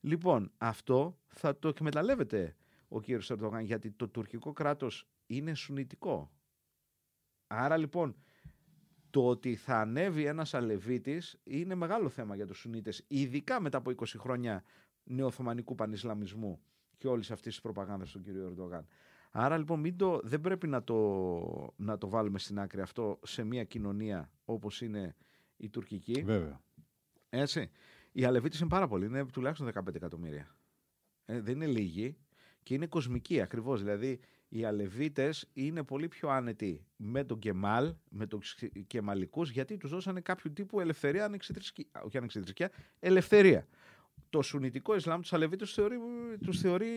Λοιπόν, 0.00 0.52
αυτό 0.58 1.18
θα 1.26 1.58
το 1.58 1.68
εκμεταλλεύεται 1.68 2.56
ο 2.88 3.00
κύριος 3.00 3.30
Ερντογάν, 3.30 3.60
γιατί 3.64 3.90
το 3.90 4.08
τουρκικό 4.08 4.52
κράτος 4.52 5.08
είναι 5.26 5.54
σουνητικό. 5.54 6.30
Άρα 7.46 7.76
λοιπόν, 7.76 8.16
το 9.10 9.28
ότι 9.28 9.54
θα 9.54 9.80
ανέβει 9.80 10.24
ένας 10.24 10.54
Αλεβίτης 10.54 11.38
είναι 11.44 11.74
μεγάλο 11.74 12.08
θέμα 12.08 12.34
για 12.34 12.46
τους 12.46 12.58
Σουνίτες, 12.58 13.04
ειδικά 13.08 13.60
μετά 13.60 13.78
από 13.78 13.90
20 13.90 14.04
χρόνια 14.18 14.64
νεοθωμανικού 15.04 15.74
πανισλαμισμού 15.74 16.60
και 16.98 17.08
όλης 17.08 17.30
αυτής 17.30 17.52
της 17.52 17.60
προπαγάνδας 17.60 18.10
του 18.10 18.22
κ. 18.22 18.26
Ερντογάν. 18.26 18.86
Άρα 19.30 19.58
λοιπόν 19.58 19.80
μην 19.80 19.96
το, 19.96 20.20
δεν 20.24 20.40
πρέπει 20.40 20.66
να 20.66 20.84
το, 20.84 21.74
να 21.76 21.98
το 21.98 22.08
βάλουμε 22.08 22.38
στην 22.38 22.58
άκρη 22.58 22.80
αυτό 22.80 23.18
σε 23.22 23.44
μια 23.44 23.64
κοινωνία 23.64 24.30
όπως 24.44 24.80
είναι 24.80 25.16
η 25.56 25.68
τουρκική. 25.68 26.22
Βέβαια. 26.22 26.60
Έτσι. 27.28 27.70
Οι 28.12 28.24
Αλεβίτες 28.24 28.60
είναι 28.60 28.68
πάρα 28.68 28.88
πολλοί, 28.88 29.04
είναι 29.04 29.26
τουλάχιστον 29.26 29.72
15 29.74 29.94
εκατομμύρια. 29.94 30.56
Ε, 31.24 31.40
δεν 31.40 31.54
είναι 31.54 31.66
λίγοι 31.66 32.16
και 32.62 32.74
είναι 32.74 32.86
κοσμικοί 32.86 33.40
ακριβώς. 33.40 33.80
Δηλαδή 33.82 34.20
οι 34.48 34.64
Αλεβίτες 34.64 35.48
είναι 35.52 35.82
πολύ 35.82 36.08
πιο 36.08 36.28
άνετοι 36.28 36.86
με 36.96 37.24
τον 37.24 37.38
Κεμάλ, 37.38 37.94
με 38.08 38.26
τον 38.26 38.40
Κεμαλικούς, 38.86 39.50
γιατί 39.50 39.76
τους 39.76 39.90
δώσανε 39.90 40.20
κάποιο 40.20 40.50
τύπου 40.50 40.80
ελευθερία, 40.80 41.24
ανεξιτρισκεία, 41.24 41.86
όχι 42.02 42.16
ανεξιτρισκεία, 42.16 42.70
ελευθερία 43.00 43.66
το 44.30 44.42
Σουνιτικό 44.42 44.94
Ισλάμ 44.94 45.20
τους 45.20 45.32
Αλεβίτες 45.32 45.66
τους 45.66 45.76
θεωρεί, 45.76 45.98
τους 46.44 46.60
θεωρεί 46.60 46.88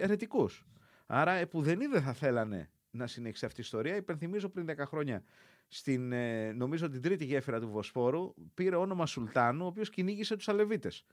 ερετικούς. 0.00 0.66
Άρα 1.06 1.32
επουδενή 1.32 1.86
δεν 1.86 2.02
θα 2.02 2.12
θέλανε 2.12 2.70
να 2.90 3.06
συνεχίσει 3.06 3.44
αυτή 3.44 3.60
η 3.60 3.62
ιστορία. 3.64 3.96
Υπενθυμίζω 3.96 4.48
πριν 4.48 4.66
10 4.66 4.86
χρόνια 4.86 5.22
στην, 5.68 6.12
ε, 6.12 6.52
νομίζω 6.52 6.88
την 6.88 7.02
τρίτη 7.02 7.24
γέφυρα 7.24 7.60
του 7.60 7.68
Βοσπόρου, 7.68 8.34
πήρε 8.54 8.76
όνομα 8.76 9.06
Σουλτάνου, 9.06 9.64
ο 9.64 9.66
οποίος 9.66 9.90
κυνήγησε 9.90 10.36
τους 10.36 10.48
Αλεβίτες. 10.48 11.04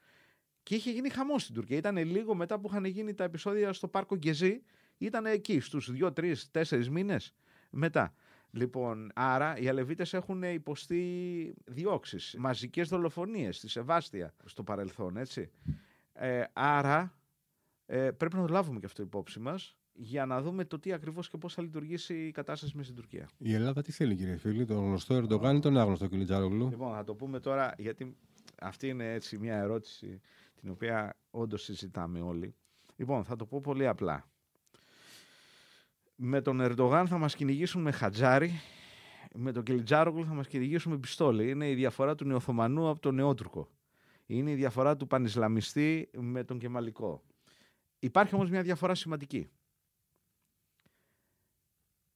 Και 0.64 0.76
είχε 0.76 0.92
γίνει 0.92 1.10
χαμός 1.10 1.42
στην 1.42 1.56
Τουρκία. 1.56 1.78
Ήταν 1.78 1.98
λίγο 1.98 2.36
μετά 2.36 2.60
που 2.60 2.68
είχαν 2.70 2.86
γίνει 2.86 3.14
τα 3.14 3.24
επεισόδια 3.24 3.74
στο 3.74 3.88
πάρκο 3.88 4.16
Γκεζί. 4.16 4.64
Ήταν 5.02 5.26
εκεί 5.26 5.60
στους 5.60 5.92
δύο, 5.92 6.14
τρεις, 6.14 6.52
τέσσερις 6.52 6.90
μήνες 6.90 7.34
μετά. 7.70 8.14
Λοιπόν, 8.52 9.12
άρα 9.16 9.58
οι 9.58 9.68
Αλεβίτες 9.68 10.14
έχουν 10.14 10.44
υποστεί 10.44 11.54
διώξεις, 11.66 12.36
μαζικές 12.40 12.90
δολοφονίες 12.90 13.58
στη 13.58 13.70
Σεβάστια 13.70 14.34
στο 14.46 14.64
παρελθόν, 14.64 15.18
έτσι. 15.18 15.52
Ε, 16.14 16.44
άρα 16.54 17.14
ε, 17.86 18.12
πρέπει 18.12 18.36
να 18.36 18.42
το 18.42 18.54
λάβουμε 18.54 18.80
και 18.80 18.86
αυτό 18.86 19.02
υπόψη 19.02 19.40
μας 19.40 19.78
για 19.94 20.26
να 20.26 20.42
δούμε 20.42 20.66
το 20.66 20.80
τι 20.80 20.94
ακριβώς 20.94 21.30
και 21.30 21.38
πώς 21.38 21.54
θα 21.54 21.62
λειτουργήσει 21.62 22.14
η 22.28 22.32
κατάσταση 22.32 22.72
μέσα 22.76 22.90
στην 22.92 23.02
Τουρκία. 23.02 23.30
Η 23.38 23.54
Ελλάδα 23.54 23.82
τι 23.82 23.92
θέλει 23.92 24.16
κύριε 24.16 24.38
φίλη, 24.38 24.66
τον 24.66 24.78
γνωστό 24.78 25.16
Ερντογάν 25.16 25.56
ή 25.56 25.60
τον 25.60 25.78
άγνωστο 25.78 26.08
Κιλιτζάρογλου; 26.08 26.70
Λοιπόν, 26.70 26.94
θα 26.94 27.04
το 27.04 27.16
πούμε 27.16 27.40
τώρα 27.40 27.74
γιατί 27.78 28.18
αυτή 28.62 28.88
είναι 28.88 29.14
έτσι 29.14 29.38
μια 29.38 29.58
ερώτηση 29.58 30.22
την 30.56 30.70
οποία 30.70 31.18
όντως 31.32 31.64
συζητάμε 31.64 32.22
όλοι. 32.22 32.56
Λοιπόν, 32.96 33.24
θα 33.24 33.36
το 33.36 33.46
πω 33.46 33.62
πολύ 33.62 33.88
απλά. 33.88 34.31
Με 36.24 36.42
τον 36.42 36.62
Ερντογάν 36.62 37.08
θα 37.08 37.18
μας 37.18 37.36
κυνηγήσουν 37.36 37.82
με 37.82 37.92
χατζάρι, 37.92 38.52
με 39.34 39.52
τον 39.52 39.64
Κιλιτζάρογλου 39.64 40.26
θα 40.26 40.34
μας 40.34 40.48
κυνηγήσουν 40.48 40.92
με 40.92 40.98
πιστόλι. 40.98 41.50
Είναι 41.50 41.70
η 41.70 41.74
διαφορά 41.74 42.16
του 42.16 42.26
Νεοθωμανού 42.26 42.90
από 42.90 43.00
τον 43.00 43.16
Νεότουρκο. 43.16 43.70
Είναι 44.26 44.52
η 44.52 44.56
διαφορά 44.56 44.98
του 44.98 45.08
Πανισλαμιστή 45.08 46.10
με 46.18 46.44
τον 46.44 46.60
Κεμαλικό. 46.60 47.24
Υπάρχει 48.00 48.36
όμως 48.36 48.50
μια 48.50 48.62
διαφορά 48.62 48.96
σημαντική. 48.96 49.50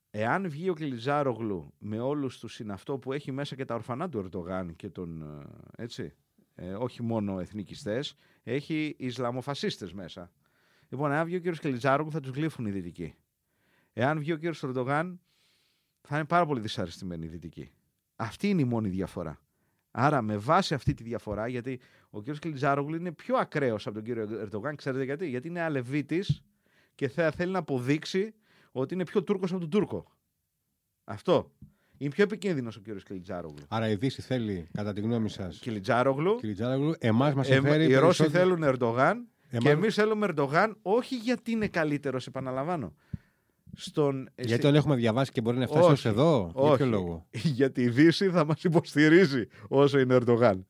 Εάν 0.10 0.50
βγει 0.50 0.70
ο 0.70 0.74
Κιλιτζάρογλου 0.74 1.74
με 1.78 2.00
όλους 2.00 2.40
τους 2.40 2.54
συναυτό 2.54 2.98
που 2.98 3.14
έχει 3.14 3.32
μέσα 3.32 3.56
και 3.56 3.66
τα 3.66 3.76
ορφανά 3.76 4.10
του 4.10 4.18
Ερντογάν 4.18 4.76
και 4.76 4.90
τον, 4.90 5.22
ε, 5.22 5.84
έτσι, 5.84 6.14
ε, 6.56 6.74
όχι 6.74 7.04
μόνο 7.04 7.40
εθνικιστές, 7.40 8.16
έχει 8.44 8.96
Ισλαμοφασίστες 8.98 9.94
μέσα. 9.94 10.32
Λοιπόν, 10.90 11.12
εάν 11.12 11.26
βγει 11.26 11.36
ο 11.36 11.40
κύριος 11.40 11.60
Κιλιτζάρογλου 11.60 12.12
θα 12.12 12.20
τους 12.20 12.32
γλύφουν 12.32 12.66
οι 12.66 12.72
Δυτικοί. 12.72 13.16
Εάν 13.98 14.20
βγει 14.20 14.32
ο 14.32 14.36
κύριος 14.36 14.64
Ερντογάν 14.64 15.20
θα 16.02 16.16
είναι 16.16 16.26
πάρα 16.26 16.46
πολύ 16.46 16.60
δυσαρεστημένοι 16.60 17.26
οι 17.26 17.28
Δυτικοί. 17.28 17.72
Αυτή 18.16 18.50
είναι 18.50 18.62
η 18.62 18.66
μόνη 18.66 18.90
διαφορά. 18.90 19.40
Άρα 19.92 20.22
με 20.22 20.38
βάση 20.38 20.74
αυτή 20.74 20.94
τη 20.94 21.04
διαφορά, 21.04 21.48
γιατί 21.48 21.80
ο 22.10 22.20
κύριος 22.20 22.40
Κιλιτζάρογλου 22.40 22.96
είναι 22.96 23.12
πιο 23.12 23.36
ακραίος 23.38 23.86
από 23.86 23.96
τον 23.96 24.04
κύριο 24.04 24.40
Ερντογάν, 24.40 24.76
ξέρετε 24.76 25.04
γιατί, 25.04 25.28
γιατί 25.28 25.48
είναι 25.48 25.62
αλεβίτης 25.62 26.44
και 26.96 27.10
θα 27.10 27.32
θέλει 27.32 27.52
να 27.52 27.60
αποδείξει 27.60 28.34
ότι 28.72 28.94
είναι 28.94 29.04
πιο 29.04 29.24
Τούρκος 29.24 29.52
από 29.52 29.60
τον 29.60 29.70
Τούρκο. 29.70 30.16
Αυτό. 31.04 31.52
Είναι 31.98 32.10
πιο 32.10 32.24
επικίνδυνος 32.24 32.78
ο 32.78 32.80
κύριος 32.80 33.04
Κιλιτζάρογλου. 33.04 33.64
Άρα 33.68 33.90
η 33.90 33.96
Δύση 33.96 34.22
θέλει, 34.22 34.68
κατά 34.74 34.94
τη 34.94 35.02
γνώμη 35.02 35.30
σας, 35.30 35.60
Κιλιτζάρογλου. 35.60 36.36
Κιλιτζάρογλου. 36.36 36.96
Εμάς 37.00 37.34
μας 37.34 37.46
συμφέρει. 37.46 37.84
Ε, 37.84 37.88
οι 37.88 37.96
Ρώσοι 37.96 38.30
θέλουν 38.30 38.64
Ερντογάν 38.64 39.28
και 39.58 39.70
εμείς 39.70 39.96
θέλουμε 39.96 40.26
Ερντογάν, 40.26 40.78
όχι 40.82 41.16
γιατί 41.16 41.52
είναι 41.52 41.68
καλύτερος, 41.68 42.28
επαναλαμβάνω. 42.28 42.96
Στον... 43.76 44.30
Γιατί 44.36 44.62
τον 44.62 44.76
έχουμε 44.76 44.96
διαβάσει 44.96 45.32
και 45.32 45.42
μπορεί 45.42 45.58
να 45.58 45.68
φτάσει 45.68 45.92
ως 45.92 46.06
εδώ; 46.06 46.52
Όχι. 46.54 46.68
Για 46.68 46.76
ποιο 46.76 46.86
λόγο; 46.86 47.26
Γιατί 47.60 47.82
η 47.82 47.90
Δύση 47.90 48.30
θα 48.30 48.46
μας 48.46 48.64
υποστηρίζει 48.64 49.48
όσο 49.68 50.00
είναι 50.00 50.14
Ερντογάν. 50.14 50.66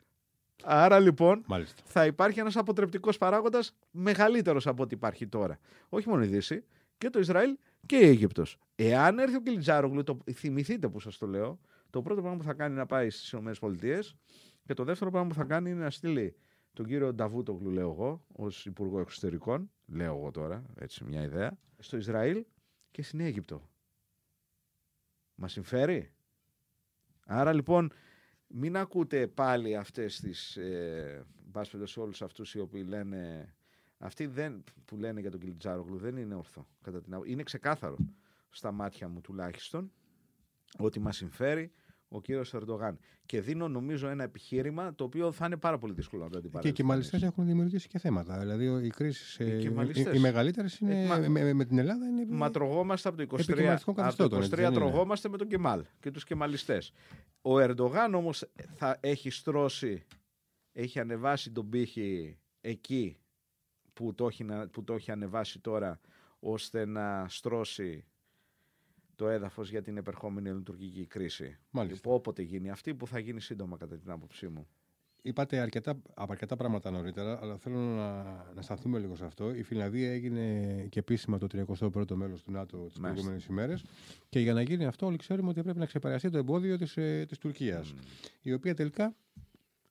Άρα 0.64 1.00
λοιπόν 1.00 1.44
Μάλιστα. 1.48 1.82
θα 1.86 2.06
υπάρχει 2.06 2.40
ένας 2.40 2.56
αποτρεπτικός 2.56 3.18
παράγοντας 3.18 3.76
μεγαλύτερος 3.92 4.68
από 4.68 4.84
ό,τι 4.84 4.94
υπάρχει 4.94 5.28
τώρα. 5.28 5.60
Όχι 5.90 6.10
μόνο 6.10 6.24
η 6.24 6.28
Δύση 6.28 6.64
και 6.98 7.10
το 7.10 7.20
Ισραήλ 7.20 7.58
και 7.86 7.96
η 7.96 8.08
Αίγυπτος. 8.08 8.58
Εάν 8.76 9.20
έρθει 9.20 9.36
ο 9.36 9.42
Κιλιτζάρογλου, 9.42 10.04
το 10.04 10.18
θυμηθείτε 10.34 10.88
που 10.88 11.00
σας 11.00 11.18
το 11.18 11.28
λέω, 11.28 11.60
το 11.90 12.02
πρώτο 12.02 12.22
πράγμα 12.22 12.38
που 12.38 12.44
θα 12.44 12.54
κάνει 12.54 12.72
είναι 12.72 12.80
να 12.80 12.86
πάει 12.86 13.10
στις 13.10 13.32
ΗΠΑ 13.32 14.00
και 14.66 14.74
το 14.74 14.84
δεύτερο 14.84 15.12
πράγμα 15.12 15.30
που 15.30 15.36
θα 15.36 15.44
κάνει 15.44 15.70
είναι 15.70 15.84
να 15.84 15.90
στείλει 15.90 16.36
τον 16.74 16.86
κύριο 16.86 17.14
Νταβούτογλου, 17.14 17.70
λέω 17.70 17.90
εγώ, 17.90 18.26
ως 18.32 18.66
Υπουργό 18.66 19.00
Εξωτερικών, 19.00 19.72
λέω 19.86 20.16
εγώ 20.18 20.32
τώρα, 20.32 20.64
έτσι 20.80 21.04
μια 21.04 21.24
ιδέα, 21.24 21.58
στο 21.80 21.98
Ισραήλ 21.98 22.46
και 22.96 23.04
στην 23.04 23.20
Αίγυπτο. 23.20 23.70
Μας 25.36 25.52
συμφέρει; 25.52 26.14
Άρα 27.26 27.54
λοιπόν 27.54 27.92
μην 28.48 28.78
ακούτε 28.78 29.28
πάλι 29.28 29.76
αυτές 29.76 30.20
τις, 30.20 30.58
ε, 30.58 31.26
σε 31.84 32.00
όλους 32.00 32.22
αυτούς 32.22 32.54
οι 32.54 32.60
οποίοι 32.60 32.86
λένε 32.88 33.54
αυτοί 33.98 34.26
δεν, 34.26 34.64
που 34.86 34.98
λένε 34.98 35.20
για 35.20 35.32
τον 35.32 35.40
Κιλιτζάρογλου 35.40 35.98
δεν 35.98 36.18
είναι 36.18 36.36
ορθό. 36.36 36.68
Κατά 36.82 37.02
την, 37.02 37.22
είναι 37.26 37.44
ξεκάθαρο 37.44 37.98
στα 38.50 38.72
μάτια 38.72 39.08
μου 39.08 39.22
τουλάχιστον 39.22 39.92
ότι 40.78 41.00
μας 41.00 41.16
συμφέρει 41.18 41.72
ο 42.08 42.22
κύριος 42.22 42.54
Ερντογάν. 42.54 42.98
Και 43.26 43.42
δίνω 43.42 43.68
νομίζω 43.68 44.08
ένα 44.08 44.24
επιχείρημα 44.24 44.96
το 44.96 45.04
οποίο 45.04 45.32
θα 45.32 45.46
είναι 45.46 45.58
πάρα 45.58 45.78
πολύ 45.78 45.94
δύσκολο 45.94 46.24
να 46.24 46.30
το 46.30 46.38
αντιπαρέλθει. 46.38 46.76
Και 46.76 46.82
οι 46.82 46.86
μαλιστές 46.86 47.24
έχουν 47.24 47.46
δημιουργήσει 47.46 47.88
και 47.88 48.00
θέματα. 48.00 48.40
Δηλαδή 48.40 48.86
οι 48.86 48.90
κρίσει 48.90 49.44
οι, 49.44 49.64
οι, 49.64 50.06
οι 50.14 50.20
μεγαλύτερες 50.20 50.80
είναι 50.80 51.04
ε, 51.04 51.30
με, 51.30 51.54
με, 51.54 51.66
την 51.66 51.78
Ελλάδα. 51.78 52.08
Είναι 52.08 52.26
μα 52.30 52.52
τρογόμαστε 52.52 53.10
από 53.10 53.26
το 53.26 53.38
23. 53.48 53.78
Από 53.96 54.30
το 54.30 54.38
23 54.38 54.72
τρογόμαστε 54.74 55.30
με 55.30 55.38
τον 55.38 55.48
Κεμάλ 55.48 55.84
και 56.00 56.12
τους 56.12 56.24
κεμαλιστές. 56.24 56.92
Ο 57.42 57.60
Ερντογάν 57.60 58.14
όμως 58.14 58.50
θα 58.76 58.98
έχει 59.00 59.30
στρώσει, 59.30 60.06
έχει 60.72 61.00
ανεβάσει 61.00 61.52
τον 61.52 61.70
πύχη 61.70 62.38
εκεί 62.62 63.18
που 63.94 64.14
το, 64.16 64.28
έχει, 64.28 64.46
που 64.72 64.84
το 64.84 64.94
έχει 64.94 65.12
ανεβάσει 65.12 65.60
τώρα 65.60 66.00
ώστε 66.40 66.86
να 66.86 67.26
στρώσει 67.30 68.06
το 69.16 69.28
έδαφος 69.28 69.70
για 69.70 69.82
την 69.82 69.98
επερχόμενη 69.98 70.50
λειτουργική 70.50 71.06
κρίση. 71.06 71.58
Μάλιστα. 71.70 72.10
Όποτε 72.12 72.42
γίνει 72.42 72.70
αυτή 72.70 72.94
που 72.96 73.08
θα 73.08 73.20
γίνει 73.20 73.42
σύντομα 73.42 73.78
κατά 73.78 73.98
την 73.98 74.12
άποψή 74.12 74.48
μου. 74.48 74.68
Είπατε 75.22 75.60
αρκετά, 75.60 76.02
από 76.14 76.32
αρκετά 76.32 76.56
πράγματα 76.56 76.92
νωρίτερα, 76.92 77.40
αλλά 77.42 77.58
θέλω 77.58 77.80
να, 77.80 78.24
να 78.56 78.62
σταθούμε 78.62 79.00
λίγο 79.00 79.16
σε 79.16 79.26
αυτό. 79.26 79.54
Η 79.54 79.64
Φιλανδία 79.64 80.12
έγινε 80.12 80.76
και 80.90 81.00
επίσημα 81.00 81.38
το 81.38 81.48
31ο 81.52 82.12
μέλος 82.16 82.44
του 82.44 82.52
ΝΑΤΟ 82.52 82.78
τις 82.78 83.00
προηγούμενες 83.00 83.46
ημέρες 83.46 83.84
και 84.30 84.40
για 84.40 84.54
να 84.54 84.62
γίνει 84.62 84.86
αυτό 84.86 85.06
όλοι 85.06 85.18
ξέρουμε 85.18 85.50
ότι 85.50 85.62
πρέπει 85.62 85.80
να 85.80 85.86
ξεπεραστεί 85.86 86.30
το 86.30 86.38
εμπόδιο 86.38 86.78
της, 86.78 86.98
ε, 86.98 87.26
της 87.28 87.38
Τουρκίας, 87.38 87.94
η 88.42 88.54
οποία 88.54 88.74
τελικά 88.76 89.16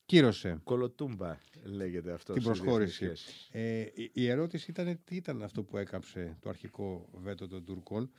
Κύρωσε. 0.07 0.61
Κολοτούμπα 0.65 1.39
λέγεται 1.63 2.13
αυτό. 2.13 2.33
Την 2.33 2.43
προσχώρηση. 2.43 3.13
Ε, 3.51 3.85
η 4.13 4.29
ερώτηση 4.29 4.71
ήταν 4.71 5.01
τι 5.05 5.17
ήταν 5.17 5.43
αυτό 5.43 5.63
που 5.63 5.77
έκαψε 5.77 6.37
το 6.41 6.49
αρχικό 6.49 7.09
βέτο 7.13 7.49
των 7.49 7.65
Τουρκών. 7.65 8.11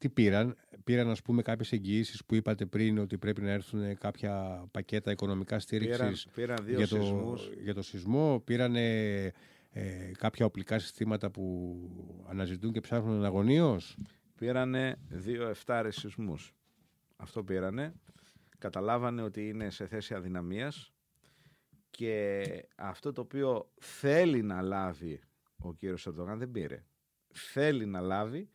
Τι 0.00 0.08
πήραν, 0.08 0.56
πήραν 0.84 1.10
ας 1.10 1.22
πούμε 1.22 1.42
κάποιες 1.42 1.72
εγγυήσεις 1.72 2.24
που 2.24 2.34
είπατε 2.34 2.66
πριν 2.66 2.98
ότι 2.98 3.18
πρέπει 3.18 3.40
να 3.42 3.50
έρθουν 3.50 3.98
κάποια 3.98 4.64
πακέτα 4.70 5.10
οικονομικά 5.10 5.58
στήριξης 5.58 6.26
πήραν, 6.34 6.58
πήραν 6.64 6.76
για, 6.76 6.88
το, 6.88 7.38
για 7.62 7.74
το 7.74 7.82
σεισμό, 7.82 8.42
πήραν 8.44 8.76
ε, 8.76 9.32
κάποια 10.18 10.46
οπλικά 10.46 10.78
συστήματα 10.78 11.30
που 11.30 11.76
αναζητούν 12.28 12.72
και 12.72 12.80
ψάχνουν 12.80 13.16
εναγωνίως; 13.16 13.96
Πήρανε 14.36 14.96
δύο 15.08 15.48
εφτάρες 15.48 15.96
σεισμούς. 15.96 16.54
Αυτό 17.16 17.44
πήρανε. 17.44 17.94
Καταλάβανε 18.58 19.22
ότι 19.22 19.48
είναι 19.48 19.70
σε 19.70 19.86
θέση 19.86 20.14
αδυναμίας 20.14 20.92
και 21.90 22.44
αυτό 22.76 23.12
το 23.12 23.20
οποίο 23.20 23.70
θέλει 23.80 24.42
να 24.42 24.62
λάβει 24.62 25.20
ο 25.56 25.74
κύριος 25.74 26.06
Ερντογάν 26.06 26.38
δεν 26.38 26.50
πήρε. 26.50 26.84
Θέλει 27.32 27.86
να 27.86 28.00
λάβει 28.00 28.50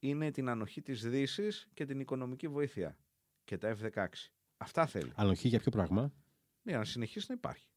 είναι 0.00 0.30
την 0.30 0.48
ανοχή 0.48 0.82
της 0.82 1.08
δύσης 1.08 1.68
και 1.74 1.84
την 1.84 2.00
οικονομική 2.00 2.48
βοήθεια 2.48 2.96
και 3.44 3.58
τα 3.58 3.76
F-16. 3.76 4.06
Αυτά 4.56 4.86
θέλει. 4.86 5.12
Ανοχή 5.14 5.48
για 5.48 5.58
ποιο 5.58 5.70
πράγμα; 5.70 6.12
Ναι, 6.62 6.76
να 6.76 6.84
συνεχίσει 6.84 7.26
να 7.28 7.34
υπάρχει. 7.34 7.68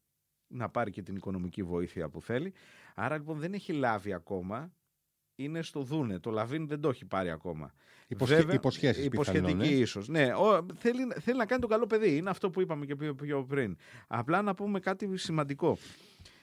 Να 0.46 0.68
πάρει 0.68 0.90
και 0.90 1.02
την 1.02 1.16
οικονομική 1.16 1.62
βοήθεια 1.62 2.08
που 2.08 2.22
θέλει. 2.22 2.52
Άρα 2.94 3.16
λοιπόν 3.16 3.38
δεν 3.38 3.52
έχει 3.52 3.72
λάβει 3.72 4.12
ακόμα 4.12 4.72
είναι 5.34 5.62
στο 5.62 5.82
Δούνε. 5.82 6.18
Το 6.18 6.30
Λαβίν 6.30 6.66
δεν 6.66 6.80
το 6.80 6.88
έχει 6.88 7.04
πάρει 7.04 7.30
ακόμα. 7.30 7.74
Υποσχε... 8.06 8.34
Βέβαια, 8.36 8.54
υποσχέσεις 8.54 9.04
υποσχετική 9.04 9.54
ναι. 9.54 9.66
ίσως. 9.66 10.08
Ναι, 10.08 10.32
ο, 10.34 10.66
θέλει, 10.74 11.06
θέλει 11.20 11.38
να 11.38 11.46
κάνει 11.46 11.60
το 11.60 11.66
καλό 11.66 11.86
παιδί. 11.86 12.16
Είναι 12.16 12.30
αυτό 12.30 12.50
που 12.50 12.60
είπαμε 12.60 12.86
και 12.86 12.96
πιο, 12.96 13.14
πιο 13.14 13.44
πριν. 13.44 13.76
Απλά 14.06 14.42
να 14.42 14.54
πούμε 14.54 14.80
κάτι 14.80 15.16
σημαντικό. 15.16 15.78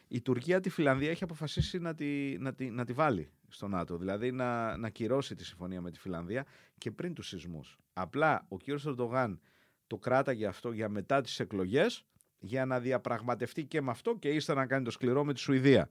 Η 0.08 0.22
Τουρκία 0.22 0.60
τη 0.60 0.70
Φιλανδία 0.70 1.10
έχει 1.10 1.24
αποφασίσει 1.24 1.80
να 1.80 1.96
τη, 1.96 2.38
να 2.40 2.54
τη, 2.54 2.70
να 2.70 2.86
τη 2.86 2.94
βάλει 2.94 3.30
στο 3.52 3.68
ΝΑΤΟ. 3.68 3.98
Δηλαδή 3.98 4.32
να, 4.32 4.78
να 4.78 4.90
κυρώσει 4.90 5.36
τη 5.36 5.46
συμφωνία 5.46 5.82
με 5.82 5.92
τη 5.92 6.00
Φιλανδία 6.00 6.46
και 6.78 6.92
πριν 6.92 7.14
τους 7.14 7.28
σεισμούς. 7.28 7.78
Απλά 7.94 8.46
ο 8.48 8.58
κύριος 8.58 8.86
Ερντογάν 8.86 9.40
το 9.88 9.98
κράταγε 9.98 10.46
αυτό 10.46 10.72
για 10.72 10.90
μετά 10.90 11.22
τις 11.22 11.40
εκλογές 11.40 12.06
για 12.40 12.66
να 12.66 12.80
διαπραγματευτεί 12.80 13.66
και 13.66 13.82
με 13.82 13.92
αυτό 13.92 14.16
και 14.16 14.30
ύστερα 14.30 14.60
να 14.60 14.66
κάνει 14.66 14.84
το 14.84 14.92
σκληρό 14.92 15.24
με 15.24 15.34
τη 15.34 15.40
Σουηδία. 15.40 15.90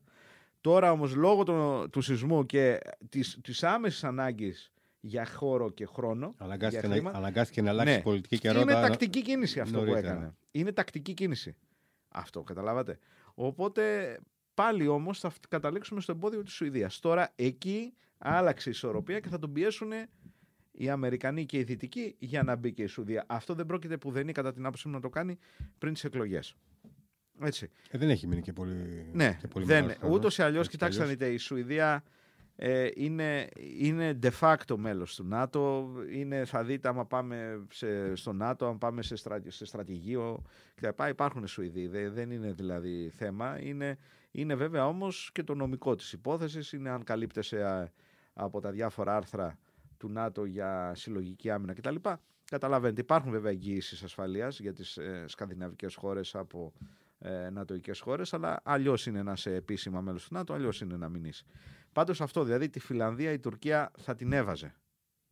Τώρα 0.61 0.92
όμως 0.92 1.14
λόγω 1.14 1.42
του, 1.42 1.88
του 1.92 2.00
σεισμού 2.00 2.46
και 2.46 2.78
της, 3.08 3.38
της 3.42 3.62
άμεσης 3.62 4.04
ανάγκης 4.04 4.72
για 5.00 5.26
χώρο 5.26 5.70
και 5.70 5.86
χρόνο. 5.86 6.34
Αναγκάστηκε, 6.36 6.86
να, 6.86 7.11
αναγκάστηκε 7.11 7.62
να 7.62 7.70
αλλάξει 7.70 7.94
ναι. 7.94 8.02
πολιτική 8.02 8.38
και 8.38 8.50
ρότα. 8.50 8.61
Είναι 8.61 8.88
τακτική 8.88 9.22
κίνηση 9.22 9.61
αυτό 9.61 9.78
νωρίτερα. 9.78 10.00
που 10.00 10.06
έκανε. 10.06 10.34
Είναι 10.50 10.72
τακτική 10.72 11.14
κίνηση. 11.14 11.56
Αυτό, 12.08 12.42
καταλάβατε. 12.42 12.98
Οπότε 13.34 14.16
πάλι 14.61 14.86
όμως 14.86 15.20
θα 15.20 15.32
καταλήξουμε 15.48 16.00
στο 16.00 16.12
εμπόδιο 16.12 16.42
της 16.42 16.52
Σουηδίας. 16.52 16.98
Τώρα 16.98 17.32
εκεί 17.36 17.94
άλλαξε 18.18 18.68
η 18.68 18.72
ισορροπία 18.72 19.20
και 19.20 19.28
θα 19.28 19.38
τον 19.38 19.52
πιέσουν 19.52 19.90
οι 20.72 20.90
Αμερικανοί 20.90 21.46
και 21.46 21.58
οι 21.58 21.62
Δυτικοί 21.62 22.14
για 22.18 22.42
να 22.42 22.56
μπει 22.56 22.72
και 22.72 22.82
η 22.82 22.86
Σουηδία. 22.86 23.24
Αυτό 23.28 23.54
δεν 23.54 23.66
πρόκειται 23.66 23.96
που 23.96 24.11
δεν 24.11 24.22
είναι 24.22 24.32
κατά 24.32 24.52
την 24.52 24.66
άποψή 24.66 24.88
μου 24.88 24.94
να 24.94 25.00
το 25.00 25.08
κάνει 25.08 25.38
πριν 25.78 25.92
τις 25.92 26.04
εκλογές. 26.04 26.54
Έτσι. 27.42 27.70
Ε, 27.90 27.98
δεν 27.98 28.11
έχει 28.11 28.26
μείνει 28.26 28.40
και 28.42 28.52
πολύ. 28.52 29.11
Ναι, 29.12 29.38
και 29.40 29.48
πολύ 29.48 29.64
δεν, 29.64 29.76
μεγάλος 29.76 29.96
χρόνος. 29.98 30.16
ούτως 30.16 30.38
ή 30.38 30.42
αλλιώς, 30.42 30.66
Έτσι 30.66 30.70
κι 30.70 30.76
κοιτάξτε 30.76 30.98
να 31.02 31.04
αλλιώς. 31.04 31.20
δείτε, 31.20 31.34
η 31.34 31.36
Σουηδία 31.36 32.04
ε, 32.56 32.88
είναι, 32.94 33.48
είναι 33.78 34.18
de 34.22 34.30
facto 34.40 34.76
μέλος 34.76 35.14
του 35.14 35.24
ΝΑΤΟ. 35.24 35.92
Είναι, 36.12 36.44
θα 36.44 36.64
δείτε 36.64 36.88
άμα 36.88 37.06
πάμε 37.06 37.66
σε, 37.70 38.14
στο 38.14 38.32
ΝΑΤΟ, 38.32 38.66
αν 38.66 38.78
πάμε 38.78 39.02
σε, 39.02 39.16
στρα, 39.16 39.42
σε 39.46 39.64
στρατηγείο 39.64 40.42
κτλ. 40.74 41.08
Υπάρχουν 41.08 41.46
Σουηδοί, 41.46 41.86
δεν, 41.86 42.12
δεν 42.12 42.30
είναι 42.30 42.52
δηλαδή 42.52 43.11
θέμα. 43.16 43.61
Είναι, 43.62 43.98
είναι 44.30 44.54
βέβαια 44.54 44.86
όμως 44.86 45.30
και 45.32 45.42
το 45.42 45.54
νομικό 45.54 45.94
της 45.94 46.12
υπόθεσης. 46.12 46.72
Είναι 46.72 46.90
αν 46.90 47.04
καλύπτεσαι 47.04 47.64
α, 47.64 47.92
από 48.32 48.60
τα 48.60 48.70
διάφορα 48.70 49.16
άρθρα 49.16 49.58
του 49.96 50.08
ΝΑΤΟ 50.08 50.44
για 50.44 50.92
συλλογική 50.94 51.50
άμυνα 51.50 51.74
κτλ. 51.74 51.94
Καταλαβαίνετε, 52.44 53.00
υπάρχουν 53.00 53.30
βέβαια 53.30 53.50
εγγύησει 53.50 54.04
ασφαλείας 54.04 54.60
για 54.60 54.72
τις 54.72 54.96
ε, 54.96 55.24
σκανδιναβικές 55.28 55.94
χώρες 55.94 56.34
από 56.34 56.72
ε, 57.18 57.50
νατοικές 57.50 58.00
χώρες, 58.00 58.34
αλλά 58.34 58.60
αλλιώς 58.64 59.06
είναι 59.06 59.22
να 59.22 59.32
είσαι 59.32 59.54
επίσημα 59.54 60.00
μέλος 60.00 60.28
του 60.28 60.34
ΝΑΤΟ, 60.34 60.52
αλλιώς 60.52 60.80
είναι 60.80 60.96
να 60.96 61.08
μην 61.08 61.24
είσαι. 61.24 61.44
Πάντως 61.92 62.20
αυτό, 62.20 62.44
δηλαδή 62.44 62.68
τη 62.68 62.80
Φιλανδία 62.80 63.32
η 63.32 63.38
Τουρκία 63.38 63.90
θα 63.98 64.14
την 64.14 64.32
έβαζε. 64.32 64.74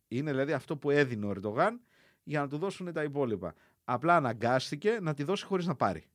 Είναι 0.07 0.31
δηλαδή 0.31 0.53
αυτό 0.53 0.77
που 0.77 0.89
έδινε 0.89 1.25
ο 1.25 1.29
Ερντογάν 1.29 1.81
για 2.23 2.39
να 2.39 2.47
του 2.47 2.57
δώσουν 2.57 2.93
τα 2.93 3.03
υπόλοιπα. 3.03 3.53
Απλά 3.83 4.15
αναγκάστηκε 4.15 4.99
να 5.01 5.13
τη 5.13 5.23
δώσει 5.23 5.45
χωρίς 5.45 5.65
να 5.65 5.75
πάρει. 5.75 6.07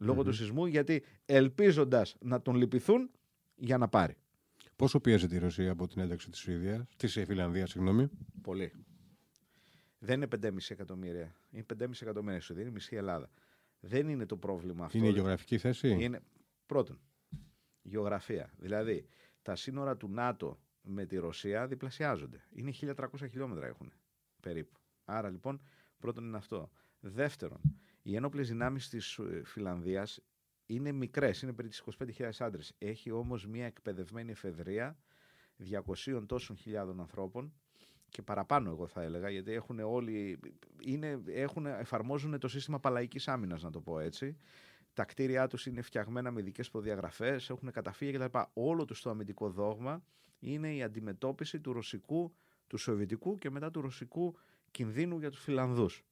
Λόγω 0.00 0.20
Μμμ. 0.20 0.26
του 0.28 0.32
σεισμού, 0.32 0.66
γιατί 0.66 1.02
ελπίζοντας 1.26 2.16
να 2.20 2.42
τον 2.42 2.56
λυπηθούν 2.56 3.10
για 3.56 3.78
να 3.78 3.88
πάρει. 3.88 4.16
Πόσο 4.76 5.00
πιέζεται 5.00 5.34
η 5.34 5.38
Ρωσία 5.38 5.70
από 5.70 5.86
την 5.86 6.00
ένταξη 6.00 6.30
της 6.30 6.40
Σουηδίας, 6.40 6.86
της 6.96 7.12
Φιλανδίας, 7.12 7.70
συγγνώμη; 7.70 8.10
Πολύ. 8.42 8.72
Δεν 9.98 10.16
είναι 10.16 10.26
5,5 10.26 10.50
εκατομμύρια. 10.68 11.34
Είναι 11.50 11.64
5,5 11.78 12.02
εκατομμύρια 12.02 12.40
Σουηδία, 12.40 12.64
είναι 12.64 12.72
μισή 12.72 12.96
Ελλάδα. 12.96 13.30
Δεν 13.80 14.08
είναι 14.08 14.26
το 14.26 14.36
πρόβλημα 14.36 14.84
αυτό. 14.84 14.98
Είναι 14.98 15.08
η 15.08 15.10
γεωγραφική 15.10 15.58
θέση; 15.58 15.88
Είναι 15.88 16.20
πρώτον, 16.66 17.00
γεωγραφία. 17.82 18.52
Δηλαδή, 18.56 19.06
τα 19.42 19.56
σύνορα 19.56 19.96
του 19.96 20.08
ΝΑΤΟ 20.08 20.58
με 20.82 21.06
τη 21.06 21.16
Ρωσία 21.16 21.66
διπλασιάζονται. 21.66 22.40
Είναι 22.50 22.72
1300 22.80 23.04
χιλιόμετρα 23.30 23.66
έχουν 23.66 23.92
περίπου. 24.40 24.78
Άρα 25.04 25.30
λοιπόν, 25.30 25.60
πρώτον 25.98 26.24
είναι 26.24 26.36
αυτό. 26.36 26.70
Δεύτερον, 27.00 27.60
οι 28.08 28.16
ένοπλες 28.16 28.48
δυνάμεις 28.48 28.88
της 28.88 29.20
Φιλανδίας 29.44 30.20
είναι 30.66 30.92
μικρές, 30.92 31.42
είναι 31.42 31.52
περί 31.52 31.68
τις 31.68 31.82
25.000 31.98 32.30
άντρες. 32.38 32.74
Έχει 32.78 33.10
όμως 33.10 33.46
μια 33.46 33.66
εκπαιδευμένη 33.66 34.30
εφεδρεία 34.30 34.98
200 36.06 36.26
τόσων 36.26 36.56
χιλιάδων 36.56 37.00
ανθρώπων 37.00 37.52
και 38.08 38.22
παραπάνω 38.22 38.70
εγώ 38.70 38.86
θα 38.86 39.02
έλεγα 39.02 39.30
γιατί 39.30 39.52
έχουν 39.52 39.78
όλοι 39.80 40.38
είναι, 40.84 41.22
έχουν, 41.26 41.66
εφαρμόζουν 41.66 42.38
το 42.38 42.48
σύστημα 42.48 42.80
παλαϊκής 42.80 43.28
άμυνας 43.28 43.62
να 43.62 43.70
το 43.70 43.80
πω 43.80 43.98
έτσι 43.98 44.36
τα 44.92 45.04
κτίρια 45.04 45.46
τους 45.46 45.66
είναι 45.66 45.82
φτιαγμένα 45.82 46.30
με 46.30 46.40
ειδικές 46.40 46.70
προδιαγραφές 46.70 47.50
έχουν 47.50 47.70
καταφύγια 47.70 48.26
κτλ. 48.26 48.38
Όλο 48.52 48.84
τους 48.84 49.02
το 49.02 49.10
αμυντικό 49.10 49.50
δόγμα 49.50 50.02
είναι 50.38 50.74
η 50.74 50.82
αντιμετώπιση 50.82 51.60
του 51.60 51.72
ρωσικού, 51.72 52.34
του 52.66 52.76
σοβιετικού 52.76 53.38
και 53.38 53.50
μετά 53.50 53.70
του 53.70 53.80
ρωσικού 53.80 54.36
κινδύνου 54.70 55.18
για 55.18 55.30
τους 55.30 55.42
Φιλανδούς. 55.42 56.04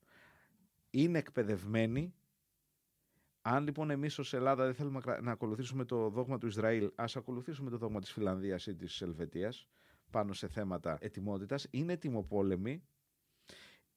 Είναι 0.96 1.18
εκπαιδευμένοι 1.18 2.14
αν 3.42 3.64
λοιπόν 3.64 3.90
εμείς 3.90 4.18
ως 4.18 4.32
Ελλάδα 4.32 4.64
δεν 4.64 4.74
θέλουμε 4.74 5.00
να 5.20 5.30
ακολουθήσουμε 5.30 5.84
το 5.84 6.08
δόγμα 6.08 6.38
του 6.38 6.46
Ισραήλ, 6.46 6.90
ας 6.94 7.16
ακολουθήσουμε 7.16 7.70
το 7.70 7.76
δόγμα 7.76 8.00
της 8.00 8.12
Φιλανδίας 8.12 8.66
ή 8.66 8.74
της 8.74 9.02
Ελβετίας 9.02 9.68
πάνω 10.10 10.32
σε 10.32 10.48
θέματα 10.48 10.98
ετοιμότητας. 11.00 11.66
Είναι 11.70 11.92
ετοιμοπόλεμοι. 11.92 12.82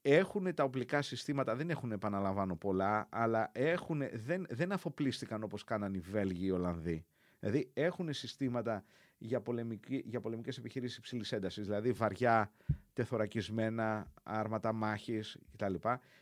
Έχουν 0.02 0.54
τα 0.54 0.64
οπλικά 0.64 1.02
συστήματα, 1.02 1.56
δεν 1.56 1.70
έχουν 1.70 1.92
επαναλαμβάνω 1.92 2.56
πολλά, 2.56 3.08
αλλά 3.10 3.50
έχουν, 3.52 4.02
δεν, 4.12 4.46
δεν 4.48 4.72
αφοπλίστηκαν 4.72 5.42
όπως 5.42 5.64
κάνανε 5.64 5.96
οι 5.96 6.00
Βέλγοι 6.00 6.46
οι 6.46 6.50
Ολλανδοί. 6.50 7.06
Δηλαδή 7.38 7.70
έχουν 7.74 8.12
συστήματα 8.12 8.84
για, 9.22 9.40
πολεμική, 9.40 10.02
για 10.06 10.20
πολεμικές 10.20 10.58
επιχειρήσεις 10.58 10.96
υψηλής 10.96 11.32
έντασης, 11.32 11.64
δηλαδή 11.64 11.92
βαριά, 11.92 12.52
τεθωρακισμένα, 12.92 14.12
άρματα 14.22 14.72
μάχης 14.72 15.38
κτλ. 15.52 15.74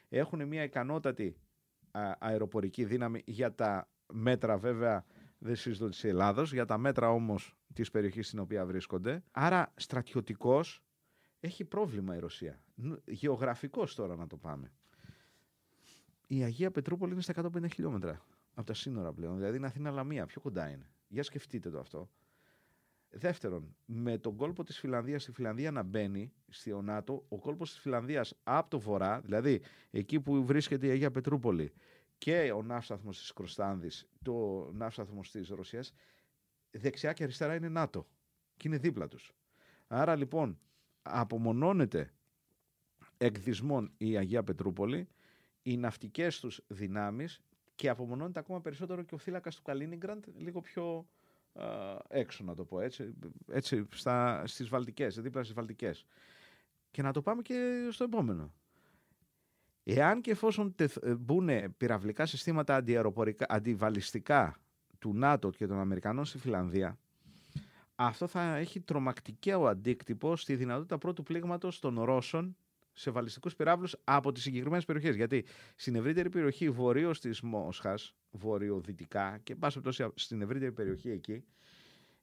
Έχουν 0.08 0.46
μια 0.46 0.62
ικανότατη 0.62 1.36
α, 1.90 2.12
αεροπορική 2.18 2.84
δύναμη 2.84 3.22
για 3.26 3.54
τα 3.54 3.88
μέτρα 4.12 4.58
βέβαια 4.58 5.04
δεν 5.38 5.56
συζητώ 5.56 5.88
της 5.88 6.04
Ελλάδος, 6.04 6.52
για 6.52 6.64
τα 6.64 6.78
μέτρα 6.78 7.10
όμως 7.10 7.56
της 7.72 7.90
περιοχής 7.90 8.26
στην 8.26 8.38
οποία 8.38 8.66
βρίσκονται. 8.66 9.22
Άρα 9.30 9.72
στρατιωτικός 9.76 10.82
έχει 11.40 11.64
πρόβλημα 11.64 12.16
η 12.16 12.18
Ρωσία. 12.18 12.60
Γεωγραφικός 13.04 13.94
τώρα 13.94 14.16
να 14.16 14.26
το 14.26 14.36
πάμε. 14.36 14.72
Η 16.26 16.42
Αγία 16.42 16.70
Πετρούπολη 16.70 17.12
είναι 17.12 17.22
στα 17.22 17.34
150 17.36 17.70
χιλιόμετρα 17.72 18.24
από 18.54 18.66
τα 18.66 18.74
σύνορα 18.74 19.12
πλέον. 19.12 19.36
Δηλαδή 19.36 19.56
είναι 19.56 19.66
Αθήνα 19.66 19.90
Λαμία, 19.90 20.26
πιο 20.26 20.40
κοντά 20.40 20.68
είναι. 20.68 20.90
Για 21.08 21.22
σκεφτείτε 21.22 21.70
το 21.70 21.78
αυτό. 21.78 22.10
Δεύτερον, 23.10 23.76
με 23.84 24.18
τον 24.18 24.36
κόλπο 24.36 24.64
της 24.64 24.78
Φιλανδίας 24.78 25.22
στη 25.22 25.32
Φιλανδία 25.32 25.70
να 25.70 25.82
μπαίνει 25.82 26.32
στη 26.48 26.72
ΟΝΑΤΟ, 26.72 27.24
ο 27.28 27.38
κόλπος 27.38 27.70
της 27.70 27.80
Φιλανδίας 27.80 28.34
από 28.42 28.70
το 28.70 28.80
βορρά, 28.80 29.20
δηλαδή 29.20 29.60
εκεί 29.90 30.20
που 30.20 30.44
βρίσκεται 30.44 30.86
η 30.86 30.90
Αγία 30.90 31.10
Πετρούπολη 31.10 31.72
και 32.18 32.52
ο 32.52 32.62
ναύσταθμος 32.62 33.18
της 33.18 33.32
Κροστάνδης, 33.32 34.08
το 34.24 34.68
ναύσταθμος 34.72 35.30
της 35.30 35.48
Ρωσίας, 35.48 35.92
δεξιά 36.70 37.12
και 37.12 37.22
αριστερά 37.22 37.54
είναι 37.54 37.68
ΝΑΤΟ 37.68 38.06
και 38.56 38.68
είναι 38.68 38.78
δίπλα 38.78 39.08
τους. 39.08 39.32
Άρα 39.86 40.16
λοιπόν 40.16 40.58
απομονώνεται 41.02 42.12
εκδισμών 43.16 43.92
η 43.96 44.16
Αγία 44.16 44.44
Πετρούπολη, 44.44 45.08
οι 45.62 45.76
ναυτικές 45.76 46.40
τους 46.40 46.64
δυνάμεις 46.66 47.40
και 47.74 47.88
απομονώνεται 47.88 48.38
ακόμα 48.38 48.60
περισσότερο 48.60 49.02
και 49.02 49.14
ο 49.14 49.18
θύλακας 49.18 49.56
του 49.56 49.62
Καλίνιγκραντ 49.62 50.24
λίγο 50.36 50.60
πιο 50.60 50.96
α, 50.96 51.17
έξω 52.08 52.44
να 52.44 52.54
το 52.54 52.64
πω 52.64 52.80
έτσι, 52.80 53.14
έτσι 53.50 53.86
στα, 53.92 54.42
στις 54.46 54.68
Βαλτικές, 54.68 55.20
δίπλα 55.20 55.42
στις 55.42 55.54
Βαλτικές. 55.54 56.06
Και 56.90 57.02
να 57.02 57.12
το 57.12 57.22
πάμε 57.22 57.42
και 57.42 57.88
στο 57.90 58.04
επόμενο. 58.04 58.52
Εάν 59.84 60.20
και 60.20 60.30
εφόσον 60.30 60.74
μπουν 61.18 61.50
πυραυλικά 61.76 62.26
συστήματα 62.26 62.76
αντιαεροπορικά, 62.76 63.46
αντιβαλιστικά 63.48 64.60
του 64.98 65.14
ΝΑΤΟ 65.14 65.50
και 65.50 65.66
των 65.66 65.78
Αμερικανών 65.78 66.24
στη 66.24 66.38
Φιλανδία, 66.38 66.98
αυτό 67.94 68.26
θα 68.26 68.56
έχει 68.56 68.80
τρομακτικό 68.80 69.66
αντίκτυπο 69.66 70.36
στη 70.36 70.56
δυνατότητα 70.56 70.98
πρώτου 70.98 71.22
πλήγματος 71.22 71.78
των 71.78 72.02
Ρώσων 72.02 72.56
σε 72.98 73.10
βαλιστικούς 73.10 73.54
πυράβλους 73.54 73.96
από 74.04 74.32
τις 74.32 74.42
συγκεκριμένες 74.42 74.84
περιοχές. 74.84 75.16
Γιατί 75.16 75.44
στην 75.76 75.94
ευρύτερη 75.94 76.28
περιοχή 76.28 76.70
βορείως 76.70 77.20
της 77.20 77.40
Μόσχας, 77.40 78.14
βορειοδυτικά 78.30 79.38
και 79.42 79.54
πάση 79.56 79.80
πτώση 79.80 80.06
στην 80.14 80.42
ευρύτερη 80.42 80.72
περιοχή 80.72 81.10
εκεί, 81.10 81.44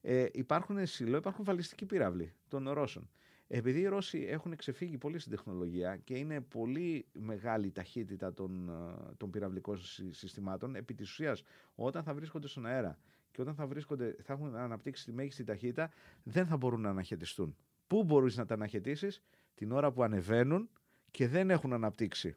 ε, 0.01 0.26
υπάρχουν 0.32 0.86
σιλό, 0.86 1.17
υπάρχουν 1.17 1.45
βαλιστικοί 1.45 1.86
πυράβλοι 1.86 2.34
των 2.47 2.69
Ρώσων. 2.69 3.09
Επειδή 3.47 3.80
οι 3.80 3.86
Ρώσοι 3.86 4.26
έχουν 4.30 4.55
ξεφύγει 4.55 4.97
πολύ 4.97 5.19
στην 5.19 5.32
τεχνολογία 5.32 5.97
και 5.97 6.17
είναι 6.17 6.41
πολύ 6.41 7.05
μεγάλη 7.13 7.67
η 7.67 7.71
ταχύτητα 7.71 8.34
των, 8.34 8.71
των 9.17 9.30
πυραυλικών 9.30 9.80
συστημάτων, 10.11 10.76
επί 10.76 10.93
της 10.93 11.09
ουσίας 11.11 11.43
όταν 11.76 12.03
θα 12.03 12.13
βρίσκονται 12.13 12.47
στον 12.47 12.65
αέρα 12.65 12.99
και 13.32 13.41
όταν 13.41 13.55
θα, 13.55 13.67
βρίσκονται, 13.67 14.15
θα 14.21 14.34
έχουν 14.34 14.55
αναπτύξει 14.55 15.05
τη 15.05 15.11
μέγιστη 15.11 15.43
ταχύτητα, 15.43 15.91
δεν 16.23 16.45
θα 16.45 16.57
μπορούν 16.57 16.82
να 16.82 16.89
αναχαιτιστούν. 16.89 17.55
Πού 17.88 18.03
μπορείς 18.03 18.38
να 18.38 18.45
τα 18.45 18.53
αναχαιτήσεις; 18.53 19.21
Την 19.56 19.72
ώρα 19.72 19.91
που 19.91 20.03
ανεβαίνουν 20.03 20.70
και 21.12 21.28
δεν 21.28 21.49
έχουν 21.49 21.74
αναπτύξει 21.74 22.36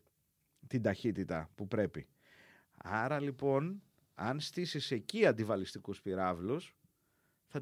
την 0.67 0.83
ταχύτητα 0.83 1.51
που 1.55 1.67
πρέπει. 1.69 2.07
Άρα 2.77 3.21
λοιπόν, 3.21 3.83
αν 4.15 4.41
στήσεις 4.41 4.91
εκεί 4.91 5.27
αντιβαλιστικούς 5.27 6.03
πυράβλους, 6.03 6.75
θα, 7.47 7.61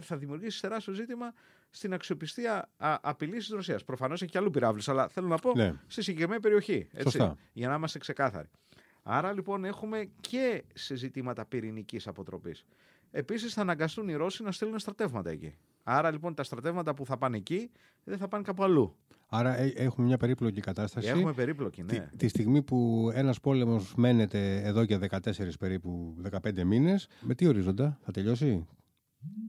θα 0.00 0.16
δημιουργήσεις 0.16 0.60
τεράστιο 0.60 0.92
ζήτημα 0.92 1.32
στην 1.70 1.92
αξιοπιστία 1.92 2.70
απειλής 2.76 3.44
της 3.44 3.54
Ρωσίας. 3.54 3.84
Προφανώς 3.84 4.22
έχει 4.22 4.30
και 4.30 4.38
αλλού 4.38 4.50
πυράβλους, 4.50 4.88
αλλά 4.88 5.08
θέλω 5.08 5.26
να 5.26 5.36
πω 5.36 5.52
Ναι. 5.54 5.74
στη 5.86 6.02
συγκεκριμένη 6.02 6.40
περιοχή. 6.40 6.88
Έτσι, 6.92 7.02
Σωστά. 7.02 7.36
για 7.52 7.68
να 7.68 7.74
είμαστε 7.74 7.98
ξεκάθαροι. 7.98 8.48
Άρα 9.02 9.32
λοιπόν 9.32 9.64
έχουμε 9.64 10.10
και 10.20 10.64
σε 10.74 10.94
ζητήματα 10.94 11.44
πυρηνικής 11.46 12.06
αποτροπής. 12.06 12.64
Επίσης 13.10 13.52
θα 13.54 13.60
αναγκαστούν 13.60 14.08
οι 14.08 14.14
Ρώσοι 14.14 14.42
να 14.42 14.52
στείλουν 14.52 14.78
στρατεύματα 14.78 15.30
εκεί. 15.30 15.54
Άρα 15.82 16.10
λοιπόν 16.10 16.34
τα 16.34 16.42
στρατεύματα 16.42 16.94
που 16.94 17.06
θα 17.06 17.18
πάνε 17.18 17.36
εκεί 17.36 17.70
δεν 18.04 18.18
θα 18.18 18.28
πάνε 18.28 18.42
κάπου 18.42 18.62
αλλού. 18.62 18.96
Άρα 19.32 19.58
ε, 19.58 19.72
έχουμε 19.74 20.06
μια 20.06 20.16
περίπλοκη 20.16 20.60
κατάσταση. 20.60 21.08
Έχουμε 21.08 21.32
περίπλοκη, 21.32 21.82
ναι. 21.82 21.98
Τη, 21.98 22.16
τη 22.16 22.28
στιγμή 22.28 22.62
που 22.62 23.10
ένας 23.14 23.40
πόλεμος 23.40 23.94
μένεται 23.94 24.62
εδώ 24.64 24.84
και 24.84 24.98
14 25.10 25.18
περίπου 25.58 26.16
15 26.42 26.62
μήνες, 26.64 27.08
με 27.20 27.34
τι 27.34 27.46
ορίζοντα 27.46 27.98
θα 28.02 28.12
τελειώσει; 28.12 28.66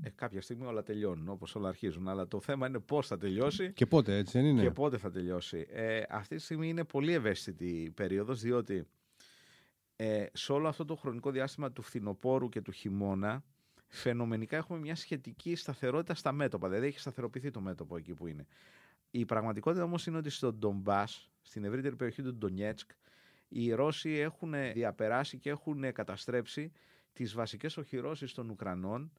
Ε, 0.04 0.10
κάποια 0.10 0.42
στιγμή 0.42 0.66
όλα 0.66 0.84
τελειώνουν 0.84 1.30
όπως 1.30 1.56
όλα 1.56 1.68
αρχίζουν. 1.68 2.08
Αλλά 2.08 2.28
το 2.28 2.42
θέμα 2.42 2.68
είναι 2.68 2.80
πώς 2.80 3.08
θα 3.08 3.18
τελειώσει 3.18 3.74
και 3.74 3.86
πότε, 3.86 4.18
έτσι 4.18 4.38
δεν 4.40 4.48
είναι; 4.48 4.62
και 4.62 4.72
πότε 4.72 4.98
θα 4.98 5.12
τελειώσει. 5.12 5.68
Ε, 5.70 6.02
αυτή 6.10 6.36
τη 6.36 6.42
στιγμή 6.42 6.70
είναι 6.70 6.84
πολύ 6.84 7.14
ευαίσθητη 7.14 7.66
η 7.66 7.92
περίοδος 7.92 8.42
διότι 8.42 8.88
ε, 9.96 10.26
σε 10.34 10.52
όλο 10.52 10.68
αυτό 10.68 10.86
το 10.86 10.96
χρονικό 10.96 11.32
διάστημα 11.32 11.72
του 11.72 11.82
φθινοπόρου 11.82 12.50
και 12.50 12.62
του 12.62 12.72
χειμώνα 12.72 13.44
φαινομενικά 13.94 14.58
έχουμε 14.58 14.80
μια 14.80 14.96
σχετική 14.96 15.56
σταθερότητα 15.56 16.14
στα 16.14 16.32
μέτωπα. 16.32 16.70
Δηλαδή 16.70 16.88
έχει 16.88 17.00
σταθεροποιηθεί 17.00 17.52
το 17.52 17.62
μέτωπο 17.62 17.98
εκεί 17.98 18.14
που 18.14 18.28
είναι. 18.28 18.48
Η 19.12 19.26
πραγματικότητα 19.26 19.84
όμως 19.84 20.06
είναι 20.06 20.18
ότι 20.18 20.30
στον 20.30 20.56
Ντομπάς, 20.56 21.30
στην 21.42 21.64
ευρύτερη 21.64 21.96
περιοχή 21.96 22.22
του 22.22 22.36
Ντονιέτσκ, 22.36 22.92
οι 23.48 23.74
Ρώσοι 23.74 24.10
έχουν 24.10 24.54
διαπεράσει 24.74 25.38
και 25.38 25.50
έχουν 25.50 25.94
καταστρέψει 25.94 26.72
τις 27.14 27.34
βασικές 27.34 27.78
οχυρώσεις 27.78 28.34
των 28.34 28.50
Ουκρανών, 28.50 29.12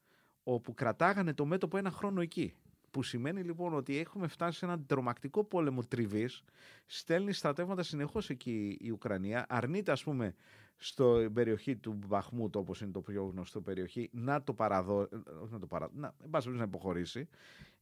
όπου 0.43 0.75
κρατάγανε 0.75 1.35
το 1.35 1.45
μέτωπο 1.45 1.77
ένα 1.77 1.91
χρόνο 1.91 2.21
εκεί. 2.21 2.55
Που 2.91 3.03
σημαίνει 3.03 3.43
λοιπόν 3.43 3.75
ότι 3.75 3.99
έχουμε 3.99 4.27
φτάσει 4.27 4.59
σε 4.59 4.65
έναν 4.65 4.87
τρομακτικό 4.87 5.45
πόλεμο 5.45 5.83
τριβής. 5.85 6.43
Στέλνει 6.87 7.33
στρατεύματα 7.33 7.83
συνεχώς 7.83 8.31
εκεί 8.31 8.79
η 8.81 8.91
Ουκρανία. 8.91 9.47
Αρνείται, 9.49 9.93
ας 9.93 10.03
πούμε, 10.03 10.35
στην 10.77 11.33
περιοχή 11.33 11.77
του 11.77 11.99
Μπαχμούτ, 12.07 12.57
όπως 12.57 12.81
είναι 12.81 12.93
το 12.93 13.01
πιο 13.01 13.25
γνωστό 13.25 13.61
περιοχή, 13.61 14.11
να 14.13 14.43
το 14.43 14.55
παραδώσει. 14.55 15.09
Όχι 15.43 15.53
να 15.53 15.59
το 15.59 15.67
παραδώσει. 15.67 15.99
Να, 15.99 16.51
να 16.51 16.63
υποχωρήσει. 16.63 17.29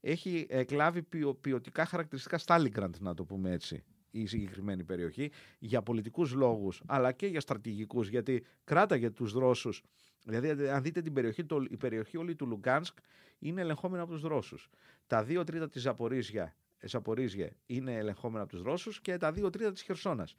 Έχει 0.00 0.46
εκλάβει 0.48 1.02
ποιοτικά 1.40 1.84
χαρακτηριστικά 1.84 2.38
Στάλιγκραντ, 2.38 2.94
να 3.00 3.14
το 3.14 3.24
πούμε 3.24 3.50
έτσι 3.50 3.84
η 4.10 4.26
συγκεκριμένη 4.26 4.84
περιοχή 4.84 5.30
για 5.58 5.82
πολιτικούς 5.82 6.32
λόγους 6.32 6.82
αλλά 6.86 7.12
και 7.12 7.26
για 7.26 7.40
στρατηγικούς 7.40 8.08
γιατί 8.08 8.44
κράταγε 8.64 9.10
τους 9.10 9.32
Ρώσους 9.32 9.82
δηλαδή 10.24 10.68
αν 10.68 10.82
δείτε 10.82 11.02
την 11.02 11.12
περιοχή, 11.12 11.44
το, 11.44 11.66
η 11.70 11.76
περιοχή 11.76 12.16
όλη 12.16 12.34
του 12.34 12.46
Λουγκάνσκ 12.46 12.98
είναι 13.38 13.60
ελεγχόμενα 13.60 14.02
από 14.02 14.12
τους 14.12 14.22
Ρώσους 14.22 14.70
τα 15.06 15.24
δύο 15.24 15.44
τρίτα 15.44 15.68
της 15.68 15.82
Ζαπορίζια, 15.82 16.54
Ζαπορίζια 16.82 17.50
είναι 17.66 17.94
ελεγχόμενα 17.94 18.42
από 18.42 18.52
τους 18.52 18.62
Ρώσους 18.62 19.00
και 19.00 19.16
τα 19.16 19.32
δύο 19.32 19.50
τρίτα 19.50 19.72
της 19.72 19.82
Χερσόνας 19.82 20.36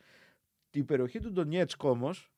την 0.70 0.86
περιοχή 0.86 1.20
του 1.20 1.32
Ντονιέτσκ 1.32 1.84
όμως 1.84 2.32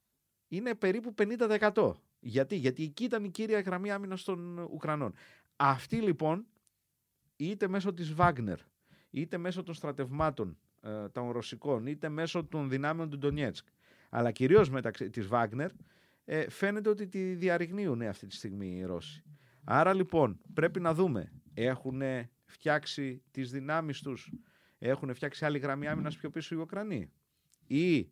είναι 0.55 0.75
περίπου 0.75 1.13
50%. 1.17 1.91
Γιατί, 2.19 2.55
Γιατί 2.55 2.83
εκεί 2.83 3.03
ήταν 3.03 3.23
η 3.23 3.29
κύρια 3.29 3.59
γραμμή 3.59 3.91
άμυνας 3.91 4.23
των 4.23 4.57
Ουκρανών. 4.57 5.13
Αυτή 5.55 5.95
λοιπόν, 5.95 6.45
είτε 7.35 7.67
μέσω 7.67 7.93
της 7.93 8.13
Βάγνερ, 8.13 8.59
είτε 9.09 9.37
μέσω 9.37 9.63
των 9.63 9.73
στρατευμάτων 9.73 10.57
ε, 10.81 11.09
των 11.09 11.31
Ρωσικών, 11.31 11.87
είτε 11.87 12.09
μέσω 12.09 12.45
των 12.45 12.69
δυνάμεων 12.69 13.09
του 13.09 13.17
Ντονιέτσκ, 13.17 13.67
αλλά 14.09 14.31
κυρίως 14.31 14.69
μεταξύ 14.69 15.09
της 15.09 15.27
Βάγνερ, 15.27 15.71
ε, 16.25 16.49
φαίνεται 16.49 16.89
ότι 16.89 17.07
τη 17.07 17.33
διαρριγνύουν 17.33 18.01
αυτή 18.01 18.27
τη 18.27 18.35
στιγμή 18.35 18.67
οι 18.67 18.83
Ρώσοι. 18.83 19.23
Άρα 19.63 19.93
λοιπόν 19.93 20.39
πρέπει 20.53 20.79
να 20.79 20.93
δούμε, 20.93 21.31
έχουν 21.53 22.01
φτιάξει 22.45 23.21
τις 23.31 23.51
δυνάμεις 23.51 24.01
τους, 24.01 24.31
έχουν 24.79 25.13
φτιάξει 25.13 25.45
άλλη 25.45 25.59
γραμμή 25.59 25.87
άμυνας 25.87 26.17
πιο 26.17 26.29
πίσω 26.29 26.55
οι 26.55 26.57
Ουκρανοί 26.57 27.11
ή 27.67 28.11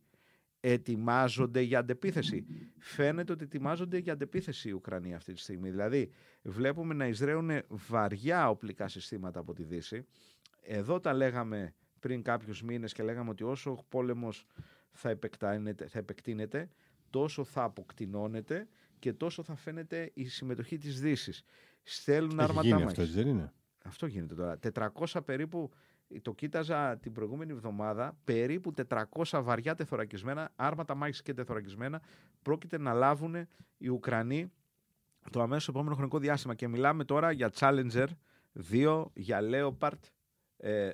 ετοιμάζονται 0.61 1.61
για 1.61 1.79
αντεπίθεση. 1.79 2.45
Φαίνεται 2.77 3.31
ότι 3.31 3.43
ετοιμάζονται 3.43 3.97
για 3.97 4.13
αντεπίθεση 4.13 4.69
οι 4.69 4.71
Ουκρανοί 4.71 5.13
αυτή 5.13 5.33
τη 5.33 5.39
στιγμή. 5.39 5.69
Δηλαδή 5.69 6.11
βλέπουμε 6.41 6.93
να 6.93 7.07
εισραίουν 7.07 7.49
βαριά 7.67 8.49
οπλικά 8.49 8.87
συστήματα 8.87 9.39
από 9.39 9.53
τη 9.53 9.63
Δύση. 9.63 10.05
Εδώ 10.61 10.99
τα 10.99 11.13
λέγαμε 11.13 11.73
πριν 11.99 12.21
κάποιους 12.21 12.61
μήνες 12.63 12.93
και 12.93 13.03
λέγαμε 13.03 13.29
ότι 13.29 13.43
όσο 13.43 13.71
ο 13.71 13.83
πόλεμος 13.89 14.45
θα, 14.91 15.19
θα 15.87 15.99
επεκτείνεται, 15.99 16.69
τόσο 17.09 17.43
θα 17.43 17.63
αποκτηνώνεται 17.63 18.67
και 18.99 19.13
τόσο 19.13 19.43
θα 19.43 19.55
φαίνεται 19.55 20.11
η 20.13 20.25
συμμετοχή 20.27 20.77
της 20.77 21.01
Δύσης. 21.01 21.43
Στέλνουν 21.83 22.39
Έχει 22.39 22.49
άρματα 22.49 22.67
γίνει 22.67 22.83
αυτό, 22.83 23.05
δεν 23.05 23.27
είναι; 23.27 23.53
Αυτό 23.83 24.05
γίνεται 24.05 24.35
τώρα. 24.35 24.59
400 25.13 25.21
περίπου, 25.25 25.71
το 26.21 26.33
κοίταζα 26.33 26.97
την 26.97 27.11
προηγούμενη 27.11 27.51
εβδομάδα, 27.51 28.17
περίπου 28.23 28.73
400 28.89 29.41
βαριά 29.43 29.75
τεθωρακισμένα, 29.75 30.51
άρματα 30.55 30.95
μάχης 30.95 31.21
και 31.21 31.33
τεθωρακισμένα, 31.33 32.01
πρόκειται 32.41 32.77
να 32.77 32.93
λάβουν 32.93 33.47
οι 33.77 33.89
Ουκρανοί 33.89 34.51
το 35.29 35.41
αμέσως 35.41 35.67
επόμενο 35.67 35.95
χρονικό 35.95 36.19
διάστημα. 36.19 36.55
Και 36.55 36.67
μιλάμε 36.67 37.03
τώρα 37.03 37.31
για 37.31 37.51
Challenger 37.55 38.07
2, 38.71 39.05
για 39.13 39.39
Leopard 39.41 39.89
2, 39.89 39.93
ε, 40.57 40.93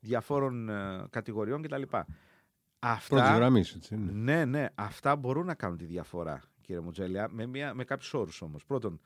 διαφόρων 0.00 0.68
ε, 0.68 1.04
κατηγοριών 1.10 1.62
κτλ. 1.62 1.82
Αυτά, 2.78 3.34
γραμμής, 3.34 3.74
έτσι 3.74 3.94
είναι. 3.94 4.12
Ναι, 4.12 4.44
ναι, 4.44 4.66
αυτά 4.74 5.16
μπορούν 5.16 5.46
να 5.46 5.54
κάνουν 5.54 5.76
τη 5.76 5.84
διαφορά, 5.84 6.42
κύριε 6.60 6.80
Μουτζέλια, 6.80 7.28
με, 7.30 7.46
μια, 7.46 7.74
με 7.74 7.84
κάποιους 7.84 8.14
όρους 8.14 8.42
όμως. 8.42 8.64
Πρώτον, 8.64 9.00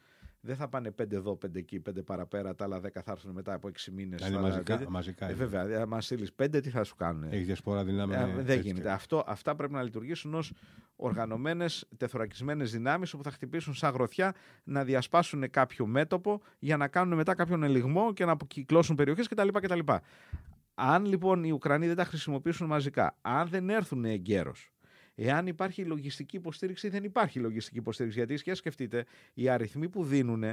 δεν 0.45 0.57
θα 0.57 0.69
πάνε 0.69 0.91
πέντε 0.91 1.17
εδώ, 1.17 1.37
πέντε 1.37 1.59
εκεί, 1.59 1.81
πέντε 1.81 2.03
παραπέρα, 2.03 2.55
τα 2.55 2.65
άλλα 2.65 2.81
δέκα 2.81 3.03
θα 3.03 3.13
έρθουν 3.13 3.33
μετά 3.33 3.55
από 3.55 3.69
έξι 3.69 3.91
μήνες. 3.91 4.29
Είναι 4.29 4.39
μαζικά. 4.39 4.85
μαζικά 4.89 5.29
ε, 5.29 5.35
βέβαια, 5.35 5.81
αν 5.81 5.89
μα 5.89 6.01
στείλεις 6.01 6.33
πέντε, 6.33 6.61
τι 6.61 6.71
θα 6.71 6.85
σου 6.85 6.97
κάνουν. 6.97 7.33
Έχεις 7.33 7.47
διασπορά 7.47 7.85
δυνάμει. 7.85 8.15
Ε, 8.15 8.43
δεν 8.43 8.61
γίνεται. 8.61 8.91
Αυτό, 8.91 9.25
αυτά 9.27 9.55
πρέπει 9.55 9.73
να 9.73 9.83
λειτουργήσουν 9.83 10.35
ως 10.35 10.53
οργανωμένες, 10.97 11.89
τεθωρακισμένες 11.97 12.73
δυνάμεις 12.73 13.15
όπου 13.15 13.23
θα 13.23 13.31
χτυπήσουν 13.31 13.75
σαν 13.75 13.93
γροθιά 13.93 14.35
να 14.65 14.85
διασπάσουν 14.85 15.51
κάποιο 15.51 15.87
μέτωπο 15.87 16.43
για 16.59 16.77
να 16.77 16.89
κάνουν 16.89 17.17
μετά 17.17 17.35
κάποιον 17.35 17.63
ελιγμό 17.63 18.13
και 18.13 18.25
να 18.25 18.33
αποκυκλώσουν 18.33 18.97
περιοχές 18.97 19.29
κτλ. 19.29 19.79
Αν 20.75 21.05
λοιπόν 21.05 21.45
οι 21.45 21.51
Ουκρανοί 21.51 21.87
δεν 21.87 21.97
τα 21.97 22.05
χρησιμοποιήσουν 22.05 22.67
μαζικά, 22.67 23.17
αν 23.21 23.49
δεν 23.49 23.71
έρθουν 23.71 24.05
εγκαίρως, 24.05 24.74
εάν 25.15 25.47
υπάρχει 25.47 25.85
λογιστική 25.85 26.37
υποστήριξη, 26.37 26.89
δεν 26.89 27.05
υπάρχει 27.05 27.39
λογιστική 27.39 27.79
υποστήριξη. 27.79 28.19
Γιατί 28.19 28.43
και 28.43 28.55
σκεφτείτε, 28.55 29.05
οι 29.35 29.49
αριθμοί 29.49 29.89
που 29.89 30.05
δίνουν, 30.05 30.45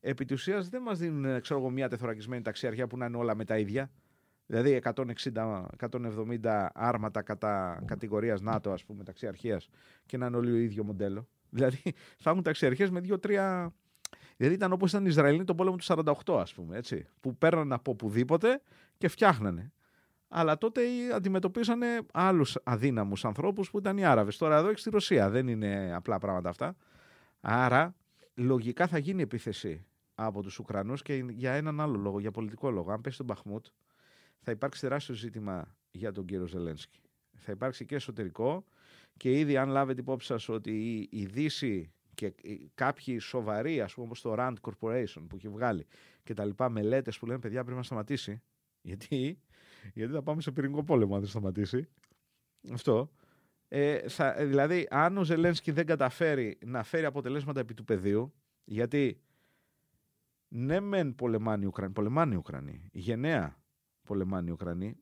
επί 0.00 0.24
της 0.24 0.40
ουσίας 0.40 0.68
δεν 0.68 0.82
μας 0.82 0.98
δίνουν 0.98 1.40
ξέρω 1.40 1.60
εγώ, 1.60 1.70
μια 1.70 1.88
τεθωρακισμένη 1.88 2.42
ταξιαρχία 2.42 2.86
που 2.86 2.96
να 2.96 3.06
είναι 3.06 3.16
όλα 3.16 3.34
με 3.34 3.44
τα 3.44 3.58
ίδια. 3.58 3.90
Δηλαδή 4.46 4.80
160-170 4.82 6.68
άρματα 6.74 7.22
κατά 7.22 7.82
κατηγορίας 7.86 8.40
ΝΑΤΟ, 8.40 8.72
ας 8.72 8.84
πούμε, 8.84 9.04
ταξιαρχίας 9.04 9.68
και 10.06 10.16
να 10.16 10.26
είναι 10.26 10.36
όλοι 10.36 10.52
ο 10.52 10.56
ίδιο 10.56 10.84
μοντέλο. 10.84 11.28
Δηλαδή 11.50 11.94
θα 12.18 12.30
έχουν 12.30 12.42
ταξιαρχίες 12.42 12.90
με 12.90 13.00
δύο-τρία. 13.00 13.74
Δηλαδή 14.36 14.54
ήταν 14.54 14.72
όπως 14.72 14.90
ήταν 14.90 15.04
οι 15.04 15.08
Ισραηλοί 15.08 15.44
το 15.44 15.54
πόλεμο 15.54 15.76
του 15.76 15.84
48, 16.24 16.38
ας 16.40 16.54
πούμε, 16.54 16.76
έτσι. 16.76 17.06
Που 17.20 17.36
παίρναν 17.36 17.72
από 17.72 17.90
οπουδήποτε 17.90 18.62
και 18.98 19.08
φτιάχνανε. 19.08 19.72
Αλλά 20.28 20.58
τότε 20.58 20.82
αντιμετωπίσανε 21.14 21.86
άλλους 22.12 22.58
αδύναμους 22.64 23.24
ανθρώπους 23.24 23.70
που 23.70 23.78
ήταν 23.78 23.96
οι 23.96 24.04
Άραβες. 24.04 24.36
Τώρα 24.36 24.56
εδώ 24.56 24.68
έχεις 24.68 24.82
τη 24.82 24.90
Ρωσία. 24.90 25.30
Δεν 25.30 25.48
είναι 25.48 25.92
απλά 25.94 26.18
πράγματα 26.18 26.48
αυτά. 26.48 26.76
Άρα 27.40 27.94
λογικά 28.34 28.86
θα 28.86 28.98
γίνει 28.98 29.22
επίθεση 29.22 29.86
από 30.14 30.42
τους 30.42 30.58
Ουκρανούς 30.58 31.02
και 31.02 31.24
για 31.28 31.52
έναν 31.52 31.80
άλλο 31.80 31.98
λόγο, 31.98 32.20
για 32.20 32.30
πολιτικό 32.30 32.70
λόγο. 32.70 32.92
Αν 32.92 33.00
πέσει 33.00 33.16
τον 33.16 33.26
Μπαχμούτ, 33.26 33.66
θα 34.40 34.50
υπάρξει 34.50 34.80
τεράστιο 34.80 35.14
ζήτημα 35.14 35.76
για 35.90 36.12
τον 36.12 36.24
κύριο 36.24 36.46
Ζελένσκι. 36.46 37.00
Θα 37.36 37.52
υπάρξει 37.52 37.84
και 37.84 37.94
εσωτερικό 37.94 38.64
και 39.16 39.38
ήδη 39.38 39.56
αν 39.56 39.68
λάβετε 39.68 40.00
υπόψη 40.00 40.26
σας 40.26 40.48
ότι 40.48 41.08
η, 41.10 41.24
Δύση 41.24 41.92
και 42.14 42.34
κάποιοι 42.74 43.18
σοβαροί, 43.18 43.80
ας 43.80 43.94
πούμε, 43.94 44.06
όπως 44.06 44.20
το 44.20 44.34
Rand 44.38 44.54
Corporation 44.60 45.24
που 45.28 45.36
έχει 45.36 45.48
βγάλει 45.48 45.86
και 46.22 46.34
τα 46.34 46.44
λοιπά 46.44 46.68
μελέτες 46.68 47.18
που 47.18 47.26
λένε 47.26 47.38
παιδιά 47.38 47.62
πρέπει 47.62 47.76
να 47.76 47.82
σταματήσει. 47.82 48.42
Γιατί, 48.80 49.38
γιατί 49.94 50.12
θα 50.12 50.22
πάμε 50.22 50.40
σε 50.40 50.50
πυρηνικό 50.50 50.84
πόλεμο 50.84 51.14
αν 51.14 51.20
δεν 51.20 51.28
σταματήσει. 51.28 51.88
Αυτό. 52.72 53.10
Ε, 53.68 54.08
θα, 54.08 54.34
δηλαδή, 54.46 54.86
αν 54.90 55.18
ο 55.18 55.24
Ζελένσκι 55.24 55.70
δεν 55.70 55.86
καταφέρει 55.86 56.58
να 56.64 56.82
φέρει 56.82 57.04
αποτελέσματα 57.04 57.60
επί 57.60 57.74
του 57.74 57.84
πεδίου, 57.84 58.34
γιατί 58.64 59.20
ναι, 60.48 60.80
μεν 60.80 61.14
πολεμάνε 61.14 61.64
οι 61.64 61.66
Ουκρανοί, 61.66 61.92
πολεμάνε 61.92 62.34
οι 62.34 62.36
Ουκρανοί, 62.36 62.88
γενναία 62.92 63.56
πολεμάνε 64.02 64.48
οι 64.48 64.52
Ουκρανοί, 64.52 64.96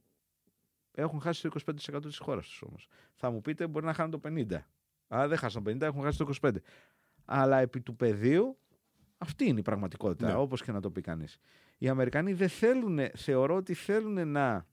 έχουν 0.93 1.21
χάσει 1.21 1.43
το 1.43 1.51
25% 1.95 2.03
της 2.03 2.19
χώρας 2.19 2.49
τους 2.49 2.63
όμως. 2.63 2.89
Θα 3.15 3.31
μου 3.31 3.41
πείτε, 3.41 3.67
μπορεί 3.67 3.87
να 3.87 3.93
χάνουν 3.93 4.11
το 4.11 4.21
50%. 4.29 4.59
Αν 5.09 5.29
δεν 5.29 5.39
χάσαν 5.39 5.63
το 5.63 5.71
50%, 5.71 5.81
έχουν 5.81 6.03
χάσει 6.03 6.19
το 6.19 6.31
25%. 6.43 6.53
Αλλά 7.25 7.59
επί 7.59 7.81
του 7.81 7.97
πεδίου, 7.97 8.59
αυτή 9.19 9.45
είναι 9.45 9.61
η 9.61 9.63
πραγματικότητα, 9.63 10.27
ναι. 10.27 10.35
όπως 10.35 10.63
και 10.63 10.73
να 10.73 10.81
το 10.81 10.91
πει 10.91 11.01
κανείς. 11.01 11.39
Οι 11.79 11.89
Αμερικανοί 11.89 12.33
δεν 12.33 12.49
θέλουν, 12.49 12.99
θεωρώ 13.15 13.57
ότι 13.57 13.75
θέλουν 13.75 14.29
να. 14.29 14.67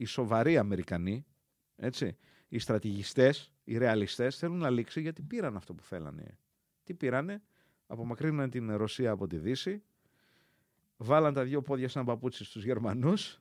Οι 0.00 0.04
σοβαροί 0.04 0.58
Αμερικανοί, 0.58 1.26
έτσι, 1.76 2.16
οι 2.48 2.58
στρατηγιστές, 2.58 3.52
οι 3.64 3.78
ρεαλιστές 3.78 4.36
θέλουν 4.36 4.58
να 4.58 4.70
λήξει 4.70 5.00
γιατί 5.00 5.22
πήραν 5.22 5.56
αυτό 5.56 5.74
που 5.74 5.82
θέλανε. 5.82 6.38
Τι 6.84 6.94
πήρανε, 6.94 7.42
απομακρύναν 7.86 8.50
την 8.50 8.76
Ρωσία 8.76 9.10
από 9.10 9.26
τη 9.26 9.36
Δύση, 9.36 9.82
βάλαν 10.96 11.34
τα 11.34 11.44
δύο 11.44 11.62
πόδια 11.62 11.88
σαν 11.88 12.04
παπούτσι 12.04 12.44
στους 12.44 12.64
Γερμανούς, 12.64 13.40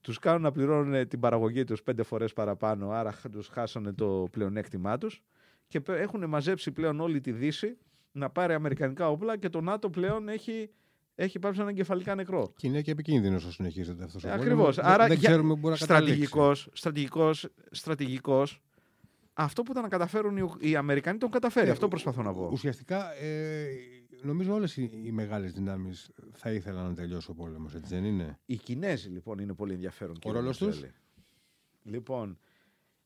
τους 0.00 0.18
κάνουν 0.18 0.42
να 0.42 0.52
πληρώνουν 0.52 1.08
την 1.08 1.20
παραγωγή 1.20 1.64
τους 1.64 1.82
πέντε 1.82 2.02
φορές 2.02 2.32
παραπάνω, 2.32 2.90
άρα 2.90 3.14
τους 3.32 3.48
χάσανε 3.48 3.92
το 3.92 4.28
πλεονέκτημά 4.30 4.98
τους 4.98 5.22
και 5.68 5.80
έχουν 5.86 6.28
μαζέψει 6.28 6.72
πλέον 6.72 7.00
όλη 7.00 7.20
τη 7.20 7.32
Δύση 7.32 7.78
να 8.12 8.30
πάρει 8.30 8.54
αμερικανικά 8.54 9.10
όπλα 9.10 9.36
και 9.36 9.48
το 9.48 9.60
ΝΑΤΟ 9.60 9.90
πλέον 9.90 10.28
έχει 10.28 10.70
έχει 11.22 11.38
πάψει 11.38 11.60
ένα 11.60 11.70
εγκεφαλικά 11.70 12.14
νεκρό. 12.14 12.52
Και 12.56 12.66
είναι 12.66 12.82
και 12.82 12.90
επικίνδυνος 12.90 13.44
όσο 13.44 13.52
συνεχίζεται 13.52 14.04
αυτός 14.04 14.24
ο 14.24 14.30
Ακριβώς. 14.32 14.78
Άρα 14.78 15.06
δεν 15.06 15.18
ξέρουμε 15.18 15.54
μπορεί 15.54 15.70
να 15.70 15.76
στρατηγικός, 15.76 16.68
στρατηγικός, 16.72 17.48
στρατηγικός, 17.70 18.60
αυτό 19.32 19.62
που 19.62 19.70
ήταν 19.70 19.82
να 19.82 19.88
καταφέρουν 19.88 20.36
οι, 20.36 20.50
οι 20.58 20.76
Αμερικανοί 20.76 21.18
τον 21.18 21.30
καταφέρει. 21.30 21.68
Ε, 21.68 21.70
αυτό 21.70 21.88
προσπαθώ 21.88 22.22
να 22.22 22.32
πω. 22.32 22.48
Ουσιαστικά 22.52 23.14
ε, 23.14 23.66
νομίζω 24.22 24.54
όλες 24.54 24.76
οι, 24.76 24.90
οι 25.04 25.10
μεγάλες 25.10 25.52
δυνάμεις 25.52 26.10
θα 26.32 26.52
ήθελαν 26.52 26.86
να 26.86 26.94
τελειώσει 26.94 27.30
ο 27.30 27.34
πόλεμος, 27.34 27.74
έτσι 27.74 27.94
δεν 27.94 28.04
είναι; 28.04 28.38
Οι 28.46 28.56
Κινέζοι 28.56 29.08
λοιπόν 29.08 29.38
είναι 29.38 29.54
πολύ 29.54 29.72
ενδιαφέρον. 29.72 30.16
Ο 30.24 30.32
ρόλος 30.32 30.58
τους; 30.58 30.82
Λοιπόν, 31.82 32.38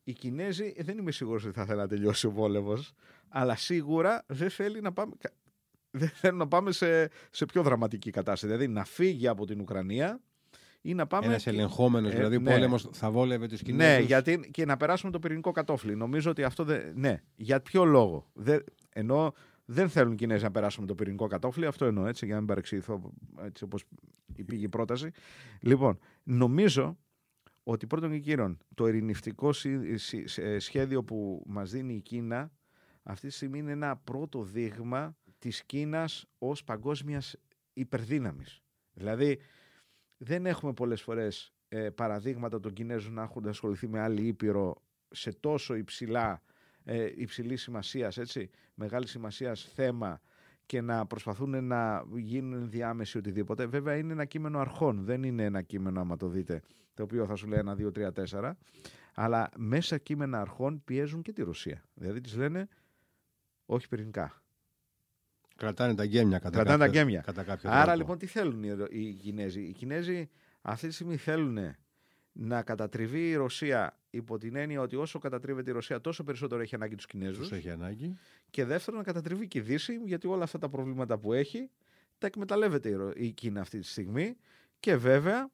οι 0.04 0.12
Κινέζοι 0.12 0.74
δεν 0.82 0.98
είμαι 0.98 1.10
σίγουρος 1.10 1.44
ότι 1.44 1.54
θα 1.54 1.62
ήθελαν 1.62 1.82
να 1.82 1.88
τελειώσει 1.88 2.26
ο 2.26 2.30
πόλεμος, 2.30 2.94
αλλά 3.28 3.56
σίγουρα 3.56 4.24
δεν 4.26 4.50
θέλει 4.50 4.80
να 4.80 4.92
πάμε 4.92 5.12
δεν 5.96 6.08
θέλουν 6.08 6.38
να 6.38 6.48
πάμε 6.48 6.72
σε, 6.72 7.10
σε 7.30 7.44
πιο 7.46 7.62
δραματική 7.62 8.10
κατάσταση. 8.10 8.46
Δηλαδή 8.52 8.72
να 8.72 8.84
φύγει 8.84 9.28
από 9.28 9.46
την 9.46 9.60
Ουκρανία 9.60 10.20
ή 10.80 10.94
να 10.94 11.06
πάμε. 11.06 11.26
Ένας 11.26 11.42
και- 11.42 11.50
ελεγχόμενος 11.50 12.12
Ε, 12.12 12.14
δηλαδή 12.16 12.38
ναι. 12.38 12.52
πόλεμος 12.52 12.88
θα 12.92 13.10
βόλευε 13.10 13.46
τους 13.46 13.62
Κινέζους. 13.62 13.98
Ναι, 13.98 14.04
γιατί, 14.06 14.48
και 14.52 14.64
να 14.64 14.76
περάσουμε 14.76 15.12
το 15.12 15.18
πυρηνικό 15.18 15.52
κατόφλι. 15.52 15.96
Νομίζω 15.96 16.30
ότι 16.30 16.42
αυτό 16.44 16.64
δεν. 16.64 16.92
Ναι, 16.94 17.22
για 17.36 17.60
ποιο 17.60 17.84
λόγο; 17.84 18.30
Δεν, 18.32 18.64
ενώ 18.92 19.34
δεν 19.64 19.88
θέλουν 19.88 20.12
οι 20.12 20.16
Κινέζοι 20.16 20.42
να 20.44 20.50
περάσουμε 20.50 20.86
το 20.86 20.94
πυρηνικό 20.94 21.26
κατόφλι, 21.26 21.66
αυτό 21.66 21.84
εννοώ 21.84 22.06
έτσι, 22.06 22.24
για 22.24 22.34
να 22.34 22.40
μην 22.40 22.48
παρεξηγηθώ 22.48 23.12
έτσι 23.44 23.64
όπως 23.64 23.84
πήγε 24.46 24.64
η 24.64 24.68
πρόταση. 24.68 25.10
Λοιπόν, 25.60 25.98
νομίζω 26.22 26.98
ότι 27.62 27.86
πρώτον 27.86 28.10
και 28.10 28.18
κύριον 28.18 28.58
το 28.74 28.86
ειρηνευτικό 28.86 29.52
σύ- 29.52 29.98
σύ- 29.98 30.28
σ- 30.28 30.40
σχέδιο 30.58 31.04
που 31.04 31.42
μας 31.46 31.70
δίνει 31.70 31.94
η 31.94 32.00
Κίνα 32.00 32.52
αυτή 33.02 33.26
τη 33.26 33.32
στιγμή 33.32 33.58
είναι 33.58 33.72
ένα 33.72 33.96
πρώτο 33.96 34.42
δείγμα 34.42 35.16
της 35.44 35.64
Κίνας 35.64 36.26
ως 36.38 36.64
παγκόσμιας 36.64 37.36
υπερδύναμης. 37.72 38.62
Δηλαδή 38.92 39.38
δεν 40.16 40.46
έχουμε 40.46 40.72
πολλές 40.72 41.02
φορές 41.02 41.52
ε, 41.68 41.90
παραδείγματα 41.90 42.60
των 42.60 42.72
Κινέζων 42.72 43.12
να 43.12 43.22
έχουν 43.22 43.48
ασχοληθεί 43.48 43.88
με 43.88 44.00
άλλη 44.00 44.26
ήπειρο 44.26 44.82
σε 45.08 45.32
τόσο 45.32 45.74
υψηλά, 45.74 46.42
ε, 46.84 47.12
υψηλή 47.16 47.56
σημασίας, 47.56 48.18
έτσι, 48.18 48.50
μεγάλη 48.74 49.06
σημασίας 49.06 49.70
θέμα 49.74 50.20
και 50.66 50.80
να 50.80 51.06
προσπαθούν 51.06 51.64
να 51.64 52.04
γίνουν 52.14 52.70
διάμεση 52.70 53.18
οτιδήποτε. 53.18 53.66
Βέβαια 53.66 53.96
είναι 53.96 54.12
ένα 54.12 54.24
κείμενο 54.24 54.58
αρχών, 54.58 55.04
δεν 55.04 55.22
είναι 55.22 55.44
ένα 55.44 55.62
κείμενο, 55.62 56.00
άμα 56.00 56.16
το 56.16 56.28
δείτε, 56.28 56.62
το 56.94 57.02
οποίο 57.02 57.26
θα 57.26 57.34
σου 57.34 57.46
λέει 57.46 57.58
ένα, 57.58 57.74
δύο, 57.74 57.90
τρία, 57.90 58.12
τέσσερα. 58.12 58.56
Αλλά 59.14 59.50
μέσα 59.56 59.98
κείμενα 59.98 60.40
αρχών 60.40 60.84
πιέζουν 60.84 61.22
και 61.22 61.32
τη 61.32 61.42
Ρωσία. 61.42 61.84
Δηλαδή 61.94 62.20
της 62.20 62.36
λένε 62.36 62.68
όχι 63.66 63.88
πυρηνικά. 63.88 64.43
Κρατάνε 65.56 65.94
τα 65.94 66.06
γκέμια 66.06 66.38
κατά 66.38 66.50
Κρατάνε 66.56 66.78
τα 66.78 66.84
κάποιο- 66.86 67.00
γκέμια. 67.02 67.20
Κατά 67.20 67.42
κάποιο 67.42 67.70
Άρα 67.70 67.82
τρόπο. 67.82 67.98
λοιπόν 67.98 68.18
τι 68.18 68.26
θέλουν 68.26 68.62
οι, 68.62 68.72
Ρο- 68.72 68.88
οι 68.92 69.12
Κινέζοι; 69.12 69.60
Οι 69.60 69.72
Κινέζοι 69.72 70.28
αυτή 70.62 70.86
τη 70.88 70.94
στιγμή 70.94 71.16
θέλουν 71.16 71.58
να 72.32 72.62
κατατριβεί 72.62 73.28
η 73.28 73.34
Ρωσία 73.34 73.98
υπό 74.10 74.38
την 74.38 74.56
έννοια 74.56 74.80
ότι 74.80 74.96
όσο 74.96 75.18
κατατρίβεται 75.18 75.70
η 75.70 75.72
Ρωσία 75.72 76.00
τόσο 76.00 76.24
περισσότερο 76.24 76.60
έχει 76.62 76.74
ανάγκη 76.74 76.94
τους 76.94 77.06
Κινέζους 77.06 77.48
Τους 77.48 77.52
έχει 77.58 77.70
ανάγκη. 77.70 78.16
και 78.50 78.64
δεύτερον 78.64 78.98
να 78.98 79.04
κατατριβεί 79.06 79.48
και 79.48 79.58
η 79.58 79.60
Δύση 79.60 80.00
γιατί 80.04 80.26
όλα 80.26 80.42
αυτά 80.44 80.58
τα 80.58 80.68
προβλήματα 80.68 81.18
που 81.18 81.32
έχει 81.32 81.70
τα 82.18 82.26
εκμεταλλεύεται 82.26 82.88
η, 82.88 82.92
Ρο- 82.94 83.12
η 83.16 83.30
Κίνα 83.30 83.60
αυτή 83.60 83.78
τη 83.78 83.86
στιγμή 83.86 84.36
και 84.80 84.96
βέβαια 84.96 85.50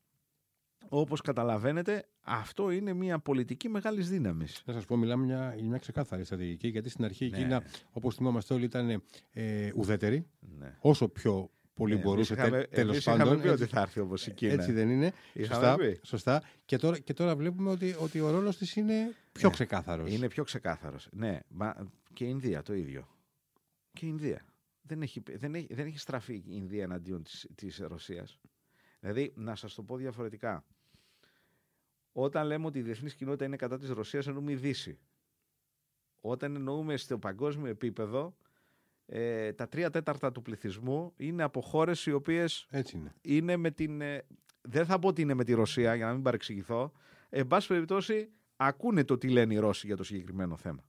όπως 0.89 1.21
καταλαβαίνετε 1.21 2.05
αυτό 2.23 2.71
είναι 2.71 2.93
μια 2.93 3.19
πολιτική 3.19 3.69
μεγάλης 3.69 4.09
δύναμης. 4.09 4.63
Να 4.67 4.73
σας 4.73 4.85
πω, 4.85 4.97
μιλάμε 4.97 5.25
μια, 5.25 5.55
για 5.57 5.65
μια 5.65 5.79
ξεκάθαρη 5.79 6.25
στρατηγική, 6.25 6.69
γιατί 6.69 6.89
στην 6.89 7.05
αρχή 7.05 7.27
η 7.27 7.31
Ναι. 7.31 7.37
Κίνα, 7.39 7.63
όπως 7.93 8.15
θυμόμαστε 8.15 8.55
όλοι, 8.55 8.65
ήταν 8.65 9.03
ε, 9.33 9.71
ουδέτερη. 9.75 10.27
Ναι. 10.59 10.77
Όσο 10.81 11.09
πιο 11.09 11.51
πολύ 11.75 11.95
Ναι, 11.95 12.01
μπορούσε, 12.01 12.33
εμείς 12.33 12.45
είχαμε- 12.47 12.67
τέλο 12.67 12.91
εμείς 12.91 13.05
πάντων. 13.05 13.21
είχαμε 13.27 13.43
πει 13.43 13.49
έτσι- 13.49 13.63
ότι 13.63 13.73
θα 13.73 13.81
έρθει 13.81 14.01
όπως 14.01 14.27
η 14.27 14.31
Κίνα. 14.31 14.53
Έτσι 14.53 14.73
δεν 14.73 14.91
είναι. 14.91 15.13
Είχαμε 15.33 15.55
Σωστά, 15.65 15.77
πει. 15.77 16.01
σωστά. 16.03 16.43
Και, 16.65 16.77
τώρα, 16.77 16.99
και 16.99 17.13
τώρα 17.13 17.37
βλέπουμε 17.37 17.71
ότι, 17.71 17.95
ότι 18.01 18.21
ο 18.21 18.31
ρόλος 18.31 18.57
της 18.57 18.77
είναι 18.77 19.15
πιο 19.33 19.49
Ναι. 19.49 19.55
ξεκάθαρος. 19.55 20.13
Είναι 20.13 20.29
πιο 20.29 20.45
ξεκάθαρος. 20.45 21.09
Ναι, 21.13 21.39
μα 21.49 21.89
και 22.13 22.25
η 22.25 22.29
Ινδία 22.31 22.63
το 22.63 22.75
ίδιο. 22.75 23.09
Και 23.93 24.07
η 24.07 24.09
Ινδία. 24.13 24.45
Δεν 24.83 25.03
έχει, 25.03 25.23
δεν 25.39 25.55
έχει, 25.55 25.75
δεν 25.75 25.87
έχει 25.87 25.99
στραφεί 25.99 26.35
η 26.35 26.45
Ινδία 26.47 26.83
εναντίον 26.83 27.23
της, 27.23 27.47
της 27.55 27.79
Ρωσίας. 27.79 28.39
Δηλαδή, 29.01 29.33
να 29.37 29.55
σας 29.55 29.75
το 29.75 29.83
πω 29.83 29.97
διαφορετικά. 29.97 30.65
Όταν 32.13 32.47
λέμε 32.47 32.67
ότι 32.67 32.79
η 32.79 32.83
διεθνής 32.83 33.15
κοινότητα 33.15 33.45
είναι 33.45 33.57
κατά 33.57 33.79
της 33.79 33.89
Ρωσίας, 33.91 34.27
εννοούμε 34.27 34.53
η 34.53 34.57
Δύση. 34.57 34.99
Όταν 36.21 36.55
εννοούμε 36.55 36.97
στο 36.97 37.19
παγκόσμιο 37.19 37.71
επίπεδο, 37.71 38.37
ε, 39.07 39.53
τα 39.53 39.69
τρία 39.69 39.91
τέταρτα 39.91 40.33
του 40.33 40.43
πληθυσμού 40.43 41.13
είναι 41.17 41.43
από 41.43 41.61
χώρες 41.61 42.07
οι 42.07 42.13
οποίες 42.13 42.67
Έτσι 42.71 42.97
είναι. 42.97 43.15
είναι 43.23 43.57
με 43.57 43.71
την. 43.71 44.01
ε, 44.01 44.27
δεν 44.61 44.87
θα 44.87 44.99
πω 44.99 45.09
ότι 45.09 45.23
είναι 45.23 45.35
με 45.35 45.45
τη 45.45 45.53
Ρωσία, 45.53 45.95
για 45.95 46.07
να 46.07 46.13
μην 46.13 46.23
παρεξηγηθώ. 46.23 46.93
Εν 47.29 47.47
πάση 47.47 47.69
περιπτώσει, 47.69 48.31
ακούνε 48.57 49.05
το 49.05 49.19
τι 49.19 49.29
λένε 49.29 49.55
οι 49.55 49.59
Ρώσοι 49.59 49.87
για 49.87 49.97
το 49.97 50.05
συγκεκριμένο 50.05 50.57
θέμα. 50.57 50.85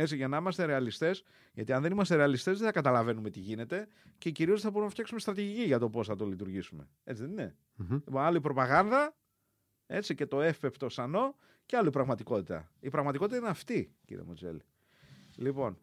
Έτσι, 0.00 0.16
για 0.16 0.28
να 0.28 0.36
είμαστε 0.36 0.64
ρεαλιστές, 0.64 1.24
γιατί 1.52 1.72
αν 1.72 1.82
δεν 1.82 1.92
είμαστε 1.92 2.16
ρεαλιστές, 2.16 2.58
δεν 2.58 2.66
θα 2.66 2.72
καταλαβαίνουμε 2.72 3.30
τι 3.30 3.40
γίνεται 3.40 3.88
και 4.18 4.30
κυρίως 4.30 4.60
θα 4.60 4.68
μπορούμε 4.68 4.84
να 4.84 4.90
φτιάξουμε 4.90 5.20
στρατηγική 5.20 5.62
για 5.62 5.78
το 5.78 5.88
πώς 5.90 6.06
θα 6.06 6.16
το 6.16 6.26
λειτουργήσουμε. 6.26 6.88
Έτσι 7.04 7.22
δεν 7.22 7.30
είναι; 7.30 7.56
Μμμ. 7.74 7.92
Λοιπόν, 7.92 8.22
άλλη 8.22 8.40
προπαγάνδα, 8.40 9.16
έτσι 9.86 10.14
και 10.14 10.26
το 10.26 10.40
εύπεπτο 10.40 10.88
σανό 10.88 11.36
και 11.66 11.76
άλλη 11.76 11.90
πραγματικότητα. 11.90 12.70
Η 12.80 12.88
πραγματικότητα 12.88 13.36
είναι 13.36 13.48
αυτή, 13.48 13.94
κύριε 14.04 14.22
Μοτζέλη. 14.26 14.62
Λοιπόν, 15.36 15.78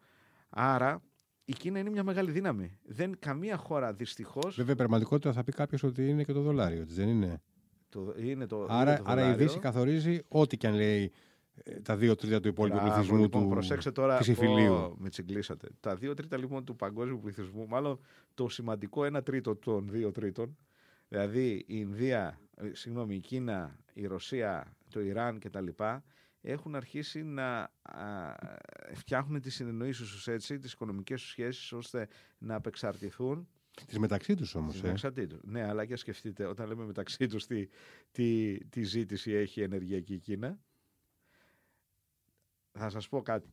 άρα 0.48 1.02
η 1.44 1.52
Κίνα 1.52 1.78
είναι 1.78 1.90
μια 1.90 2.04
μεγάλη 2.04 2.30
δύναμη. 2.30 2.78
Δεν 2.82 3.18
καμία 3.18 3.56
χώρα 3.56 3.92
δυστυχώ. 3.92 4.50
Βέβαια, 4.50 4.72
η 4.72 4.76
πραγματικότητα 4.76 5.32
θα 5.32 5.44
πει 5.44 5.52
κάποιος 5.52 5.82
ότι 5.82 6.08
είναι 6.08 6.24
και 6.24 6.32
το 6.32 6.40
δολάριο, 6.40 6.80
έτσι 6.80 6.94
δεν 6.94 7.08
είναι; 7.08 7.42
Το, 7.88 8.14
είναι 8.18 8.46
το, 8.46 8.66
Άρα, 8.68 8.90
είναι 8.90 8.98
το 8.98 9.10
άρα 9.10 9.20
η 9.20 9.24
δολάριο. 9.24 9.46
Δύση 9.46 9.58
καθορίζει 9.58 10.22
ό,τι 10.28 10.56
και 10.56 10.66
αν 10.66 10.74
λέει 10.74 11.02
ε, 11.04 11.10
τα 11.82 11.96
δύο 11.96 12.14
τρίτα 12.14 12.40
του 12.40 12.48
υπόλοιπου 12.48 12.76
Μπράβο, 12.76 12.92
πληθυσμού 12.92 13.18
λοιπόν, 13.18 13.42
του. 13.42 13.48
προσέξτε 13.48 13.90
τώρα. 13.90 14.18
της 14.18 14.28
υφηλίου. 14.28 14.72
Ω, 14.72 14.94
με 14.98 15.08
τσιγκλίσατε. 15.08 15.68
Τα 15.80 15.96
δύο 15.96 16.14
τρίτα 16.14 16.36
λοιπόν 16.36 16.64
του 16.64 16.76
παγκόσμιου 16.76 17.20
πληθυσμού, 17.22 17.66
μάλλον 17.68 18.00
το 18.34 18.48
σημαντικό 18.48 19.04
ένα 19.04 19.22
τρίτο 19.22 19.56
των 19.56 19.88
δύο 19.88 20.12
τρίτων, 20.12 20.56
δηλαδή 21.08 21.50
η 21.50 21.64
Ινδία, 21.66 22.38
ε, 22.56 22.70
συγγνώμη, 22.72 23.14
η 23.14 23.20
Κίνα, 23.20 23.78
η 23.92 24.06
Ρωσία, 24.06 24.76
το 24.90 25.00
Ιράν 25.00 25.38
κτλ. 25.38 25.66
έχουν 26.40 26.74
αρχίσει 26.74 27.22
να 27.22 27.58
α, 27.82 28.34
φτιάχνουν 28.94 29.40
τις 29.40 29.54
συνεννοήσεις 29.54 30.10
τους 30.10 30.28
έτσι, 30.28 30.58
τις 30.58 30.72
οικονομικές 30.72 31.20
τους 31.20 31.30
σχέσεις, 31.30 31.72
ώστε 31.72 32.08
να 32.38 32.54
απεξαρτηθούν 32.54 33.48
Της 33.86 33.98
μεταξύ 33.98 34.34
τους 34.34 34.54
όμως. 34.54 34.76
Στην 34.76 34.90
εξαρτήτως. 34.90 35.40
Ναι, 35.42 35.68
αλλά 35.68 35.84
και 35.84 35.96
σκεφτείτε, 35.96 36.44
όταν 36.44 36.68
λέμε 36.68 36.84
μεταξύ 36.84 37.26
τους 37.26 37.46
τι, 37.46 37.68
τι, 38.10 38.58
τι 38.68 38.82
ζήτηση 38.82 39.32
έχει 39.32 39.60
η 39.60 39.62
ενεργειακή 39.62 40.18
Κίνα, 40.18 40.58
θα 42.76 42.88
σας 42.88 43.08
πω 43.08 43.22
κάτι. 43.22 43.48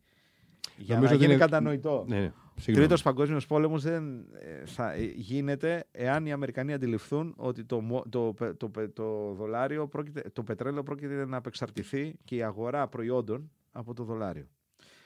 Για 0.77 0.95
Νομίζω 0.95 1.11
να 1.13 1.17
ότι 1.17 1.25
γίνει 1.25 1.35
είναι- 1.35 1.45
κατανοητό. 1.45 2.05
Ναι, 2.07 2.19
ναι. 2.19 2.31
Συγγνώμη. 2.55 2.87
Τρίτος 2.87 3.01
παγκόσμιος 3.03 3.45
πόλεμος 3.45 3.83
δεν 3.83 4.25
ε, 4.33 4.65
θα 4.65 4.91
ε, 4.91 5.03
γίνεται 5.03 5.87
εάν 5.91 6.25
οι 6.25 6.31
Αμερικανοί 6.31 6.73
αντιληφθούν 6.73 7.33
ότι 7.37 7.63
το, 7.65 7.81
μο- 7.81 8.03
το, 8.09 8.33
πε- 8.37 8.57
το, 8.57 8.69
πε- 8.69 8.93
το, 8.93 9.33
δολάριο 9.33 9.87
πρόκειται, 9.87 10.21
το 10.33 10.43
πετρέλαιο 10.43 10.83
πρόκειται 10.83 11.25
να 11.25 11.37
απεξαρτηθεί 11.37 12.15
και 12.23 12.35
η 12.35 12.43
αγορά 12.43 12.87
προϊόντων 12.87 13.51
από 13.71 13.93
το 13.93 14.03
δολάριο. 14.03 14.47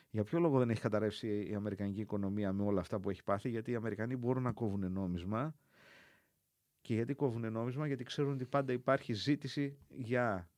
Για 0.09 0.23
ποιο 0.23 0.39
λόγο 0.39 0.57
δεν 0.59 0.69
έχει 0.69 0.81
καταρρεύσει 0.81 1.47
η 1.49 1.53
Αμερικανική 1.55 2.01
οικονομία 2.01 2.53
με 2.53 2.63
όλα 2.63 2.79
αυτά 2.79 2.99
που 2.99 3.09
έχει 3.09 3.23
πάθει, 3.23 3.49
γιατί 3.49 3.71
οι 3.71 3.75
Αμερικανοί 3.75 4.15
μπορούν 4.15 4.43
να 4.43 4.51
κόβουν 4.51 4.91
νόμισμα. 4.91 5.55
Και 6.81 6.93
γιατί 6.93 7.13
κόβουν 7.13 7.51
νόμισμα, 7.51 7.87
γιατί 7.87 8.03
ξέρουν 8.03 8.33
ότι 8.33 8.45
πάντα 8.45 8.73
υπάρχει 8.73 9.13
ζήτηση 9.13 9.77
για 9.87 10.49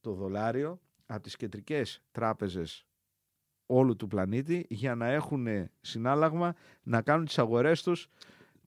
το 0.00 0.12
δολάριο 0.12 0.80
από 1.06 1.22
τις 1.22 1.36
κεντρικές 1.36 2.02
τράπεζες 2.12 2.86
όλου 3.70 3.96
του 3.96 4.06
πλανήτη 4.06 4.66
για 4.68 4.94
να 4.94 5.06
έχουν 5.06 5.46
συνάλλαγμα 5.80 6.54
να 6.82 7.02
κάνουν 7.02 7.24
τις 7.24 7.38
αγορές 7.38 7.82
τους 7.82 8.08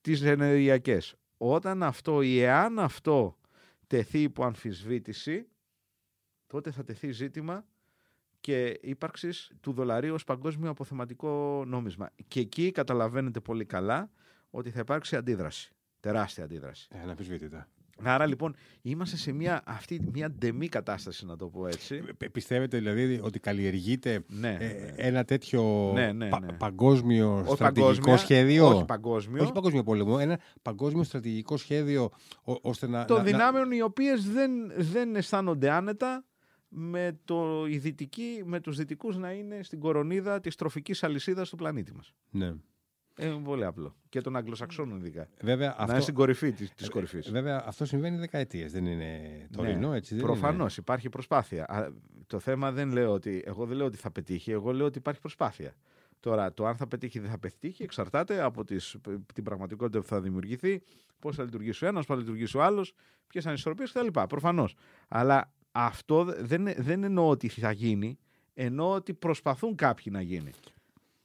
τις 0.01 0.21
ενεργειακές. 0.21 1.15
Όταν 1.37 1.83
αυτό 1.83 2.21
ή 2.21 2.39
εάν 2.39 2.79
αυτό 2.79 3.37
τεθεί 3.87 4.21
υπό 4.21 4.45
αμφισβήτηση, 4.45 5.47
τότε 6.47 6.71
θα 6.71 6.83
τεθεί 6.83 7.11
ζήτημα 7.11 7.65
και 8.39 8.79
ύπαρξης 8.81 9.51
του 9.61 9.73
δολαρίου 9.73 10.13
ως 10.13 10.23
παγκόσμιο 10.23 10.69
αποθεματικό 10.69 11.63
νόμισμα. 11.67 12.09
Και 12.27 12.39
εκεί 12.39 12.71
καταλαβαίνετε 12.71 13.39
πολύ 13.39 13.65
καλά 13.65 14.11
ότι 14.49 14.69
θα 14.69 14.79
υπάρξει 14.79 15.15
αντίδραση. 15.15 15.71
Τεράστια 15.99 16.43
αντίδραση. 16.43 16.87
Ε, 16.91 16.99
αναμφισβήτητα. 16.99 17.67
Άρα 18.05 18.25
λοιπόν 18.25 18.55
είμαστε 18.81 19.17
σε 19.17 19.31
μια, 19.31 19.61
αυτή, 19.65 20.01
μια 20.13 20.31
ντεμή 20.31 20.67
κατάσταση 20.67 21.25
να 21.25 21.35
το 21.37 21.47
πω 21.47 21.67
έτσι. 21.67 22.03
Ε, 22.17 22.27
Πιστεύετε 22.27 22.77
δηλαδή 22.77 23.19
ότι 23.23 23.39
καλλιεργείται 23.39 24.23
Ναι, 24.27 24.57
ε, 24.59 24.67
ναι. 24.67 24.93
ένα 24.95 25.23
τέτοιο 25.25 25.91
Ναι, 25.93 26.11
ναι, 26.11 26.29
πα- 26.29 26.39
ναι. 26.39 26.53
παγκόσμιο 26.53 27.35
Όχι 27.45 27.53
στρατηγικό 27.55 27.91
παγκόσμια, 27.93 28.17
σχέδιο; 28.17 28.67
Όχι 28.67 28.85
παγκόσμιο. 28.85 29.43
Όχι 29.43 29.51
παγκόσμιο 29.51 29.83
πόλεμο, 29.83 30.17
ένα 30.19 30.39
παγκόσμιο 30.61 31.03
στρατηγικό 31.03 31.57
σχέδιο 31.57 32.09
ό- 32.43 32.57
ώστε 32.61 32.87
να. 32.87 33.05
των 33.05 33.17
να- 33.17 33.23
να- 33.23 33.29
δυνάμεων 33.29 33.71
οι 33.71 33.81
οποίες 33.81 34.29
δεν, 34.31 34.51
δεν 34.77 35.15
αισθάνονται 35.15 35.69
άνετα 35.71 36.25
με, 36.75 37.19
το, 37.25 37.65
οι 37.67 37.77
δυτικοί, 37.77 38.41
με 38.45 38.59
τους 38.59 38.77
δυτικούς 38.77 39.17
να 39.17 39.31
είναι 39.31 39.59
στην 39.63 39.79
κορονίδα 39.79 40.39
της 40.39 40.55
τροφικής 40.55 41.03
αλυσίδας 41.03 41.49
του 41.49 41.55
πλανήτη 41.55 41.93
μας. 41.93 42.13
Ναι. 42.29 42.53
Ε, 43.15 43.25
Είναι 43.27 43.43
πολύ 43.43 43.65
απλό. 43.65 43.95
Και 44.09 44.21
των 44.21 44.35
Αγγλοσαξώνων 44.35 44.99
ειδικά. 44.99 45.27
Βέβαια, 45.41 45.67
Να 45.67 45.73
είναι 45.73 45.91
αυτό, 45.91 46.01
στην 46.01 46.13
κορυφή 46.13 46.51
της, 46.51 46.73
της 46.73 46.89
κορυφής. 46.89 47.31
βέβαια, 47.31 47.63
αυτό 47.67 47.85
συμβαίνει 47.85 48.17
δεκαετίες. 48.17 48.71
Δεν 48.71 48.85
είναι 48.85 49.19
τωρινό, 49.51 49.89
Ναι, 49.89 49.97
έτσι. 49.97 50.15
Δεν 50.15 50.23
Προφανώς 50.23 50.77
υπάρχει 50.77 51.09
προσπάθεια. 51.09 51.65
Α, 51.65 51.89
το 52.27 52.39
θέμα 52.39 52.71
δεν 52.71 52.91
λέω 52.91 53.11
ότι, 53.11 53.43
εγώ 53.45 53.65
δεν 53.65 53.77
λέω 53.77 53.85
ότι 53.85 53.97
θα 53.97 54.11
πετύχει, 54.11 54.51
εγώ 54.51 54.73
λέω 54.73 54.85
ότι 54.85 54.97
υπάρχει 54.97 55.19
προσπάθεια. 55.19 55.73
Τώρα, 56.19 56.53
το 56.53 56.65
αν 56.65 56.75
θα 56.75 56.87
πετύχει 56.87 57.17
ή 57.17 57.21
δεν 57.21 57.29
θα 57.29 57.39
πετύχει 57.39 57.83
εξαρτάται 57.83 58.41
από 58.41 58.63
τις, 58.63 58.95
την 59.33 59.43
πραγματικότητα 59.43 59.99
που 59.99 60.05
θα 60.07 60.21
δημιουργηθεί, 60.21 60.81
πώς 61.19 61.35
θα 61.35 61.43
λειτουργήσει 61.43 61.85
ο 61.85 61.87
ένας, 61.87 62.05
πώς 62.05 62.15
θα 62.15 62.21
λειτουργήσει 62.21 62.57
ο 62.57 62.63
άλλος, 62.63 62.93
ποιες 63.27 63.43
θα 63.43 63.49
είναι 63.49 63.59
οι 63.59 63.61
ισορροπίε 63.67 63.85
κτλ. 64.11 64.19
Προφανώς. 64.27 64.75
Αλλά 65.07 65.51
αυτό 65.71 66.23
δεν, 66.39 66.67
δεν 66.77 67.03
εννοώ 67.03 67.29
ότι 67.29 67.47
θα 67.47 67.71
γίνει, 67.71 68.17
εννοώ 68.53 68.93
ότι 68.93 69.13
προσπαθούν 69.13 69.75
κάποιοι 69.75 70.05
να 70.11 70.21
γίνει. 70.21 70.51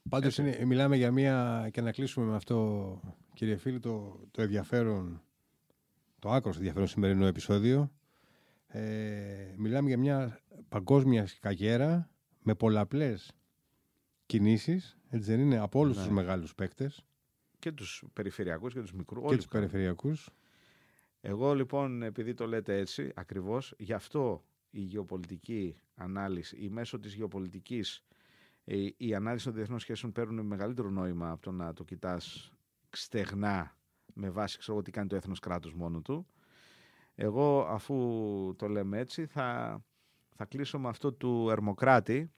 Πάντως 0.08 0.38
είναι, 0.38 0.64
μιλάμε 0.64 0.96
για 0.96 1.12
μία, 1.12 1.68
και 1.72 1.80
να 1.80 1.92
κλείσουμε 1.92 2.26
με 2.26 2.34
αυτό 2.34 3.00
κύριε 3.34 3.56
φίλοι, 3.56 3.78
το, 3.80 4.20
το 4.30 4.42
ενδιαφέρον, 4.42 5.22
το 6.18 6.30
άκρος 6.30 6.56
ενδιαφέρον 6.56 6.88
σημερινό 6.88 7.26
επεισόδιο. 7.26 7.92
Ε, 8.66 9.54
μιλάμε 9.56 9.88
για 9.88 9.98
μια 9.98 10.40
παγκόσμια 10.68 11.26
σκαγέρα 11.26 12.10
με 12.42 12.54
πολλαπλές 12.54 13.32
κινήσεις, 14.26 14.98
έτσι 15.10 15.30
δεν 15.30 15.40
είναι, 15.40 15.58
από 15.58 15.78
όλους 15.78 15.96
Ναι. 15.96 16.02
τους 16.02 16.12
μεγάλους 16.12 16.54
παίκτες 16.54 17.04
Και 17.58 17.72
τους 17.72 18.04
περιφερειακούς 18.12 18.72
και 18.72 18.80
τους 18.80 18.92
μικρούς. 18.92 19.20
και 19.20 19.26
όλοι 19.26 19.36
τους 19.36 19.44
τους 19.44 19.52
κάνουν. 19.54 19.68
περιφερειακούς. 19.68 20.30
Εγώ 21.20 21.54
λοιπόν, 21.54 22.02
επειδή 22.02 22.34
το 22.34 22.46
λέτε 22.46 22.76
έτσι, 22.78 23.12
ακριβώς, 23.14 23.74
γι' 23.78 23.92
αυτό 23.92 24.44
η 24.70 24.80
γεωπολιτική 24.80 25.76
ανάλυση, 25.94 26.56
η 26.56 26.68
μέσω 26.68 26.98
της 26.98 27.14
γεωπολιτικής, 27.14 28.04
η, 28.68 28.94
η 28.96 29.14
ανάλυση 29.14 29.44
των 29.44 29.54
διεθνών 29.54 29.78
σχέσεων 29.78 30.12
παίρνουν 30.12 30.46
μεγαλύτερο 30.46 30.90
νόημα 30.90 31.30
από 31.30 31.42
το 31.42 31.50
να 31.50 31.72
το 31.72 31.84
κοιτάς 31.84 32.52
στεγνά 32.90 33.76
με 34.14 34.30
βάση 34.30 34.58
ξέρω, 34.58 34.72
εγώ, 34.72 34.82
τι 34.82 34.90
κάνει 34.90 35.08
το 35.08 35.16
έθνος 35.16 35.38
κράτος 35.38 35.74
μόνο 35.74 36.00
του. 36.00 36.26
Εγώ 37.14 37.60
αφού 37.60 37.96
το 38.56 38.68
λέμε 38.68 38.98
έτσι 38.98 39.26
θα, 39.26 39.78
θα 40.36 40.44
κλείσω 40.44 40.78
με 40.78 40.88
αυτό 40.88 41.12
του 41.12 41.48
Ερμοκράτη 41.50 42.30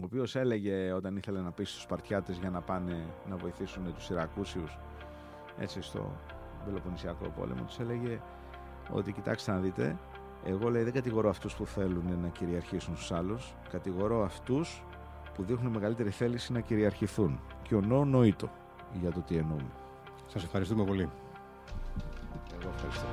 ο 0.00 0.04
οποίος 0.04 0.36
έλεγε 0.36 0.92
όταν 0.92 1.16
ήθελε 1.16 1.40
να 1.40 1.52
πείσει 1.52 1.74
τους 1.74 1.82
Σπαρτιάτες 1.82 2.38
για 2.38 2.50
να 2.50 2.60
πάνε 2.60 3.06
να 3.28 3.36
βοηθήσουν 3.36 3.94
τους 3.94 4.10
Ιρακούσιους 4.10 4.78
έτσι 5.58 5.82
στο 5.82 6.20
Πελοποννησιακό 6.64 7.28
πόλεμο 7.28 7.64
τους 7.64 7.78
έλεγε 7.78 8.20
ότι 8.90 9.12
κοιτάξτε 9.12 9.52
να 9.52 9.58
δείτε 9.58 9.98
εγώ 10.44 10.70
λέει 10.70 10.82
δεν 10.82 10.92
κατηγορώ 10.92 11.28
αυτούς 11.28 11.54
που 11.54 11.66
θέλουν 11.66 12.18
να 12.20 12.28
κυριαρχήσουν 12.28 12.96
στους 12.96 13.12
άλλους 13.12 13.54
κατηγορώ 13.70 14.24
αυτούς 14.24 14.82
που 15.34 15.42
δείχνουν 15.44 15.72
μεγαλύτερη 15.72 16.10
θέληση 16.10 16.52
να 16.52 16.60
κυριαρχηθούν 16.60 17.40
και 17.62 17.74
ο 17.74 17.80
νό 17.80 18.04
νοήτο 18.04 18.50
για 19.00 19.10
το 19.10 19.20
τι 19.20 19.36
εννοούμε. 19.36 19.70
Σας 20.26 20.44
ευχαριστούμε 20.44 20.84
πολύ. 20.84 21.10
Εγώ 22.60 22.72
ευχαριστώ. 22.74 23.06